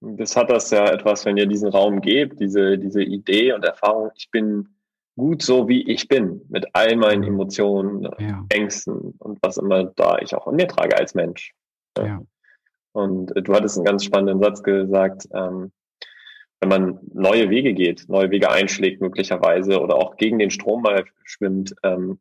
Das 0.00 0.36
hat 0.36 0.50
das 0.50 0.70
ja 0.70 0.86
etwas, 0.90 1.24
wenn 1.24 1.36
ihr 1.36 1.46
diesen 1.46 1.70
Raum 1.70 2.00
gebt, 2.00 2.38
diese, 2.40 2.76
diese 2.78 3.02
Idee 3.02 3.52
und 3.52 3.64
Erfahrung, 3.64 4.10
ich 4.16 4.30
bin 4.30 4.68
gut 5.16 5.42
so, 5.42 5.68
wie 5.68 5.88
ich 5.90 6.08
bin, 6.08 6.42
mit 6.48 6.66
all 6.72 6.96
meinen 6.96 7.22
Emotionen, 7.22 8.08
ja. 8.18 8.44
Ängsten 8.50 9.14
und 9.18 9.38
was 9.42 9.56
immer 9.56 9.84
da 9.84 10.18
ich 10.18 10.34
auch 10.34 10.48
in 10.48 10.56
mir 10.56 10.68
trage 10.68 10.96
als 10.96 11.14
Mensch. 11.14 11.54
Ja. 11.96 12.22
Und 12.92 13.32
du 13.34 13.54
hattest 13.54 13.76
einen 13.76 13.86
ganz 13.86 14.04
spannenden 14.04 14.40
Satz 14.40 14.62
gesagt, 14.62 15.28
ähm, 15.32 15.72
wenn 16.60 16.68
man 16.68 16.98
neue 17.12 17.50
Wege 17.50 17.74
geht, 17.74 18.08
neue 18.08 18.30
Wege 18.30 18.50
einschlägt 18.50 19.00
möglicherweise 19.00 19.80
oder 19.80 19.96
auch 19.96 20.16
gegen 20.16 20.38
den 20.38 20.50
Strom 20.50 20.82
mal 20.82 21.04
schwimmt, 21.24 21.74
ähm, 21.82 22.18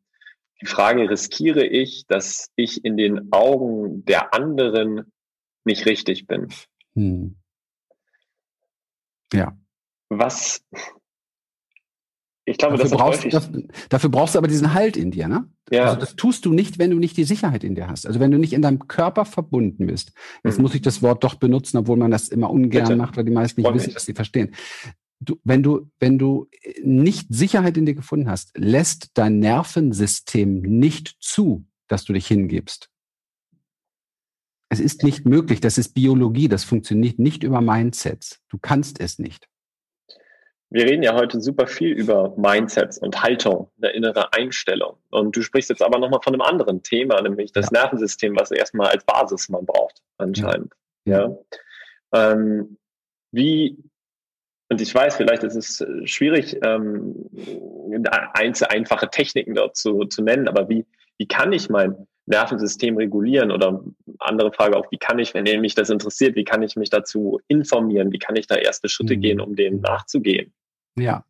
die 0.61 0.65
Frage, 0.65 1.09
riskiere 1.09 1.65
ich, 1.65 2.05
dass 2.07 2.49
ich 2.55 2.85
in 2.85 2.97
den 2.97 3.31
Augen 3.31 4.05
der 4.05 4.33
anderen 4.33 5.11
nicht 5.65 5.85
richtig 5.85 6.27
bin. 6.27 6.47
Hm. 6.95 7.35
Ja. 9.33 9.57
Was 10.09 10.63
ich 12.45 12.57
glaube, 12.57 12.77
dafür 12.77 12.89
das 12.89 12.99
brauchst, 12.99 13.33
das, 13.33 13.49
dafür 13.87 14.09
brauchst 14.09 14.35
du 14.35 14.39
aber 14.39 14.47
diesen 14.47 14.73
Halt 14.73 14.97
in 14.97 15.11
dir, 15.11 15.29
ne? 15.29 15.49
Ja. 15.71 15.85
Also 15.85 15.99
das 15.99 16.15
tust 16.15 16.45
du 16.45 16.51
nicht, 16.51 16.77
wenn 16.77 16.91
du 16.91 16.99
nicht 16.99 17.15
die 17.15 17.23
Sicherheit 17.23 17.63
in 17.63 17.73
dir 17.73 17.87
hast. 17.87 18.05
Also 18.05 18.19
wenn 18.19 18.31
du 18.31 18.37
nicht 18.37 18.51
in 18.51 18.61
deinem 18.61 18.87
Körper 18.87 19.23
verbunden 19.23 19.87
bist. 19.87 20.11
Jetzt 20.43 20.57
mhm. 20.57 20.63
muss 20.63 20.75
ich 20.75 20.81
das 20.81 21.01
Wort 21.01 21.23
doch 21.23 21.35
benutzen, 21.35 21.77
obwohl 21.77 21.95
man 21.95 22.11
das 22.11 22.27
immer 22.27 22.49
ungern 22.49 22.83
Bitte. 22.83 22.95
macht, 22.97 23.15
weil 23.15 23.23
die 23.23 23.31
meisten 23.31 23.61
nicht 23.61 23.73
wissen, 23.73 23.95
was 23.95 24.05
sie 24.05 24.13
verstehen. 24.13 24.53
Du, 25.21 25.39
wenn 25.45 25.63
du, 25.63 25.89
wenn 25.99 26.19
du 26.19 26.49
nicht 26.83 27.27
Sicherheit 27.29 27.77
in 27.77 27.85
dir 27.85 27.95
gefunden 27.95 28.29
hast, 28.29 28.51
lässt 28.57 29.11
dein 29.13 29.39
Nervensystem 29.39 30.61
nicht 30.61 31.15
zu, 31.21 31.65
dass 31.87 32.03
du 32.03 32.11
dich 32.11 32.27
hingibst. 32.27 32.89
Es 34.73 34.79
ist 34.79 35.03
nicht 35.03 35.27
möglich. 35.27 35.61
Das 35.61 35.77
ist 35.77 35.93
Biologie. 35.93 36.47
Das 36.47 36.63
funktioniert 36.63 37.19
nicht 37.19 37.43
über 37.43 37.61
Mindsets. 37.61 38.41
Du 38.49 38.57
kannst 38.59 38.99
es 38.99 39.19
nicht. 39.19 39.47
Wir 40.71 40.85
reden 40.85 41.03
ja 41.03 41.13
heute 41.13 41.39
super 41.41 41.67
viel 41.67 41.91
über 41.91 42.33
Mindsets 42.37 42.97
und 42.97 43.21
Haltung, 43.21 43.69
eine 43.79 43.91
innere 43.91 44.33
Einstellung. 44.33 44.97
Und 45.11 45.35
du 45.35 45.43
sprichst 45.43 45.69
jetzt 45.69 45.83
aber 45.83 45.99
nochmal 45.99 46.21
von 46.23 46.33
einem 46.33 46.41
anderen 46.41 46.81
Thema, 46.81 47.21
nämlich 47.21 47.51
das 47.51 47.69
ja. 47.71 47.83
Nervensystem, 47.83 48.35
was 48.35 48.49
erstmal 48.49 48.87
als 48.87 49.05
Basis 49.05 49.47
man 49.47 49.63
braucht, 49.67 50.01
anscheinend. 50.17 50.73
Ja. 51.05 51.27
ja. 52.11 52.31
Ähm, 52.31 52.79
wie, 53.31 53.77
und 54.69 54.81
ich 54.81 54.95
weiß, 54.95 55.17
vielleicht 55.17 55.43
ist 55.43 55.55
es 55.55 55.81
äh, 55.81 56.07
schwierig, 56.07 56.57
ähm, 56.63 57.29
einfache 58.33 59.09
Techniken 59.11 59.53
dort 59.53 59.77
zu, 59.77 60.05
zu 60.05 60.23
nennen, 60.23 60.47
aber 60.47 60.67
wie, 60.67 60.87
wie 61.19 61.27
kann 61.27 61.53
ich 61.53 61.69
mein 61.69 62.07
Nervensystem 62.25 62.97
regulieren? 62.97 63.51
Oder 63.51 63.83
andere 64.19 64.51
Frage 64.51 64.77
auch, 64.77 64.91
wie 64.91 64.97
kann 64.97 65.19
ich, 65.19 65.33
wenn 65.33 65.43
mich 65.61 65.75
das 65.75 65.89
interessiert, 65.89 66.35
wie 66.35 66.43
kann 66.43 66.61
ich 66.63 66.75
mich 66.75 66.89
dazu 66.89 67.39
informieren? 67.47 68.11
Wie 68.11 68.19
kann 68.19 68.35
ich 68.35 68.47
da 68.47 68.55
erste 68.55 68.89
Schritte 68.89 69.15
mhm. 69.15 69.21
gehen, 69.21 69.39
um 69.41 69.55
dem 69.55 69.81
nachzugehen? 69.81 70.53
Ja, 70.95 71.25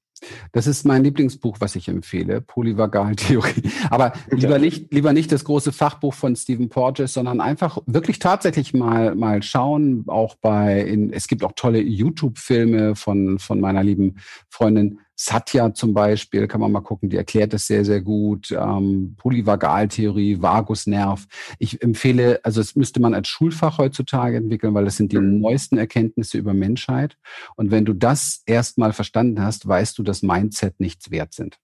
das 0.52 0.68
ist 0.68 0.86
mein 0.86 1.04
Lieblingsbuch, 1.04 1.58
was 1.60 1.76
ich 1.76 1.88
empfehle, 1.88 2.42
Polyvagaltheorie. 2.42 3.64
Aber 3.90 4.14
lieber 4.30 4.60
nicht, 4.60 4.94
lieber 4.94 5.14
nicht 5.14 5.32
das 5.32 5.44
große 5.44 5.72
Fachbuch 5.72 6.14
von 6.14 6.36
Stephen 6.36 6.70
Porges, 6.70 7.14
sondern 7.14 7.42
einfach 7.42 7.80
wirklich 7.86 8.20
tatsächlich 8.20 8.74
mal, 8.74 9.16
mal 9.16 9.42
schauen. 9.44 10.04
Auch 10.08 10.36
bei, 10.36 10.82
in, 10.82 11.12
es 11.12 11.28
gibt 11.28 11.44
auch 11.44 11.54
tolle 11.56 11.82
YouTube-Filme 11.82 12.96
von, 12.96 13.40
von 13.40 13.60
meiner 13.60 13.84
lieben 13.84 14.18
Freundin 14.50 15.00
Satya 15.16 15.74
zum 15.74 15.94
Beispiel, 15.94 16.48
kann 16.48 16.62
man 16.62 16.72
mal 16.72 16.82
gucken, 16.82 17.10
die 17.10 17.18
erklärt 17.18 17.54
das 17.54 17.68
sehr, 17.68 17.86
sehr 17.86 18.02
gut. 18.02 18.52
Ähm, 18.52 19.16
Polyvagaltheorie, 19.18 20.42
Vagusnerv. 20.42 21.28
Ich 21.60 21.82
empfehle, 21.82 22.40
also 22.44 22.62
es 22.62 22.76
müsste 22.76 23.00
man 23.00 23.14
als 23.14 23.28
Schulfach 23.28 23.78
heutzutage 23.78 24.38
entwickeln, 24.38 24.74
weil 24.74 24.86
das 24.86 24.98
sind 24.98 25.12
die 25.12 25.20
mhm. 25.20 25.40
neuesten 25.42 25.78
Erkenntnisse 25.78 26.38
über 26.38 26.54
Menschheit. 26.54 27.18
Und 27.56 27.72
wenn 27.72 27.86
du 27.86 27.94
das 27.94 28.42
erstmal 28.46 28.94
verstanden 28.94 29.42
hast, 29.42 29.68
weißt 29.68 29.98
du, 29.98 30.04
dass 30.04 30.24
Mindset 30.24 30.80
nichts 30.80 31.12
wert 31.12 31.34
sind. 31.34 31.60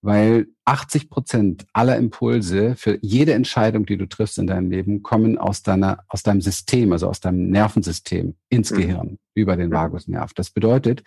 Weil 0.00 0.48
80 0.64 1.08
Prozent 1.08 1.66
aller 1.72 1.96
Impulse 1.96 2.74
für 2.76 2.98
jede 3.00 3.34
Entscheidung, 3.34 3.86
die 3.86 3.96
du 3.96 4.06
triffst 4.06 4.38
in 4.38 4.46
deinem 4.46 4.70
Leben, 4.70 5.02
kommen 5.02 5.38
aus 5.38 5.62
deiner, 5.62 6.04
aus 6.08 6.22
deinem 6.22 6.40
System, 6.40 6.92
also 6.92 7.08
aus 7.08 7.20
deinem 7.20 7.50
Nervensystem 7.50 8.34
ins 8.48 8.72
mhm. 8.72 8.76
Gehirn 8.76 9.18
über 9.34 9.56
den 9.56 9.68
mhm. 9.68 9.74
Vagusnerv. 9.74 10.34
Das 10.34 10.50
bedeutet, 10.50 11.04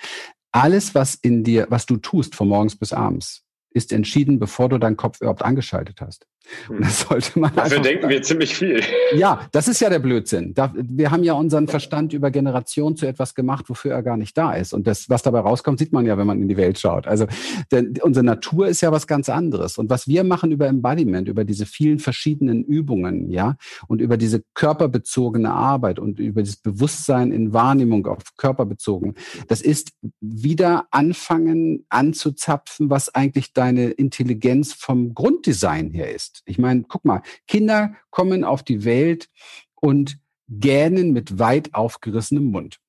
alles, 0.52 0.96
was 0.96 1.16
in 1.16 1.44
dir, 1.44 1.68
was 1.70 1.86
du 1.86 1.98
tust 1.98 2.36
von 2.36 2.48
morgens 2.48 2.76
bis 2.76 2.94
abends, 2.94 3.46
ist 3.74 3.94
entschieden, 3.94 4.40
bevor 4.40 4.70
du 4.70 4.78
deinen 4.78 4.98
Kopf 4.98 5.22
überhaupt 5.22 5.44
angeschaltet 5.44 6.02
hast. 6.02 6.28
Und 6.70 6.82
das 6.82 7.02
sollte 7.02 7.40
man 7.40 7.54
Dafür 7.56 7.80
denken 7.80 8.10
wir 8.10 8.22
ziemlich 8.22 8.56
viel. 8.56 8.82
Ja, 9.16 9.48
das 9.52 9.68
ist 9.68 9.80
ja 9.80 9.90
der 9.90 10.00
Blödsinn. 10.00 10.54
wir 10.56 11.12
haben 11.12 11.24
ja 11.24 11.34
unseren 11.34 11.68
Verstand 11.68 12.14
über 12.14 12.32
Generationen 12.32 12.96
zu 12.96 13.06
etwas 13.06 13.36
gemacht, 13.36 13.66
wofür 13.70 13.94
er 13.94 14.04
gar 14.04 14.18
nicht 14.18 14.38
da 14.38 14.54
ist. 14.54 14.74
Und 14.74 14.88
das, 14.88 15.10
was 15.10 15.24
dabei 15.24 15.40
rauskommt, 15.40 15.80
sieht 15.80 15.94
man 15.94 16.06
ja, 16.06 16.18
wenn 16.18 16.28
man 16.28 16.42
in 16.42 16.48
die 16.48 16.58
Welt 16.58 16.80
schaut. 16.80 17.08
Also 17.08 17.28
denn 17.72 17.94
unsere 18.02 18.26
Natur 18.26 18.68
ist 18.68 18.82
ja 18.82 18.92
was 18.92 19.08
ganz 19.08 19.30
anderes. 19.30 19.78
Und 19.78 19.90
was 19.90 20.08
wir 20.08 20.24
machen 20.24 20.52
über 20.52 20.68
Embodiment, 20.68 21.28
über 21.28 21.46
diese 21.46 21.66
vielen 21.66 22.00
verschiedenen 22.00 22.64
Übungen, 22.64 23.30
ja, 23.30 23.56
und 23.88 24.02
über 24.02 24.18
diese 24.18 24.44
körperbezogene 24.54 25.52
Arbeit 25.52 26.00
und 26.00 26.20
über 26.20 26.42
das 26.42 26.58
Bewusstsein 26.58 27.32
in 27.32 27.54
Wahrnehmung 27.54 28.08
auf 28.08 28.36
körperbezogen, 28.38 29.16
das 29.48 29.62
ist 29.62 29.92
wieder 30.20 30.88
anfangen 30.92 31.86
anzuzapfen, 31.90 32.90
was 32.90 33.14
eigentlich 33.14 33.54
deine 33.54 33.92
Intelligenz 33.92 34.74
vom 34.74 35.14
Grunddesign 35.14 35.92
her 35.92 36.14
ist. 36.14 36.31
Ich 36.46 36.58
meine, 36.58 36.84
guck 36.88 37.06
mal, 37.06 37.22
Kinder 37.48 37.96
kommen 38.10 38.44
auf 38.44 38.64
die 38.64 38.84
Welt 38.86 39.30
und 39.76 40.20
gähnen 40.48 41.14
mit 41.14 41.40
weit 41.40 41.74
aufgerissenem 41.74 42.46
Mund. 42.46 42.80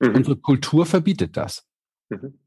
Mhm. 0.00 0.16
Unsere 0.16 0.36
Kultur 0.36 0.86
verbietet 0.86 1.36
das. 1.36 1.64
Mhm. 2.08 2.38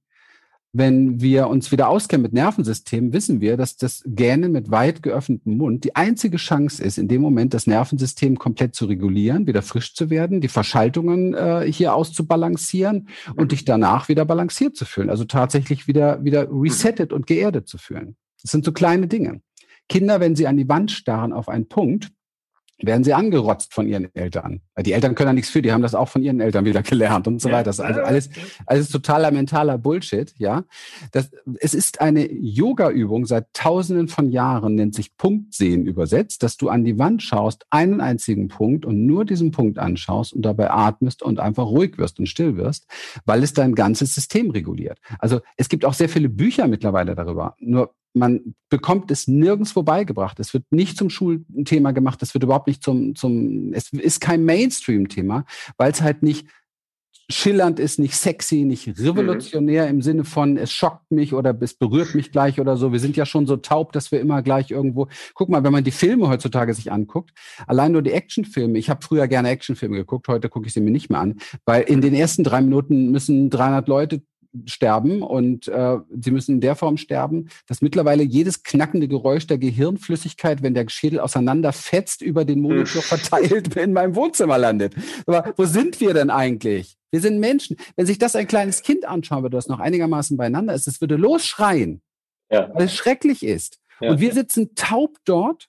Wenn 0.73 1.21
wir 1.21 1.47
uns 1.47 1.71
wieder 1.71 1.87
auskennen 1.87 2.21
mit 2.21 2.33
Nervensystemen, 2.33 3.13
wissen 3.13 3.41
wir, 3.41 3.57
dass 3.57 3.77
das 3.77 4.03
Gähnen 4.05 4.51
mit 4.51 4.69
weit 4.69 5.01
geöffnetem 5.01 5.57
Mund 5.57 5.85
die 5.85 5.95
einzige 5.95 6.37
Chance 6.37 6.83
ist, 6.83 6.97
in 6.97 7.07
dem 7.07 7.21
Moment 7.21 7.53
das 7.53 7.67
Nervensystem 7.67 8.37
komplett 8.37 8.75
zu 8.75 8.85
regulieren, 8.85 9.47
wieder 9.47 9.61
frisch 9.61 9.95
zu 9.95 10.09
werden, 10.09 10.41
die 10.41 10.49
Verschaltungen 10.49 11.33
äh, 11.33 11.65
hier 11.71 11.95
auszubalancieren 11.95 13.07
und 13.29 13.45
mhm. 13.45 13.47
dich 13.47 13.65
danach 13.65 14.09
wieder 14.09 14.25
balanciert 14.25 14.75
zu 14.75 14.85
fühlen. 14.85 15.09
Also 15.09 15.23
tatsächlich 15.23 15.87
wieder, 15.87 16.23
wieder 16.23 16.51
mhm. 16.51 16.61
resettet 16.61 17.13
und 17.13 17.25
geerdet 17.25 17.67
zu 17.67 17.77
fühlen. 17.77 18.17
Das 18.43 18.51
sind 18.51 18.65
so 18.65 18.71
kleine 18.71 19.07
Dinge. 19.07 19.41
Kinder, 19.89 20.19
wenn 20.19 20.35
sie 20.35 20.47
an 20.47 20.57
die 20.57 20.67
Wand 20.69 20.91
starren 20.91 21.33
auf 21.33 21.49
einen 21.49 21.67
Punkt, 21.67 22.11
werden 22.79 23.03
sie 23.03 23.13
angerotzt 23.13 23.73
von 23.73 23.87
ihren 23.87 24.13
Eltern. 24.13 24.61
Die 24.79 24.93
Eltern 24.93 25.15
können 25.15 25.29
da 25.29 25.33
nichts 25.33 25.49
für, 25.49 25.63
die 25.63 25.71
haben 25.71 25.81
das 25.81 25.95
auch 25.95 26.09
von 26.09 26.21
ihren 26.21 26.39
Eltern 26.39 26.63
wieder 26.65 26.83
gelernt 26.83 27.27
und 27.27 27.41
so 27.41 27.51
weiter. 27.51 27.69
Also 27.69 27.83
alles, 27.83 28.29
alles 28.67 28.89
totaler 28.89 29.31
mentaler 29.31 29.79
Bullshit, 29.79 30.31
ja. 30.37 30.63
Das, 31.11 31.31
es 31.59 31.73
ist 31.73 32.01
eine 32.01 32.31
Yoga-Übung 32.31 33.25
seit 33.25 33.51
tausenden 33.53 34.07
von 34.07 34.29
Jahren, 34.29 34.75
nennt 34.75 34.93
sich 34.93 35.17
Punktsehen 35.17 35.87
übersetzt, 35.87 36.43
dass 36.43 36.57
du 36.57 36.69
an 36.69 36.85
die 36.85 36.99
Wand 36.99 37.23
schaust, 37.23 37.65
einen 37.71 37.99
einzigen 37.99 38.47
Punkt 38.47 38.85
und 38.85 39.07
nur 39.07 39.25
diesen 39.25 39.49
Punkt 39.49 39.79
anschaust 39.79 40.33
und 40.33 40.43
dabei 40.43 40.69
atmest 40.69 41.23
und 41.23 41.39
einfach 41.39 41.65
ruhig 41.65 41.97
wirst 41.97 42.19
und 42.19 42.27
still 42.27 42.57
wirst, 42.57 42.85
weil 43.25 43.41
es 43.41 43.53
dein 43.53 43.73
ganzes 43.73 44.13
System 44.13 44.51
reguliert. 44.51 44.99
Also 45.17 45.41
es 45.55 45.67
gibt 45.67 45.83
auch 45.83 45.95
sehr 45.95 46.09
viele 46.09 46.29
Bücher 46.29 46.67
mittlerweile 46.67 47.15
darüber. 47.15 47.55
Nur 47.59 47.95
man 48.17 48.55
bekommt 48.69 49.11
es 49.11 49.27
nirgendwo 49.27 49.83
beigebracht. 49.83 50.39
Es 50.39 50.53
wird 50.53 50.65
nicht 50.71 50.97
zum 50.97 51.09
Schulthema 51.09 51.91
gemacht. 51.91 52.21
Es 52.21 52.33
wird 52.33 52.43
überhaupt 52.43 52.67
nicht 52.67 52.83
zum, 52.83 53.15
zum, 53.15 53.73
es 53.73 53.91
ist 53.93 54.21
kein 54.21 54.43
Mainstream-Thema, 54.43 55.45
weil 55.77 55.91
es 55.91 56.01
halt 56.01 56.23
nicht 56.23 56.47
schillernd 57.29 57.79
ist, 57.79 57.99
nicht 57.99 58.15
sexy, 58.15 58.63
nicht 58.63 58.87
revolutionär 58.99 59.83
mhm. 59.83 59.89
im 59.89 60.01
Sinne 60.01 60.23
von, 60.23 60.57
es 60.57 60.71
schockt 60.71 61.11
mich 61.11 61.33
oder 61.33 61.57
es 61.61 61.73
berührt 61.73 62.15
mich 62.15 62.31
gleich 62.31 62.59
oder 62.59 62.77
so. 62.77 62.93
Wir 62.93 62.99
sind 62.99 63.17
ja 63.17 63.25
schon 63.25 63.45
so 63.45 63.57
taub, 63.57 63.91
dass 63.91 64.11
wir 64.11 64.21
immer 64.21 64.41
gleich 64.41 64.71
irgendwo. 64.71 65.07
Guck 65.33 65.49
mal, 65.49 65.63
wenn 65.63 65.73
man 65.73 65.83
die 65.83 65.91
Filme 65.91 66.29
heutzutage 66.29 66.73
sich 66.73 66.91
anguckt, 66.91 67.31
allein 67.65 67.91
nur 67.91 68.01
die 68.01 68.11
Actionfilme. 68.11 68.79
Ich 68.79 68.89
habe 68.89 69.03
früher 69.03 69.27
gerne 69.27 69.49
Actionfilme 69.49 69.97
geguckt, 69.97 70.27
heute 70.29 70.47
gucke 70.47 70.67
ich 70.67 70.73
sie 70.73 70.79
mir 70.79 70.91
nicht 70.91 71.09
mehr 71.09 71.19
an, 71.19 71.35
weil 71.65 71.83
in 71.83 71.99
den 71.99 72.13
ersten 72.13 72.43
drei 72.43 72.61
Minuten 72.61 73.11
müssen 73.11 73.49
300 73.49 73.87
Leute 73.89 74.21
sterben 74.65 75.21
und 75.21 75.67
äh, 75.67 75.97
sie 76.19 76.31
müssen 76.31 76.55
in 76.55 76.61
der 76.61 76.75
Form 76.75 76.97
sterben, 76.97 77.49
dass 77.67 77.81
mittlerweile 77.81 78.23
jedes 78.23 78.63
knackende 78.63 79.07
Geräusch 79.07 79.47
der 79.47 79.57
Gehirnflüssigkeit, 79.57 80.63
wenn 80.63 80.73
der 80.73 80.87
Schädel 80.89 81.19
auseinanderfetzt, 81.19 82.21
über 82.21 82.45
den 82.45 82.61
Monitor 82.61 83.01
verteilt 83.01 83.75
in 83.77 83.93
meinem 83.93 84.15
Wohnzimmer 84.15 84.57
landet. 84.57 84.95
Aber 85.25 85.53
wo 85.57 85.65
sind 85.65 85.99
wir 85.99 86.13
denn 86.13 86.29
eigentlich? 86.29 86.97
Wir 87.11 87.21
sind 87.21 87.39
Menschen. 87.39 87.77
Wenn 87.95 88.05
sich 88.05 88.17
das 88.17 88.35
ein 88.35 88.47
kleines 88.47 88.81
Kind 88.81 89.05
anschauen 89.05 89.43
würde, 89.43 89.55
das 89.57 89.67
noch 89.67 89.79
einigermaßen 89.79 90.37
beieinander 90.37 90.73
ist, 90.73 90.87
es 90.87 90.99
würde 91.01 91.15
losschreien, 91.15 92.01
ja. 92.51 92.69
weil 92.73 92.85
es 92.85 92.95
schrecklich 92.95 93.43
ist. 93.43 93.79
Ja. 94.01 94.11
Und 94.11 94.19
wir 94.19 94.33
sitzen 94.33 94.75
taub 94.75 95.17
dort. 95.25 95.67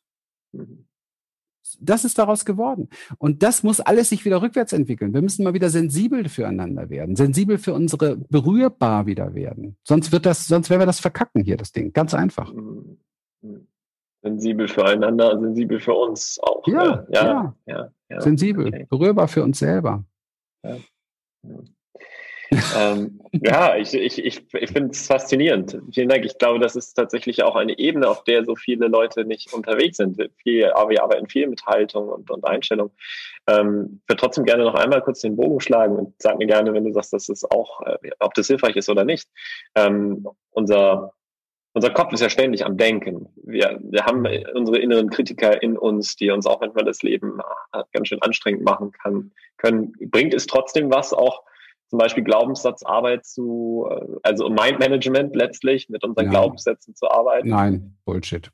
Mhm 0.53 0.88
das 1.79 2.05
ist 2.05 2.19
daraus 2.19 2.45
geworden. 2.45 2.89
Und 3.19 3.43
das 3.43 3.63
muss 3.63 3.81
alles 3.81 4.09
sich 4.09 4.25
wieder 4.25 4.43
rückwärts 4.43 4.73
entwickeln. 4.73 5.15
Wir 5.15 5.23
müssen 5.23 5.45
mal 5.45 5.55
wieder 5.55 5.71
sensibel 5.71 6.29
füreinander 6.29 6.91
werden, 6.91 7.17
sensibel 7.17 7.59
für 7.59 7.75
unsere 7.75 8.17
berührbar 8.17 9.07
wieder 9.07 9.35
werden. 9.35 9.77
Sonst 9.85 10.13
wird 10.13 10.27
das, 10.27 10.47
sonst 10.47 10.71
werden 10.71 10.83
wir 10.83 10.87
das 10.87 11.01
verkacken 11.01 11.43
hier, 11.43 11.57
das 11.57 11.73
Ding. 11.73 11.93
Ganz 11.93 12.15
einfach. 12.15 12.53
Mhm. 12.53 12.99
Mhm. 13.43 13.67
Sensibel 14.23 14.67
füreinander, 14.67 15.39
sensibel 15.39 15.79
für 15.79 15.95
uns 15.95 16.39
auch. 16.43 16.67
Ja, 16.67 16.85
ne? 16.85 17.07
ja, 17.11 17.25
ja. 17.25 17.55
ja, 17.67 17.93
ja. 18.11 18.21
Sensibel, 18.21 18.67
okay. 18.67 18.87
berührbar 18.91 19.29
für 19.29 19.45
uns 19.45 19.59
selber. 19.59 20.05
Ja 20.65 20.77
ähm, 22.77 23.21
ja, 23.33 23.77
ich, 23.77 23.93
ich, 23.95 24.25
ich, 24.25 24.43
ich 24.55 24.71
finde 24.71 24.91
es 24.91 25.07
faszinierend. 25.07 25.79
Vielen 25.93 26.09
Dank. 26.09 26.25
Ich 26.25 26.39
glaube, 26.39 26.59
das 26.59 26.77
ist 26.77 26.95
tatsächlich 26.95 27.43
auch 27.43 27.57
eine 27.57 27.79
Ebene, 27.79 28.09
auf 28.09 28.25
der 28.25 28.45
so 28.45 28.55
viele 28.55 28.89
Leute 28.89 29.25
nicht 29.25 29.53
unterwegs 29.53 29.99
sind. 29.99 30.19
Viel, 30.43 30.71
aber 30.73 30.91
wir 30.91 31.03
arbeiten 31.03 31.29
viel 31.29 31.47
mit 31.47 31.67
Haltung 31.67 32.09
und, 32.09 32.31
und 32.31 32.47
Einstellung. 32.47 32.91
Ähm, 33.47 34.01
ich 34.03 34.09
würde 34.09 34.21
trotzdem 34.21 34.45
gerne 34.45 34.65
noch 34.65 34.75
einmal 34.75 35.03
kurz 35.03 35.21
den 35.21 35.37
Bogen 35.37 35.61
schlagen 35.61 35.97
und 35.97 36.15
sag 36.19 36.39
mir 36.39 36.47
gerne, 36.47 36.73
wenn 36.73 36.85
du 36.85 36.93
sagst, 36.93 37.13
dass 37.13 37.29
es 37.29 37.45
auch, 37.45 37.83
äh, 37.83 37.97
ob 38.19 38.35
das 38.35 38.47
hilfreich 38.47 38.77
ist 38.77 38.89
oder 38.89 39.05
nicht. 39.05 39.29
Ähm, 39.75 40.27
unser 40.51 41.13
unser 41.75 41.91
Kopf 41.91 42.13
ist 42.13 42.23
ja 42.23 42.29
ständig 42.29 42.65
am 42.65 42.77
Denken. 42.77 43.29
Wir, 43.37 43.79
wir 43.83 44.05
haben 44.05 44.27
unsere 44.55 44.79
inneren 44.79 45.11
Kritiker 45.11 45.63
in 45.63 45.79
uns, 45.79 46.17
die 46.17 46.31
uns 46.31 46.47
auch 46.47 46.61
manchmal 46.61 46.85
das 46.85 47.03
Leben 47.03 47.41
äh, 47.73 47.85
ganz 47.93 48.09
schön 48.09 48.21
anstrengend 48.21 48.65
machen 48.65 48.91
kann, 48.91 49.31
können. 49.59 49.93
Bringt 50.01 50.35
es 50.35 50.49
trotzdem 50.49 50.91
was, 50.91 51.13
auch 51.13 51.45
zum 51.89 51.99
Beispiel 51.99 52.25
Glaubenssatzarbeit 52.25 53.25
zu, 53.25 53.89
äh, 53.91 54.05
also 54.23 54.49
Mindmanagement 54.49 55.35
letztlich, 55.35 55.89
mit 55.89 56.05
unseren 56.05 56.27
ja. 56.27 56.31
Glaubenssätzen 56.31 56.95
zu 56.95 57.11
arbeiten? 57.11 57.49
Nein, 57.49 57.97
Bullshit. 58.05 58.51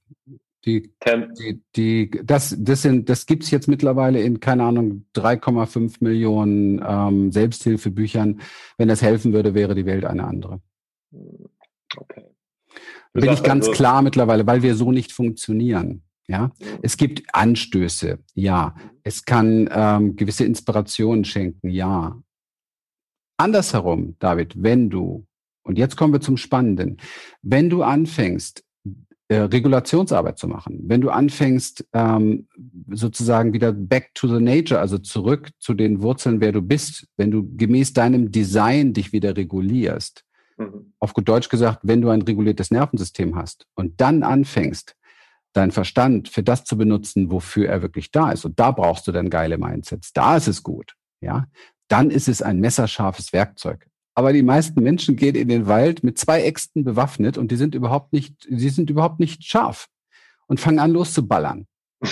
Die, 0.64 0.90
die, 1.38 1.62
die, 1.76 2.10
das, 2.24 2.56
das 2.58 2.82
sind, 2.82 3.10
das 3.10 3.26
gibt's 3.26 3.50
jetzt 3.50 3.68
mittlerweile 3.68 4.22
in, 4.22 4.40
keine 4.40 4.64
Ahnung, 4.64 5.04
3,5 5.14 5.96
Millionen 6.00 6.82
ähm, 6.86 7.30
Selbsthilfebüchern. 7.32 8.40
Wenn 8.78 8.88
das 8.88 9.02
helfen 9.02 9.34
würde, 9.34 9.54
wäre 9.54 9.74
die 9.74 9.84
Welt 9.84 10.06
eine 10.06 10.24
andere. 10.24 10.62
Okay. 11.96 12.24
Bin 13.12 13.30
ich 13.30 13.42
ganz 13.42 13.68
also, 13.68 13.76
klar 13.76 14.00
mittlerweile, 14.00 14.46
weil 14.46 14.62
wir 14.62 14.74
so 14.74 14.90
nicht 14.90 15.12
funktionieren. 15.12 16.02
Ja, 16.26 16.50
hm. 16.58 16.78
es 16.82 16.96
gibt 16.96 17.22
Anstöße, 17.32 18.18
ja. 18.34 18.74
Es 19.02 19.26
kann 19.26 19.68
ähm, 19.70 20.16
gewisse 20.16 20.44
Inspirationen 20.44 21.24
schenken, 21.24 21.68
ja. 21.68 22.16
Andersherum, 23.36 24.16
David, 24.18 24.54
wenn 24.56 24.90
du, 24.90 25.26
und 25.62 25.78
jetzt 25.78 25.96
kommen 25.96 26.12
wir 26.12 26.20
zum 26.20 26.36
Spannenden, 26.36 26.98
wenn 27.42 27.70
du 27.70 27.82
anfängst, 27.82 28.64
äh, 29.28 29.36
Regulationsarbeit 29.36 30.38
zu 30.38 30.46
machen, 30.46 30.82
wenn 30.84 31.00
du 31.00 31.10
anfängst, 31.10 31.86
ähm, 31.94 32.46
sozusagen 32.90 33.54
wieder 33.54 33.72
back 33.72 34.10
to 34.14 34.28
the 34.28 34.42
nature, 34.42 34.78
also 34.78 34.98
zurück 34.98 35.50
zu 35.58 35.72
den 35.72 36.02
Wurzeln, 36.02 36.40
wer 36.40 36.52
du 36.52 36.60
bist, 36.60 37.08
wenn 37.16 37.30
du 37.30 37.48
gemäß 37.56 37.94
deinem 37.94 38.30
Design 38.30 38.92
dich 38.92 39.12
wieder 39.12 39.34
regulierst, 39.34 40.24
mhm. 40.58 40.92
auf 40.98 41.14
gut 41.14 41.26
Deutsch 41.26 41.48
gesagt, 41.48 41.80
wenn 41.82 42.02
du 42.02 42.10
ein 42.10 42.22
reguliertes 42.22 42.70
Nervensystem 42.70 43.34
hast 43.34 43.66
und 43.74 44.00
dann 44.00 44.22
anfängst, 44.22 44.94
deinen 45.54 45.70
Verstand 45.70 46.28
für 46.28 46.42
das 46.42 46.64
zu 46.64 46.76
benutzen, 46.76 47.30
wofür 47.30 47.68
er 47.68 47.80
wirklich 47.80 48.10
da 48.10 48.30
ist, 48.30 48.44
und 48.44 48.60
da 48.60 48.72
brauchst 48.72 49.06
du 49.06 49.12
dann 49.12 49.30
geile 49.30 49.56
Mindsets, 49.56 50.12
da 50.12 50.36
ist 50.36 50.48
es 50.48 50.62
gut, 50.62 50.96
ja, 51.20 51.46
dann 51.88 52.10
ist 52.10 52.28
es 52.28 52.42
ein 52.42 52.60
messerscharfes 52.60 53.32
Werkzeug. 53.32 53.88
Aber 54.14 54.32
die 54.32 54.42
meisten 54.42 54.82
Menschen 54.82 55.16
gehen 55.16 55.34
in 55.34 55.48
den 55.48 55.66
Wald 55.66 56.04
mit 56.04 56.18
zwei 56.18 56.42
Äxten 56.42 56.84
bewaffnet 56.84 57.36
und 57.36 57.50
die 57.50 57.56
sind 57.56 57.74
überhaupt 57.74 58.12
nicht, 58.12 58.46
die 58.48 58.68
sind 58.68 58.90
überhaupt 58.90 59.18
nicht 59.18 59.42
scharf 59.44 59.88
und 60.46 60.60
fangen 60.60 60.78
an 60.78 60.92
loszuballern. 60.92 61.66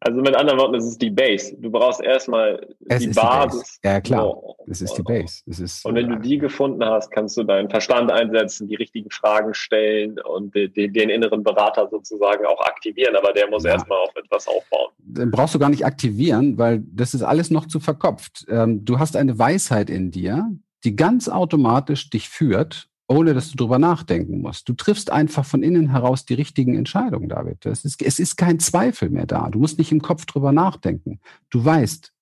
Also 0.00 0.20
mit 0.20 0.36
anderen 0.36 0.58
Worten, 0.58 0.74
es 0.74 0.86
ist 0.86 1.00
die 1.00 1.10
Base. 1.10 1.56
Du 1.58 1.70
brauchst 1.70 2.02
erstmal 2.02 2.66
die 2.80 3.08
Basis. 3.08 3.80
Die 3.82 3.88
ja, 3.88 4.00
klar. 4.00 4.26
Oh, 4.26 4.56
es 4.66 4.82
ist 4.82 4.94
die 4.94 5.02
Base. 5.02 5.42
Es 5.46 5.58
ist 5.58 5.84
und 5.84 5.94
wenn 5.94 6.08
du 6.08 6.16
die 6.16 6.38
gefunden 6.38 6.84
hast, 6.84 7.10
kannst 7.10 7.36
du 7.36 7.44
deinen 7.44 7.70
Verstand 7.70 8.10
einsetzen, 8.10 8.68
die 8.68 8.74
richtigen 8.74 9.10
Fragen 9.10 9.54
stellen 9.54 10.18
und 10.20 10.54
den, 10.54 10.92
den 10.92 11.10
inneren 11.10 11.42
Berater 11.42 11.88
sozusagen 11.88 12.44
auch 12.46 12.60
aktivieren. 12.62 13.16
Aber 13.16 13.32
der 13.32 13.48
muss 13.48 13.64
ja. 13.64 13.72
erstmal 13.72 13.98
auf 13.98 14.14
etwas 14.16 14.46
aufbauen. 14.48 14.90
Den 14.98 15.30
brauchst 15.30 15.54
du 15.54 15.58
gar 15.58 15.70
nicht 15.70 15.86
aktivieren, 15.86 16.58
weil 16.58 16.82
das 16.92 17.14
ist 17.14 17.22
alles 17.22 17.50
noch 17.50 17.66
zu 17.66 17.80
verkopft. 17.80 18.46
Ähm, 18.48 18.84
du 18.84 18.98
hast 18.98 19.16
eine 19.16 19.38
Weisheit 19.38 19.88
in 19.88 20.10
dir, 20.10 20.50
die 20.84 20.94
ganz 20.94 21.28
automatisch 21.28 22.10
dich 22.10 22.28
führt 22.28 22.88
ohne 23.08 23.34
dass 23.34 23.50
du 23.50 23.56
drüber 23.56 23.78
nachdenken 23.78 24.40
musst. 24.40 24.68
Du 24.68 24.74
triffst 24.74 25.10
einfach 25.10 25.44
von 25.44 25.62
innen 25.62 25.90
heraus 25.90 26.24
die 26.24 26.34
richtigen 26.34 26.76
Entscheidungen, 26.76 27.28
David. 27.28 27.64
Es 27.66 27.84
ist, 27.84 28.02
es 28.02 28.18
ist 28.18 28.36
kein 28.36 28.58
Zweifel 28.58 29.10
mehr 29.10 29.26
da. 29.26 29.48
Du 29.48 29.58
musst 29.58 29.78
nicht 29.78 29.92
im 29.92 30.02
Kopf 30.02 30.26
drüber 30.26 30.52
nachdenken. 30.52 31.20
Du 31.50 31.64
weißt, 31.64 32.12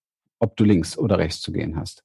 ob 0.40 0.56
du 0.56 0.64
links 0.64 0.98
oder 0.98 1.18
rechts 1.18 1.40
zu 1.40 1.52
gehen 1.52 1.76
hast. 1.76 2.04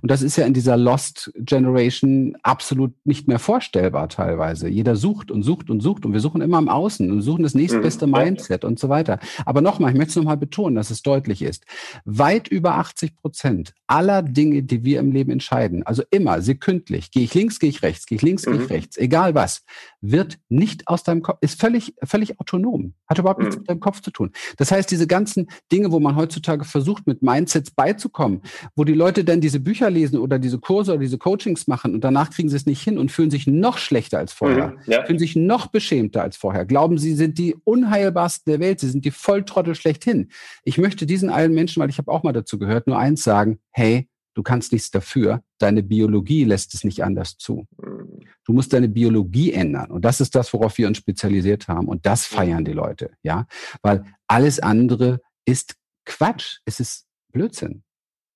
Und 0.00 0.10
das 0.10 0.22
ist 0.22 0.36
ja 0.36 0.46
in 0.46 0.54
dieser 0.54 0.76
Lost 0.76 1.32
Generation 1.36 2.36
absolut 2.42 2.94
nicht 3.04 3.28
mehr 3.28 3.38
vorstellbar 3.38 4.08
teilweise. 4.08 4.68
Jeder 4.68 4.96
sucht 4.96 5.30
und 5.30 5.42
sucht 5.42 5.70
und 5.70 5.80
sucht 5.80 6.04
und 6.04 6.12
wir 6.12 6.20
suchen 6.20 6.40
immer 6.40 6.58
im 6.58 6.68
Außen 6.68 7.10
und 7.10 7.22
suchen 7.22 7.42
das 7.42 7.54
nächstbeste 7.54 8.06
mhm. 8.06 8.12
Mindset 8.12 8.64
und 8.64 8.78
so 8.78 8.88
weiter. 8.88 9.18
Aber 9.44 9.60
nochmal, 9.60 9.92
ich 9.92 9.96
möchte 9.96 10.10
es 10.10 10.16
nochmal 10.16 10.36
betonen, 10.36 10.76
dass 10.76 10.90
es 10.90 11.02
deutlich 11.02 11.42
ist. 11.42 11.64
Weit 12.04 12.48
über 12.48 12.76
80 12.76 13.16
Prozent 13.16 13.74
aller 13.86 14.22
Dinge, 14.22 14.62
die 14.62 14.84
wir 14.84 15.00
im 15.00 15.12
Leben 15.12 15.30
entscheiden, 15.30 15.82
also 15.84 16.02
immer 16.10 16.42
sekündlich, 16.42 17.10
gehe 17.10 17.24
ich 17.24 17.34
links, 17.34 17.58
gehe 17.58 17.70
ich 17.70 17.82
rechts, 17.82 18.06
gehe 18.06 18.16
ich 18.16 18.22
links, 18.22 18.44
gehe 18.44 18.54
ich 18.54 18.60
mhm. 18.60 18.66
rechts, 18.66 18.96
egal 18.96 19.34
was, 19.34 19.64
wird 20.02 20.38
nicht 20.48 20.88
aus 20.88 21.04
deinem 21.04 21.22
Kopf, 21.22 21.38
ist 21.40 21.58
völlig, 21.58 21.94
völlig 22.02 22.38
autonom, 22.40 22.94
hat 23.08 23.18
überhaupt 23.18 23.40
nichts 23.40 23.56
mhm. 23.56 23.60
mit 23.60 23.70
deinem 23.70 23.80
Kopf 23.80 24.00
zu 24.00 24.10
tun. 24.10 24.32
Das 24.58 24.70
heißt, 24.70 24.90
diese 24.90 25.06
ganzen 25.06 25.46
Dinge, 25.70 25.92
wo 25.92 26.00
man 26.00 26.16
heutzutage 26.16 26.64
versucht, 26.64 27.06
mit 27.06 27.22
Mindsets 27.22 27.70
beizukommen, 27.70 28.42
wo 28.74 28.84
die 28.84 28.94
Leute 28.94 29.24
dann 29.24 29.40
diese 29.40 29.60
Bücher 29.60 29.90
lesen 29.90 30.18
oder 30.18 30.38
diese 30.38 30.58
Kurse 30.58 30.92
oder 30.92 31.00
diese 31.00 31.18
Coachings 31.18 31.68
machen 31.68 31.94
und 31.94 32.02
danach 32.02 32.30
kriegen 32.30 32.48
sie 32.48 32.56
es 32.56 32.66
nicht 32.66 32.82
hin 32.82 32.98
und 32.98 33.12
fühlen 33.12 33.30
sich 33.30 33.46
noch 33.46 33.78
schlechter 33.78 34.18
als 34.18 34.32
vorher, 34.32 34.68
mhm, 34.68 34.92
ja. 34.92 35.04
fühlen 35.04 35.18
sich 35.18 35.36
noch 35.36 35.68
beschämter 35.68 36.22
als 36.22 36.36
vorher, 36.36 36.66
glauben, 36.66 36.98
sie 36.98 37.14
sind 37.14 37.38
die 37.38 37.54
unheilbarsten 37.64 38.50
der 38.50 38.60
Welt, 38.60 38.80
sie 38.80 38.88
sind 38.88 39.04
die 39.04 39.12
Volltrottel 39.12 39.74
schlechthin. 39.74 40.30
Ich 40.64 40.78
möchte 40.78 41.06
diesen 41.06 41.30
allen 41.30 41.54
Menschen, 41.54 41.80
weil 41.80 41.90
ich 41.90 41.98
habe 41.98 42.10
auch 42.10 42.24
mal 42.24 42.32
dazu 42.32 42.58
gehört, 42.58 42.88
nur 42.88 42.98
eins 42.98 43.22
sagen, 43.22 43.60
hey, 43.70 44.08
du 44.34 44.42
kannst 44.42 44.72
nichts 44.72 44.90
dafür, 44.90 45.42
deine 45.58 45.82
Biologie 45.82 46.44
lässt 46.44 46.74
es 46.74 46.84
nicht 46.84 47.04
anders 47.04 47.36
zu. 47.36 47.66
Mhm. 47.78 48.20
Du 48.44 48.52
musst 48.52 48.72
deine 48.72 48.88
Biologie 48.88 49.52
ändern 49.52 49.90
und 49.90 50.04
das 50.04 50.20
ist 50.20 50.34
das, 50.34 50.52
worauf 50.52 50.78
wir 50.78 50.88
uns 50.88 50.98
spezialisiert 50.98 51.68
haben 51.68 51.88
und 51.88 52.06
das 52.06 52.26
feiern 52.26 52.64
die 52.64 52.72
Leute, 52.72 53.10
ja, 53.22 53.46
weil 53.82 54.04
alles 54.26 54.58
andere 54.60 55.20
ist 55.44 55.76
Quatsch, 56.04 56.58
es 56.64 56.80
ist 56.80 57.06
Blödsinn. 57.32 57.82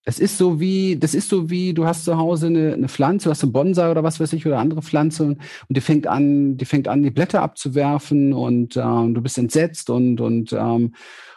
Das 0.04 0.20
ist 0.20 0.38
so 0.38 0.60
wie, 0.60 0.96
das 0.96 1.14
ist 1.14 1.28
so 1.28 1.50
wie, 1.50 1.74
du 1.74 1.84
hast 1.84 2.04
zu 2.04 2.16
Hause 2.16 2.46
eine, 2.46 2.74
eine 2.74 2.88
Pflanze, 2.88 3.24
du 3.24 3.30
hast 3.30 3.42
einen 3.42 3.50
Bonsai 3.50 3.90
oder 3.90 4.04
was 4.04 4.20
weiß 4.20 4.32
ich 4.34 4.46
oder 4.46 4.60
andere 4.60 4.80
Pflanze 4.80 5.24
und, 5.24 5.38
und 5.38 5.76
die 5.76 5.80
fängt 5.80 6.06
an, 6.06 6.56
die 6.56 6.64
fängt 6.64 6.86
an, 6.86 7.02
die 7.02 7.10
Blätter 7.10 7.42
abzuwerfen 7.42 8.32
und 8.32 8.76
ähm, 8.76 9.14
du 9.14 9.20
bist 9.20 9.36
entsetzt 9.36 9.90
und, 9.90 10.20
und 10.20 10.52
ähm, 10.52 10.94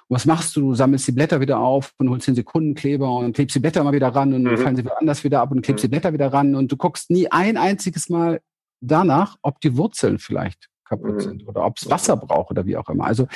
was 0.10 0.26
machst 0.26 0.56
du? 0.56 0.62
Du 0.62 0.76
sammelst 0.76 1.08
die 1.08 1.12
Blätter 1.12 1.40
wieder 1.40 1.60
auf 1.60 1.94
und 1.98 2.10
holst 2.10 2.28
den 2.28 2.36
Sekundenkleber 2.36 3.18
und 3.18 3.34
klebst 3.34 3.56
die 3.56 3.60
Blätter 3.60 3.84
mal 3.84 3.94
wieder 3.94 4.10
ran 4.10 4.34
und 4.34 4.44
mhm. 4.44 4.58
fallen 4.58 4.76
sie 4.76 4.84
wieder 4.84 5.00
anders 5.00 5.24
wieder 5.24 5.42
ab 5.42 5.52
und 5.52 5.62
klebst 5.62 5.84
mhm. 5.84 5.88
die 5.88 5.92
Blätter 5.92 6.14
wieder 6.14 6.34
ran 6.34 6.56
und 6.56 6.72
du 6.72 6.78
guckst 6.78 7.12
nie 7.12 7.32
ein 7.32 7.58
einziges 7.58 8.10
Mal 8.10 8.42
danach, 8.82 9.38
ob 9.44 9.62
die 9.62 9.78
Wurzeln 9.78 10.18
vielleicht 10.18 10.70
kaputt 10.84 11.16
mhm. 11.16 11.20
sind 11.20 11.48
oder 11.48 11.64
ob 11.64 11.78
es 11.78 11.90
Wasser 11.90 12.18
braucht 12.18 12.50
oder 12.52 12.66
wie 12.66 12.76
auch 12.76 12.90
immer. 12.90 13.06
Also 13.06 13.28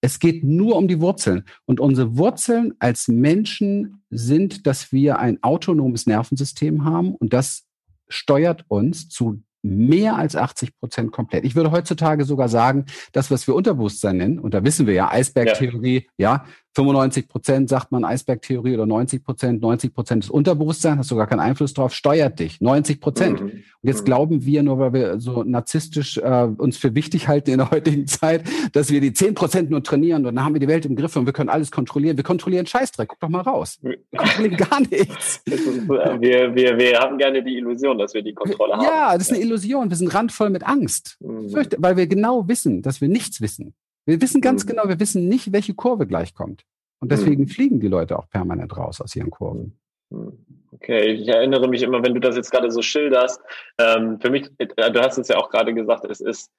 es 0.00 0.18
geht 0.18 0.44
nur 0.44 0.76
um 0.76 0.88
die 0.88 1.00
Wurzeln. 1.00 1.44
Und 1.64 1.80
unsere 1.80 2.16
Wurzeln 2.16 2.74
als 2.78 3.08
Menschen 3.08 4.02
sind, 4.10 4.66
dass 4.66 4.92
wir 4.92 5.18
ein 5.18 5.42
autonomes 5.42 6.06
Nervensystem 6.06 6.84
haben 6.84 7.14
und 7.14 7.32
das 7.32 7.64
steuert 8.08 8.64
uns 8.68 9.08
zu 9.08 9.42
mehr 9.62 10.16
als 10.16 10.36
80 10.36 10.78
Prozent 10.78 11.12
komplett. 11.12 11.44
Ich 11.44 11.54
würde 11.54 11.70
heutzutage 11.70 12.24
sogar 12.24 12.48
sagen, 12.48 12.86
das, 13.12 13.30
was 13.30 13.46
wir 13.46 13.54
Unterbewusstsein 13.54 14.16
nennen, 14.16 14.38
und 14.38 14.54
da 14.54 14.64
wissen 14.64 14.86
wir 14.86 14.94
ja, 14.94 15.10
Eisbergtheorie, 15.10 16.08
ja, 16.16 16.32
ja 16.32 16.44
95 16.74 17.28
Prozent 17.28 17.68
sagt 17.68 17.90
man 17.90 18.04
Eisbergtheorie 18.04 18.74
oder 18.74 18.86
90 18.86 19.24
Prozent, 19.24 19.62
90 19.62 19.94
Prozent 19.94 20.24
ist 20.24 20.30
Unterbewusstsein, 20.30 20.98
hast 20.98 21.10
du 21.10 21.16
gar 21.16 21.26
keinen 21.26 21.40
Einfluss 21.40 21.74
drauf, 21.74 21.92
steuert 21.92 22.38
dich, 22.38 22.60
90 22.60 23.00
Prozent. 23.00 23.40
Mhm. 23.40 23.46
Und 23.46 23.64
jetzt 23.82 24.02
mhm. 24.02 24.04
glauben 24.04 24.44
wir, 24.44 24.62
nur 24.62 24.78
weil 24.78 24.92
wir 24.92 25.20
so 25.20 25.42
narzisstisch 25.42 26.18
äh, 26.18 26.48
uns 26.56 26.76
für 26.76 26.94
wichtig 26.94 27.28
halten 27.28 27.50
in 27.50 27.58
der 27.58 27.70
heutigen 27.70 28.06
Zeit, 28.06 28.44
dass 28.72 28.90
wir 28.90 29.00
die 29.00 29.12
10 29.12 29.34
Prozent 29.34 29.70
nur 29.70 29.82
trainieren 29.82 30.26
und 30.26 30.36
dann 30.36 30.44
haben 30.44 30.54
wir 30.54 30.60
die 30.60 30.68
Welt 30.68 30.86
im 30.86 30.94
Griff 30.94 31.16
und 31.16 31.26
wir 31.26 31.32
können 31.32 31.48
alles 31.48 31.70
kontrollieren. 31.70 32.16
Wir 32.16 32.24
kontrollieren 32.24 32.66
Scheißdreck, 32.66 33.08
guck 33.08 33.20
doch 33.20 33.28
mal 33.28 33.40
raus. 33.40 33.78
Wir 33.82 33.98
kontrollieren 34.16 34.56
gar 34.56 34.80
nichts. 34.80 35.42
Ist, 35.46 35.66
äh, 35.66 36.20
wir, 36.20 36.54
wir, 36.54 36.78
wir 36.78 36.98
haben 36.98 37.18
gerne 37.18 37.42
die 37.42 37.56
Illusion, 37.56 37.98
dass 37.98 38.14
wir 38.14 38.22
die 38.22 38.34
Kontrolle 38.34 38.74
haben. 38.74 38.84
Ja, 38.84 39.14
das 39.14 39.28
ist 39.28 39.32
eine 39.32 39.42
Illusion. 39.42 39.90
Wir 39.90 39.96
sind 39.96 40.14
randvoll 40.14 40.50
mit 40.50 40.66
Angst, 40.66 41.16
mhm. 41.20 41.52
weil 41.78 41.96
wir 41.96 42.06
genau 42.06 42.46
wissen, 42.48 42.82
dass 42.82 43.00
wir 43.00 43.08
nichts 43.08 43.40
wissen. 43.40 43.74
Wir 44.08 44.22
wissen 44.22 44.40
ganz 44.40 44.64
mhm. 44.64 44.70
genau, 44.70 44.88
wir 44.88 44.98
wissen 44.98 45.28
nicht, 45.28 45.52
welche 45.52 45.74
Kurve 45.74 46.06
gleich 46.06 46.32
kommt. 46.32 46.64
Und 46.98 47.12
deswegen 47.12 47.42
mhm. 47.42 47.48
fliegen 47.48 47.78
die 47.78 47.88
Leute 47.88 48.18
auch 48.18 48.26
permanent 48.30 48.74
raus 48.74 49.02
aus 49.02 49.14
ihren 49.14 49.28
Kurven. 49.28 49.78
Mhm. 50.08 50.46
Okay, 50.72 51.12
ich 51.12 51.28
erinnere 51.28 51.68
mich 51.68 51.82
immer, 51.82 52.02
wenn 52.02 52.14
du 52.14 52.20
das 52.20 52.34
jetzt 52.34 52.50
gerade 52.50 52.70
so 52.70 52.80
schilderst, 52.80 53.42
ähm, 53.78 54.18
für 54.18 54.30
mich, 54.30 54.48
äh, 54.56 54.90
du 54.90 55.00
hast 55.00 55.18
es 55.18 55.28
ja 55.28 55.36
auch 55.36 55.50
gerade 55.50 55.74
gesagt, 55.74 56.06
es 56.06 56.22
ist 56.22 56.50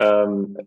ähm, 0.00 0.58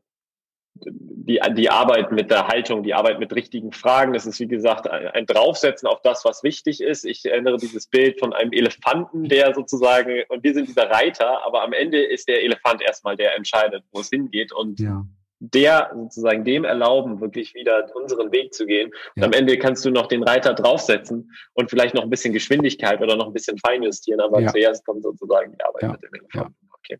die, 0.75 1.41
die 1.57 1.69
Arbeit 1.69 2.13
mit 2.13 2.31
der 2.31 2.47
Haltung, 2.47 2.83
die 2.83 2.93
Arbeit 2.93 3.19
mit 3.19 3.33
richtigen 3.35 3.73
Fragen. 3.73 4.15
Es 4.15 4.25
ist, 4.25 4.39
wie 4.39 4.47
gesagt, 4.47 4.89
ein, 4.89 5.07
ein 5.07 5.25
Draufsetzen 5.25 5.89
auf 5.89 6.01
das, 6.03 6.23
was 6.23 6.43
wichtig 6.43 6.79
ist. 6.79 7.03
Ich 7.03 7.25
erinnere 7.25 7.57
dieses 7.57 7.87
Bild 7.87 8.17
von 8.17 8.31
einem 8.31 8.53
Elefanten, 8.53 9.27
der 9.27 9.53
sozusagen, 9.53 10.23
und 10.29 10.41
wir 10.41 10.53
sind 10.53 10.69
dieser 10.69 10.89
Reiter, 10.89 11.45
aber 11.45 11.63
am 11.63 11.73
Ende 11.73 12.01
ist 12.01 12.29
der 12.29 12.43
Elefant 12.43 12.81
erstmal, 12.81 13.17
der 13.17 13.35
entscheidet, 13.35 13.83
wo 13.91 13.99
es 13.99 14.09
hingeht. 14.09 14.53
Und 14.53 14.79
ja 14.79 15.05
der 15.39 15.91
sozusagen 15.95 16.43
dem 16.43 16.65
erlauben, 16.65 17.21
wirklich 17.21 17.53
wieder 17.55 17.87
unseren 17.95 18.31
Weg 18.31 18.53
zu 18.53 18.65
gehen. 18.65 18.91
Und 19.15 19.23
am 19.23 19.33
Ende 19.33 19.57
kannst 19.57 19.85
du 19.85 19.89
noch 19.89 20.07
den 20.07 20.23
Reiter 20.23 20.53
draufsetzen 20.53 21.31
und 21.53 21.69
vielleicht 21.69 21.95
noch 21.95 22.03
ein 22.03 22.09
bisschen 22.09 22.33
Geschwindigkeit 22.33 23.01
oder 23.01 23.15
noch 23.15 23.27
ein 23.27 23.33
bisschen 23.33 23.57
feinjustieren, 23.57 24.19
aber 24.21 24.41
ja. 24.41 24.51
zuerst 24.51 24.85
kommt 24.85 25.03
sozusagen 25.03 25.53
die 25.53 25.63
Arbeit 25.63 25.81
ja. 25.81 25.91
mit 25.91 26.03
dem 26.03 26.13
Elefanten. 26.13 26.69
Okay. 26.73 26.97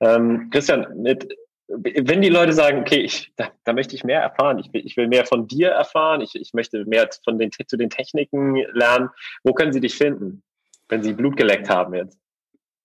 Ähm, 0.00 0.50
Christian, 0.50 1.02
mit, 1.02 1.28
wenn 1.68 2.20
die 2.20 2.28
Leute 2.28 2.52
sagen, 2.52 2.80
okay, 2.80 3.00
ich, 3.00 3.32
da, 3.36 3.48
da 3.64 3.72
möchte 3.72 3.94
ich 3.94 4.04
mehr 4.04 4.20
erfahren, 4.20 4.58
ich 4.58 4.72
will, 4.72 4.82
ich 4.84 4.96
will 4.96 5.08
mehr 5.08 5.24
von 5.24 5.46
dir 5.46 5.70
erfahren, 5.70 6.20
ich, 6.20 6.34
ich 6.34 6.52
möchte 6.52 6.84
mehr 6.84 7.08
von 7.24 7.38
den, 7.38 7.50
zu 7.52 7.76
den 7.76 7.90
Techniken 7.90 8.56
lernen, 8.72 9.08
wo 9.42 9.54
können 9.54 9.72
sie 9.72 9.80
dich 9.80 9.94
finden, 9.94 10.42
wenn 10.88 11.02
sie 11.02 11.14
Blut 11.14 11.36
geleckt 11.36 11.70
haben 11.70 11.94
jetzt? 11.94 12.18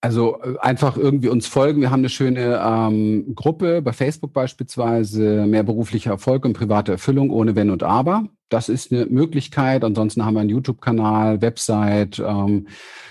Also 0.02 0.42
äh, 0.42 0.58
einfach 0.60 0.98
irgendwie 0.98 1.30
uns 1.30 1.48
folgen. 1.48 1.82
Wir 1.82 1.92
haben 1.92 2.00
eine 2.02 2.10
schöne 2.10 2.62
ähm, 2.64 3.36
Gruppe 3.36 3.82
bei 3.82 3.94
Facebook 3.94 4.34
beispielsweise, 4.34 5.46
mehr 5.46 5.64
beruflicher 5.64 6.12
Erfolg 6.12 6.46
und 6.46 6.54
private 6.54 6.94
Erfüllung 6.94 7.30
ohne 7.30 7.56
Wenn 7.56 7.70
und 7.70 7.84
Aber. 7.84 8.24
Das 8.50 8.68
ist 8.68 8.92
eine 8.92 9.06
Möglichkeit. 9.06 9.84
Ansonsten 9.84 10.26
haben 10.26 10.34
wir 10.34 10.42
einen 10.42 10.50
YouTube-Kanal, 10.50 11.42
Website. 11.42 12.20
Ähm, 12.20 12.68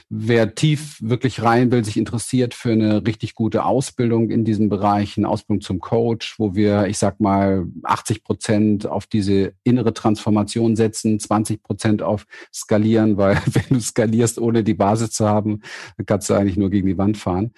wer 0.09 0.55
tief 0.55 0.99
wirklich 1.01 1.43
rein 1.43 1.71
will, 1.71 1.85
sich 1.85 1.97
interessiert 1.97 2.55
für 2.55 2.73
eine 2.73 3.07
richtig 3.07 3.35
gute 3.35 3.65
Ausbildung 3.65 4.31
in 4.31 4.45
diesen 4.45 4.69
Bereichen, 4.69 5.25
Ausbildung 5.25 5.61
zum 5.61 5.79
Coach, 5.81 6.39
wo 6.39 6.55
wir, 6.55 6.87
ich 6.87 6.99
sag 6.99 7.21
mal, 7.21 7.67
80 7.85 8.25
Prozent 8.25 8.87
auf 8.87 9.07
diese 9.07 9.53
innere 9.65 9.95
Transformation 9.95 10.77
setzen, 10.77 11.21
20 11.21 11.63
Prozent 11.63 12.03
auf 12.03 12.27
Skalieren, 12.53 13.17
weil 13.17 13.37
wenn 13.47 13.77
du 13.77 13.81
skalierst, 13.81 14.41
ohne 14.41 14.65
die 14.65 14.75
Basis 14.75 15.11
zu 15.11 15.29
haben, 15.29 15.63
dann 15.97 16.07
kannst 16.07 16.29
du 16.31 16.35
eigentlich 16.35 16.57
nur 16.57 16.71
gegen 16.71 16.89
die 16.89 16.99
Wand 16.99 17.17
fahren. 17.17 17.53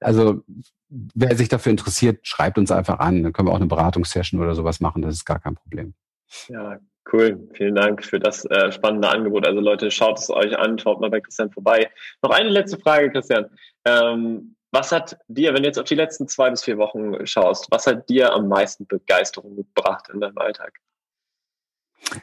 Also 0.00 0.42
wer 0.88 1.36
sich 1.36 1.48
dafür 1.48 1.70
interessiert, 1.70 2.26
schreibt 2.26 2.56
uns 2.56 2.70
einfach 2.70 2.98
an. 2.98 3.22
Dann 3.22 3.32
können 3.32 3.48
wir 3.48 3.52
auch 3.52 3.56
eine 3.56 3.66
Beratungssession 3.66 4.40
oder 4.40 4.54
sowas 4.54 4.80
machen. 4.80 5.02
Das 5.02 5.14
ist 5.14 5.24
gar 5.24 5.40
kein 5.40 5.54
Problem. 5.54 5.94
Ja, 6.48 6.78
Cool, 7.12 7.48
vielen 7.52 7.76
Dank 7.76 8.04
für 8.04 8.18
das 8.18 8.44
äh, 8.46 8.72
spannende 8.72 9.08
Angebot. 9.08 9.46
Also 9.46 9.60
Leute, 9.60 9.90
schaut 9.90 10.18
es 10.18 10.28
euch 10.28 10.58
an, 10.58 10.78
schaut 10.78 11.00
mal 11.00 11.10
bei 11.10 11.20
Christian 11.20 11.50
vorbei. 11.52 11.88
Noch 12.22 12.30
eine 12.30 12.48
letzte 12.48 12.78
Frage, 12.78 13.10
Christian. 13.10 13.46
Ähm, 13.84 14.56
was 14.72 14.90
hat 14.90 15.16
dir, 15.28 15.54
wenn 15.54 15.62
du 15.62 15.68
jetzt 15.68 15.78
auf 15.78 15.86
die 15.86 15.94
letzten 15.94 16.26
zwei 16.26 16.50
bis 16.50 16.64
vier 16.64 16.78
Wochen 16.78 17.24
schaust, 17.26 17.68
was 17.70 17.86
hat 17.86 18.08
dir 18.08 18.32
am 18.32 18.48
meisten 18.48 18.86
Begeisterung 18.86 19.56
gebracht 19.56 20.08
in 20.12 20.20
deinem 20.20 20.36
Alltag? 20.38 20.80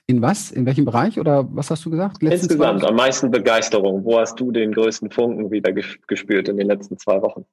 In 0.05 0.21
was? 0.21 0.51
In 0.51 0.65
welchem 0.65 0.85
Bereich 0.85 1.19
oder 1.19 1.47
was 1.55 1.71
hast 1.71 1.85
du 1.85 1.89
gesagt? 1.89 2.21
Letzten 2.21 2.45
Insgesamt 2.45 2.83
am 2.83 2.95
meisten 2.95 3.31
Begeisterung. 3.31 4.03
Wo 4.03 4.19
hast 4.19 4.39
du 4.39 4.51
den 4.51 4.73
größten 4.73 5.11
Funken 5.11 5.51
wieder 5.51 5.71
gespürt 5.71 6.49
in 6.49 6.57
den 6.57 6.67
letzten 6.67 6.97
zwei 6.97 7.21
Wochen? 7.21 7.45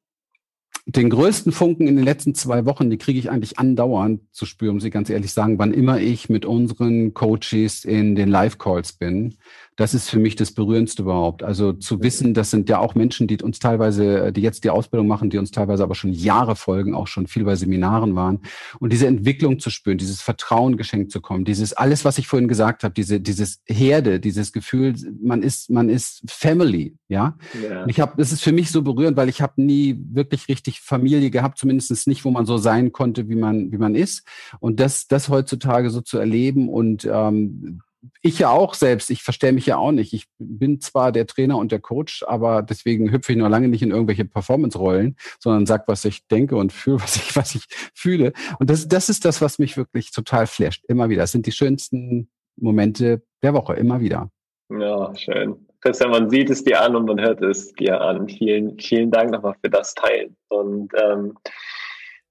Den 0.87 1.11
größten 1.11 1.53
Funken 1.53 1.87
in 1.87 1.97
den 1.97 2.05
letzten 2.05 2.35
zwei 2.35 2.65
Wochen, 2.65 2.91
die 2.91 2.99
kriege 2.99 3.19
ich 3.19 3.31
eigentlich 3.31 3.59
andauernd 3.59 4.23
zu 4.33 4.47
spüren, 4.47 4.75
muss 4.75 4.85
ich 4.85 4.93
ganz 4.93 5.11
ehrlich 5.11 5.33
sagen, 5.33 5.59
wann 5.59 5.73
immer 5.73 6.01
ich 6.01 6.29
mit 6.29 6.45
unseren 6.45 7.15
Coaches 7.15 7.85
in 7.85 8.15
den 8.15 8.29
Live-Calls 8.29 8.95
bin 8.95 9.37
das 9.81 9.95
ist 9.95 10.11
für 10.11 10.19
mich 10.19 10.37
das 10.37 10.53
Berührendste 10.53 11.01
überhaupt. 11.01 11.43
Also 11.43 11.73
zu 11.73 12.03
wissen, 12.03 12.35
das 12.35 12.51
sind 12.51 12.69
ja 12.69 12.81
auch 12.81 12.95
Menschen, 12.95 13.27
die 13.27 13.39
uns 13.43 13.61
teilweise, 13.61 14.31
die 14.31 14.43
jetzt 14.43 14.65
die 14.65 14.69
Ausbildung 14.69 15.09
machen, 15.09 15.31
die 15.31 15.39
uns 15.39 15.53
teilweise 15.53 15.83
aber 15.83 15.95
schon 15.95 16.13
Jahre 16.13 16.55
folgen, 16.55 16.95
auch 16.95 17.07
schon 17.07 17.27
viel 17.27 17.45
bei 17.45 17.57
Seminaren 17.57 18.15
waren. 18.15 18.41
Und 18.79 18.93
diese 18.93 19.07
Entwicklung 19.07 19.59
zu 19.59 19.71
spüren, 19.71 19.97
dieses 19.97 20.21
Vertrauen 20.21 20.77
geschenkt 20.77 21.11
zu 21.11 21.23
kommen, 21.23 21.47
dieses 21.47 21.73
alles, 21.73 22.05
was 22.05 22.19
ich 22.19 22.29
vorhin 22.29 22.47
gesagt 22.47 22.85
habe, 22.85 22.93
diese, 22.93 23.21
dieses 23.23 23.63
Herde, 23.65 24.21
dieses 24.21 24.53
Gefühl, 24.53 24.95
man 25.19 25.43
ist, 25.43 25.71
man 25.71 25.89
ist 25.89 26.25
Family, 26.29 26.99
ja. 27.09 27.39
ja. 27.67 27.85
Und 27.85 27.89
ich 27.89 28.01
habe, 28.01 28.13
das 28.19 28.33
ist 28.33 28.43
für 28.43 28.53
mich 28.53 28.71
so 28.71 28.83
berührend, 28.83 29.17
weil 29.17 29.31
ich 29.31 29.41
habe 29.41 29.63
nie 29.63 29.99
wirklich 30.11 30.49
richtig 30.49 30.83
Familie 30.83 31.31
gehabt, 31.31 31.57
zumindest 31.57 32.07
nicht, 32.07 32.27
wo 32.27 32.31
man 32.31 32.45
so 32.45 32.59
sein 32.59 32.93
konnte, 32.93 33.31
wie 33.31 33.35
man, 33.35 33.73
wie 33.73 33.79
man 33.79 33.95
ist. 33.95 34.27
Und 34.59 34.79
das, 34.79 35.07
das 35.09 35.31
heutzutage 35.31 35.89
so 35.89 36.03
zu 36.03 36.19
erleben 36.19 36.69
und 36.69 37.09
ähm, 37.11 37.81
ich 38.23 38.39
ja 38.39 38.51
auch 38.51 38.75
selbst, 38.75 39.11
ich 39.11 39.23
verstehe 39.23 39.53
mich 39.53 39.67
ja 39.67 39.77
auch 39.77 39.93
nicht. 39.93 40.13
Ich 40.13 40.27
bin 40.39 40.81
zwar 40.81 41.13
der 41.13 41.27
Trainer 41.27 41.59
und 41.59 41.73
der 41.73 41.81
Coach, 41.81 42.23
aber 42.27 42.63
deswegen 42.63 43.13
hüpfe 43.13 43.33
ich 43.33 43.39
nur 43.39 43.49
lange 43.49 43.69
nicht 43.69 43.83
in 43.83 43.91
irgendwelche 43.91 44.25
Performance-Rollen, 44.25 45.17
sondern 45.39 45.67
sag, 45.67 45.87
was 45.89 46.05
ich 46.05 46.27
denke 46.29 46.57
und 46.57 46.73
fühle, 46.73 46.99
was 47.01 47.17
ich, 47.17 47.37
was 47.37 47.55
ich 47.55 47.65
fühle. 47.95 48.33
Und 48.59 48.71
das, 48.71 48.89
das 48.89 49.09
ist 49.09 49.25
das, 49.25 49.41
was 49.41 49.59
mich 49.59 49.77
wirklich 49.77 50.13
total 50.13 50.47
flasht. 50.47 50.85
Immer 50.89 51.09
wieder. 51.09 51.23
Das 51.23 51.33
sind 51.33 51.47
die 51.47 51.53
schönsten 51.53 52.31
Momente 52.57 53.23
der 53.43 53.55
Woche, 53.55 53.75
immer 53.75 54.01
wieder. 54.01 54.31
Ja, 54.71 55.15
schön. 55.17 55.67
Christian, 55.81 56.11
man 56.11 56.29
sieht 56.29 56.51
es 56.51 56.63
dir 56.63 56.83
an 56.83 56.95
und 56.95 57.07
man 57.07 57.21
hört 57.21 57.43
es 57.43 57.73
dir 57.73 58.01
an. 58.01 58.29
Vielen, 58.29 58.79
vielen 58.79 59.11
Dank 59.11 59.31
nochmal 59.31 59.55
für 59.63 59.71
das 59.71 59.95
Teilen. 59.95 60.37
Und 60.49 60.93
ähm, 61.03 61.35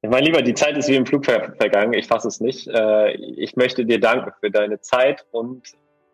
mein 0.02 0.24
Lieber, 0.24 0.42
die 0.42 0.54
Zeit 0.54 0.78
ist 0.78 0.88
wie 0.88 0.96
im 0.96 1.06
Flug 1.06 1.26
ver 1.26 1.54
vergangen. 1.58 1.94
Ich 1.94 2.08
fasse 2.08 2.28
es 2.28 2.40
nicht. 2.40 2.68
Äh, 2.68 3.12
ich 3.14 3.56
möchte 3.56 3.86
dir 3.86 4.00
danken 4.00 4.32
für 4.40 4.50
deine 4.50 4.80
Zeit 4.82 5.26
und 5.32 5.64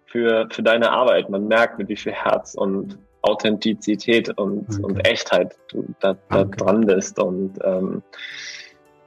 für, 0.06 0.48
für 0.52 0.64
deine 0.64 0.92
Arbeit. 0.92 1.30
Man 1.30 1.48
merkt, 1.48 1.78
mit 1.78 1.90
wie 1.90 1.96
viel 1.96 2.14
Herz 2.14 2.56
und 2.56 2.98
Authentizität 3.22 4.30
und, 4.38 4.80
und 4.84 5.08
Echtheit 5.08 5.56
du 5.70 5.86
da, 6.00 6.16
da 6.30 6.44
dran 6.46 6.86
bist. 6.86 7.20
Und 7.20 7.54
ähm, 7.64 8.02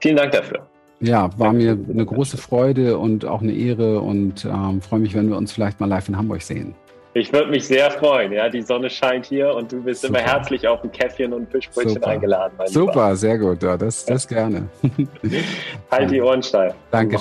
vielen 0.00 0.16
Dank 0.16 0.32
dafür. 0.32 0.66
Ja, 1.00 1.30
war 1.38 1.52
mir 1.52 1.72
eine 1.72 2.04
große 2.04 2.36
Freude 2.36 2.98
und 2.98 3.24
auch 3.24 3.40
eine 3.40 3.52
Ehre 3.52 4.00
und 4.00 4.44
ähm, 4.44 4.82
freue 4.82 4.98
mich, 4.98 5.14
wenn 5.14 5.28
wir 5.28 5.36
uns 5.36 5.52
vielleicht 5.52 5.78
mal 5.78 5.86
live 5.86 6.08
in 6.08 6.16
Hamburg 6.16 6.42
sehen. 6.42 6.74
Ich 7.14 7.32
würde 7.32 7.50
mich 7.50 7.66
sehr 7.66 7.90
freuen. 7.90 8.32
Ja, 8.32 8.48
die 8.48 8.62
Sonne 8.62 8.90
scheint 8.90 9.26
hier 9.26 9.54
und 9.54 9.72
du 9.72 9.82
bist 9.82 10.02
Super. 10.02 10.20
immer 10.20 10.28
herzlich 10.28 10.68
auf 10.68 10.84
ein 10.84 10.92
Käffchen 10.92 11.32
und 11.32 11.50
Fischbrötchen 11.50 11.94
Super. 11.94 12.08
eingeladen. 12.08 12.54
Super, 12.66 12.92
Lieber. 12.92 13.16
sehr 13.16 13.38
gut. 13.38 13.62
Ja, 13.62 13.76
das, 13.76 14.04
das 14.04 14.28
gerne. 14.28 14.68
halt 15.90 16.10
die 16.10 16.20
Ohren 16.20 16.42
steif. 16.42 16.74
Danke. 16.90 17.16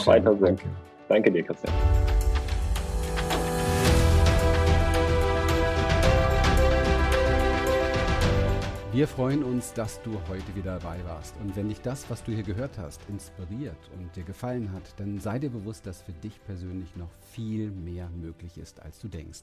Danke 1.08 1.32
dir, 1.32 1.44
Christian. 1.44 1.74
Wir 8.98 9.08
freuen 9.08 9.43
uns, 9.43 9.74
dass 9.74 10.02
du 10.02 10.20
heute 10.28 10.56
wieder 10.56 10.80
dabei 10.80 10.98
warst. 11.06 11.36
Und 11.39 11.56
wenn 11.56 11.70
dich 11.70 11.82
das, 11.82 12.10
was 12.10 12.24
du 12.24 12.32
hier 12.32 12.41
gehört 12.41 12.80
hast, 12.80 13.00
inspiriert 13.10 13.78
und 13.95 14.16
dir 14.16 14.24
gefallen 14.24 14.72
hat, 14.72 15.00
dann 15.00 15.20
sei 15.20 15.38
dir 15.38 15.52
bewusst, 15.52 15.86
dass 15.86 16.02
für 16.02 16.14
dich 16.14 16.43
persönlich 16.45 16.95
noch 16.95 17.12
viel 17.32 17.70
mehr 17.70 18.10
möglich 18.10 18.58
ist, 18.58 18.82
als 18.82 18.98
du 18.98 19.08
denkst. 19.08 19.41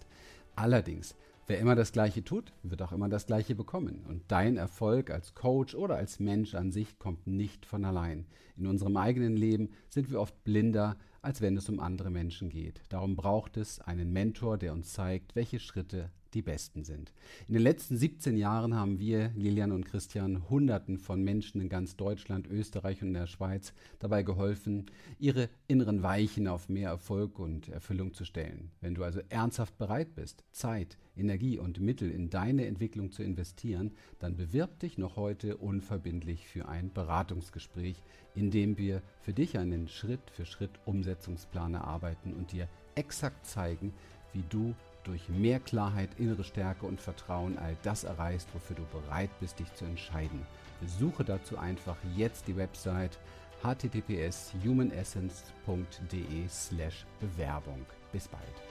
Allerdings, 0.56 1.14
wer 1.46 1.60
immer 1.60 1.76
das 1.76 1.92
Gleiche 1.92 2.24
tut, 2.24 2.52
wird 2.64 2.82
auch 2.82 2.90
immer 2.90 3.08
das 3.08 3.26
Gleiche 3.26 3.54
bekommen. 3.54 4.04
Und 4.08 4.22
dein 4.26 4.56
Erfolg 4.56 5.12
als 5.12 5.36
Coach 5.36 5.76
oder 5.76 5.94
als 5.94 6.18
Mensch 6.18 6.56
an 6.56 6.72
sich 6.72 6.98
kommt 6.98 7.28
nicht 7.28 7.64
von 7.64 7.84
allein. 7.84 8.26
In 8.56 8.66
unserem 8.66 8.96
eigenen 8.96 9.36
Leben 9.36 9.70
sind 9.88 10.10
wir 10.10 10.20
oft 10.20 10.42
blinder, 10.42 10.96
als 11.22 11.40
wenn 11.40 11.56
es 11.56 11.68
um 11.68 11.78
andere 11.78 12.10
Menschen 12.10 12.48
geht. 12.48 12.80
Darum 12.88 13.14
braucht 13.14 13.56
es 13.56 13.78
einen 13.78 14.12
Mentor, 14.12 14.58
der 14.58 14.72
uns 14.72 14.92
zeigt, 14.92 15.36
welche 15.36 15.60
Schritte 15.60 16.10
die 16.34 16.42
besten 16.42 16.84
sind. 16.84 17.12
In 17.48 17.54
den 17.54 17.62
letzten 17.62 17.96
17 17.96 18.36
Jahren 18.36 18.74
haben 18.74 18.98
wir, 18.98 19.30
Lilian 19.36 19.72
und 19.72 19.84
Christian, 19.84 20.48
Hunderten 20.50 20.98
von 20.98 21.22
Menschen 21.22 21.60
in 21.60 21.68
ganz 21.68 21.96
Deutschland, 21.96 22.48
Österreich 22.48 23.02
und 23.02 23.14
der 23.14 23.26
Schweiz 23.26 23.72
dabei 23.98 24.22
geholfen, 24.22 24.86
ihre 25.18 25.48
inneren 25.68 26.02
Weichen 26.02 26.48
auf 26.48 26.68
mehr 26.68 26.90
Erfolg 26.90 27.38
und 27.38 27.68
Erfüllung 27.68 28.12
zu 28.12 28.24
stellen. 28.24 28.70
Wenn 28.80 28.94
du 28.94 29.04
also 29.04 29.20
ernsthaft 29.28 29.78
bereit 29.78 30.14
bist, 30.14 30.44
Zeit, 30.52 30.98
Energie 31.16 31.58
und 31.58 31.80
Mittel 31.80 32.10
in 32.10 32.28
deine 32.28 32.66
Entwicklung 32.66 33.12
zu 33.12 33.22
investieren, 33.22 33.92
dann 34.18 34.36
bewirb 34.36 34.80
dich 34.80 34.98
noch 34.98 35.16
heute 35.16 35.56
unverbindlich 35.56 36.48
für 36.48 36.68
ein 36.68 36.92
Beratungsgespräch, 36.92 38.02
in 38.34 38.50
dem 38.50 38.78
wir 38.78 39.02
für 39.20 39.32
dich 39.32 39.58
einen 39.58 39.88
Schritt 39.88 40.30
für 40.32 40.44
Schritt 40.44 40.72
Umsetzungsplan 40.84 41.74
erarbeiten 41.74 42.34
und 42.34 42.52
dir 42.52 42.68
exakt 42.96 43.46
zeigen, 43.46 43.92
wie 44.32 44.44
du 44.48 44.74
durch 45.04 45.28
mehr 45.28 45.60
Klarheit, 45.60 46.10
innere 46.18 46.44
Stärke 46.44 46.86
und 46.86 47.00
Vertrauen 47.00 47.58
all 47.58 47.76
das 47.82 48.04
erreichst, 48.04 48.48
wofür 48.54 48.76
du 48.76 48.84
bereit 48.86 49.30
bist, 49.40 49.58
dich 49.58 49.72
zu 49.74 49.84
entscheiden. 49.84 50.46
Besuche 50.80 51.24
dazu 51.24 51.58
einfach 51.58 51.96
jetzt 52.16 52.48
die 52.48 52.56
Website 52.56 53.18
https 53.62 54.52
humanessence.de 54.64 56.48
slash 56.48 57.06
Bewerbung. 57.20 57.86
Bis 58.12 58.28
bald. 58.28 58.62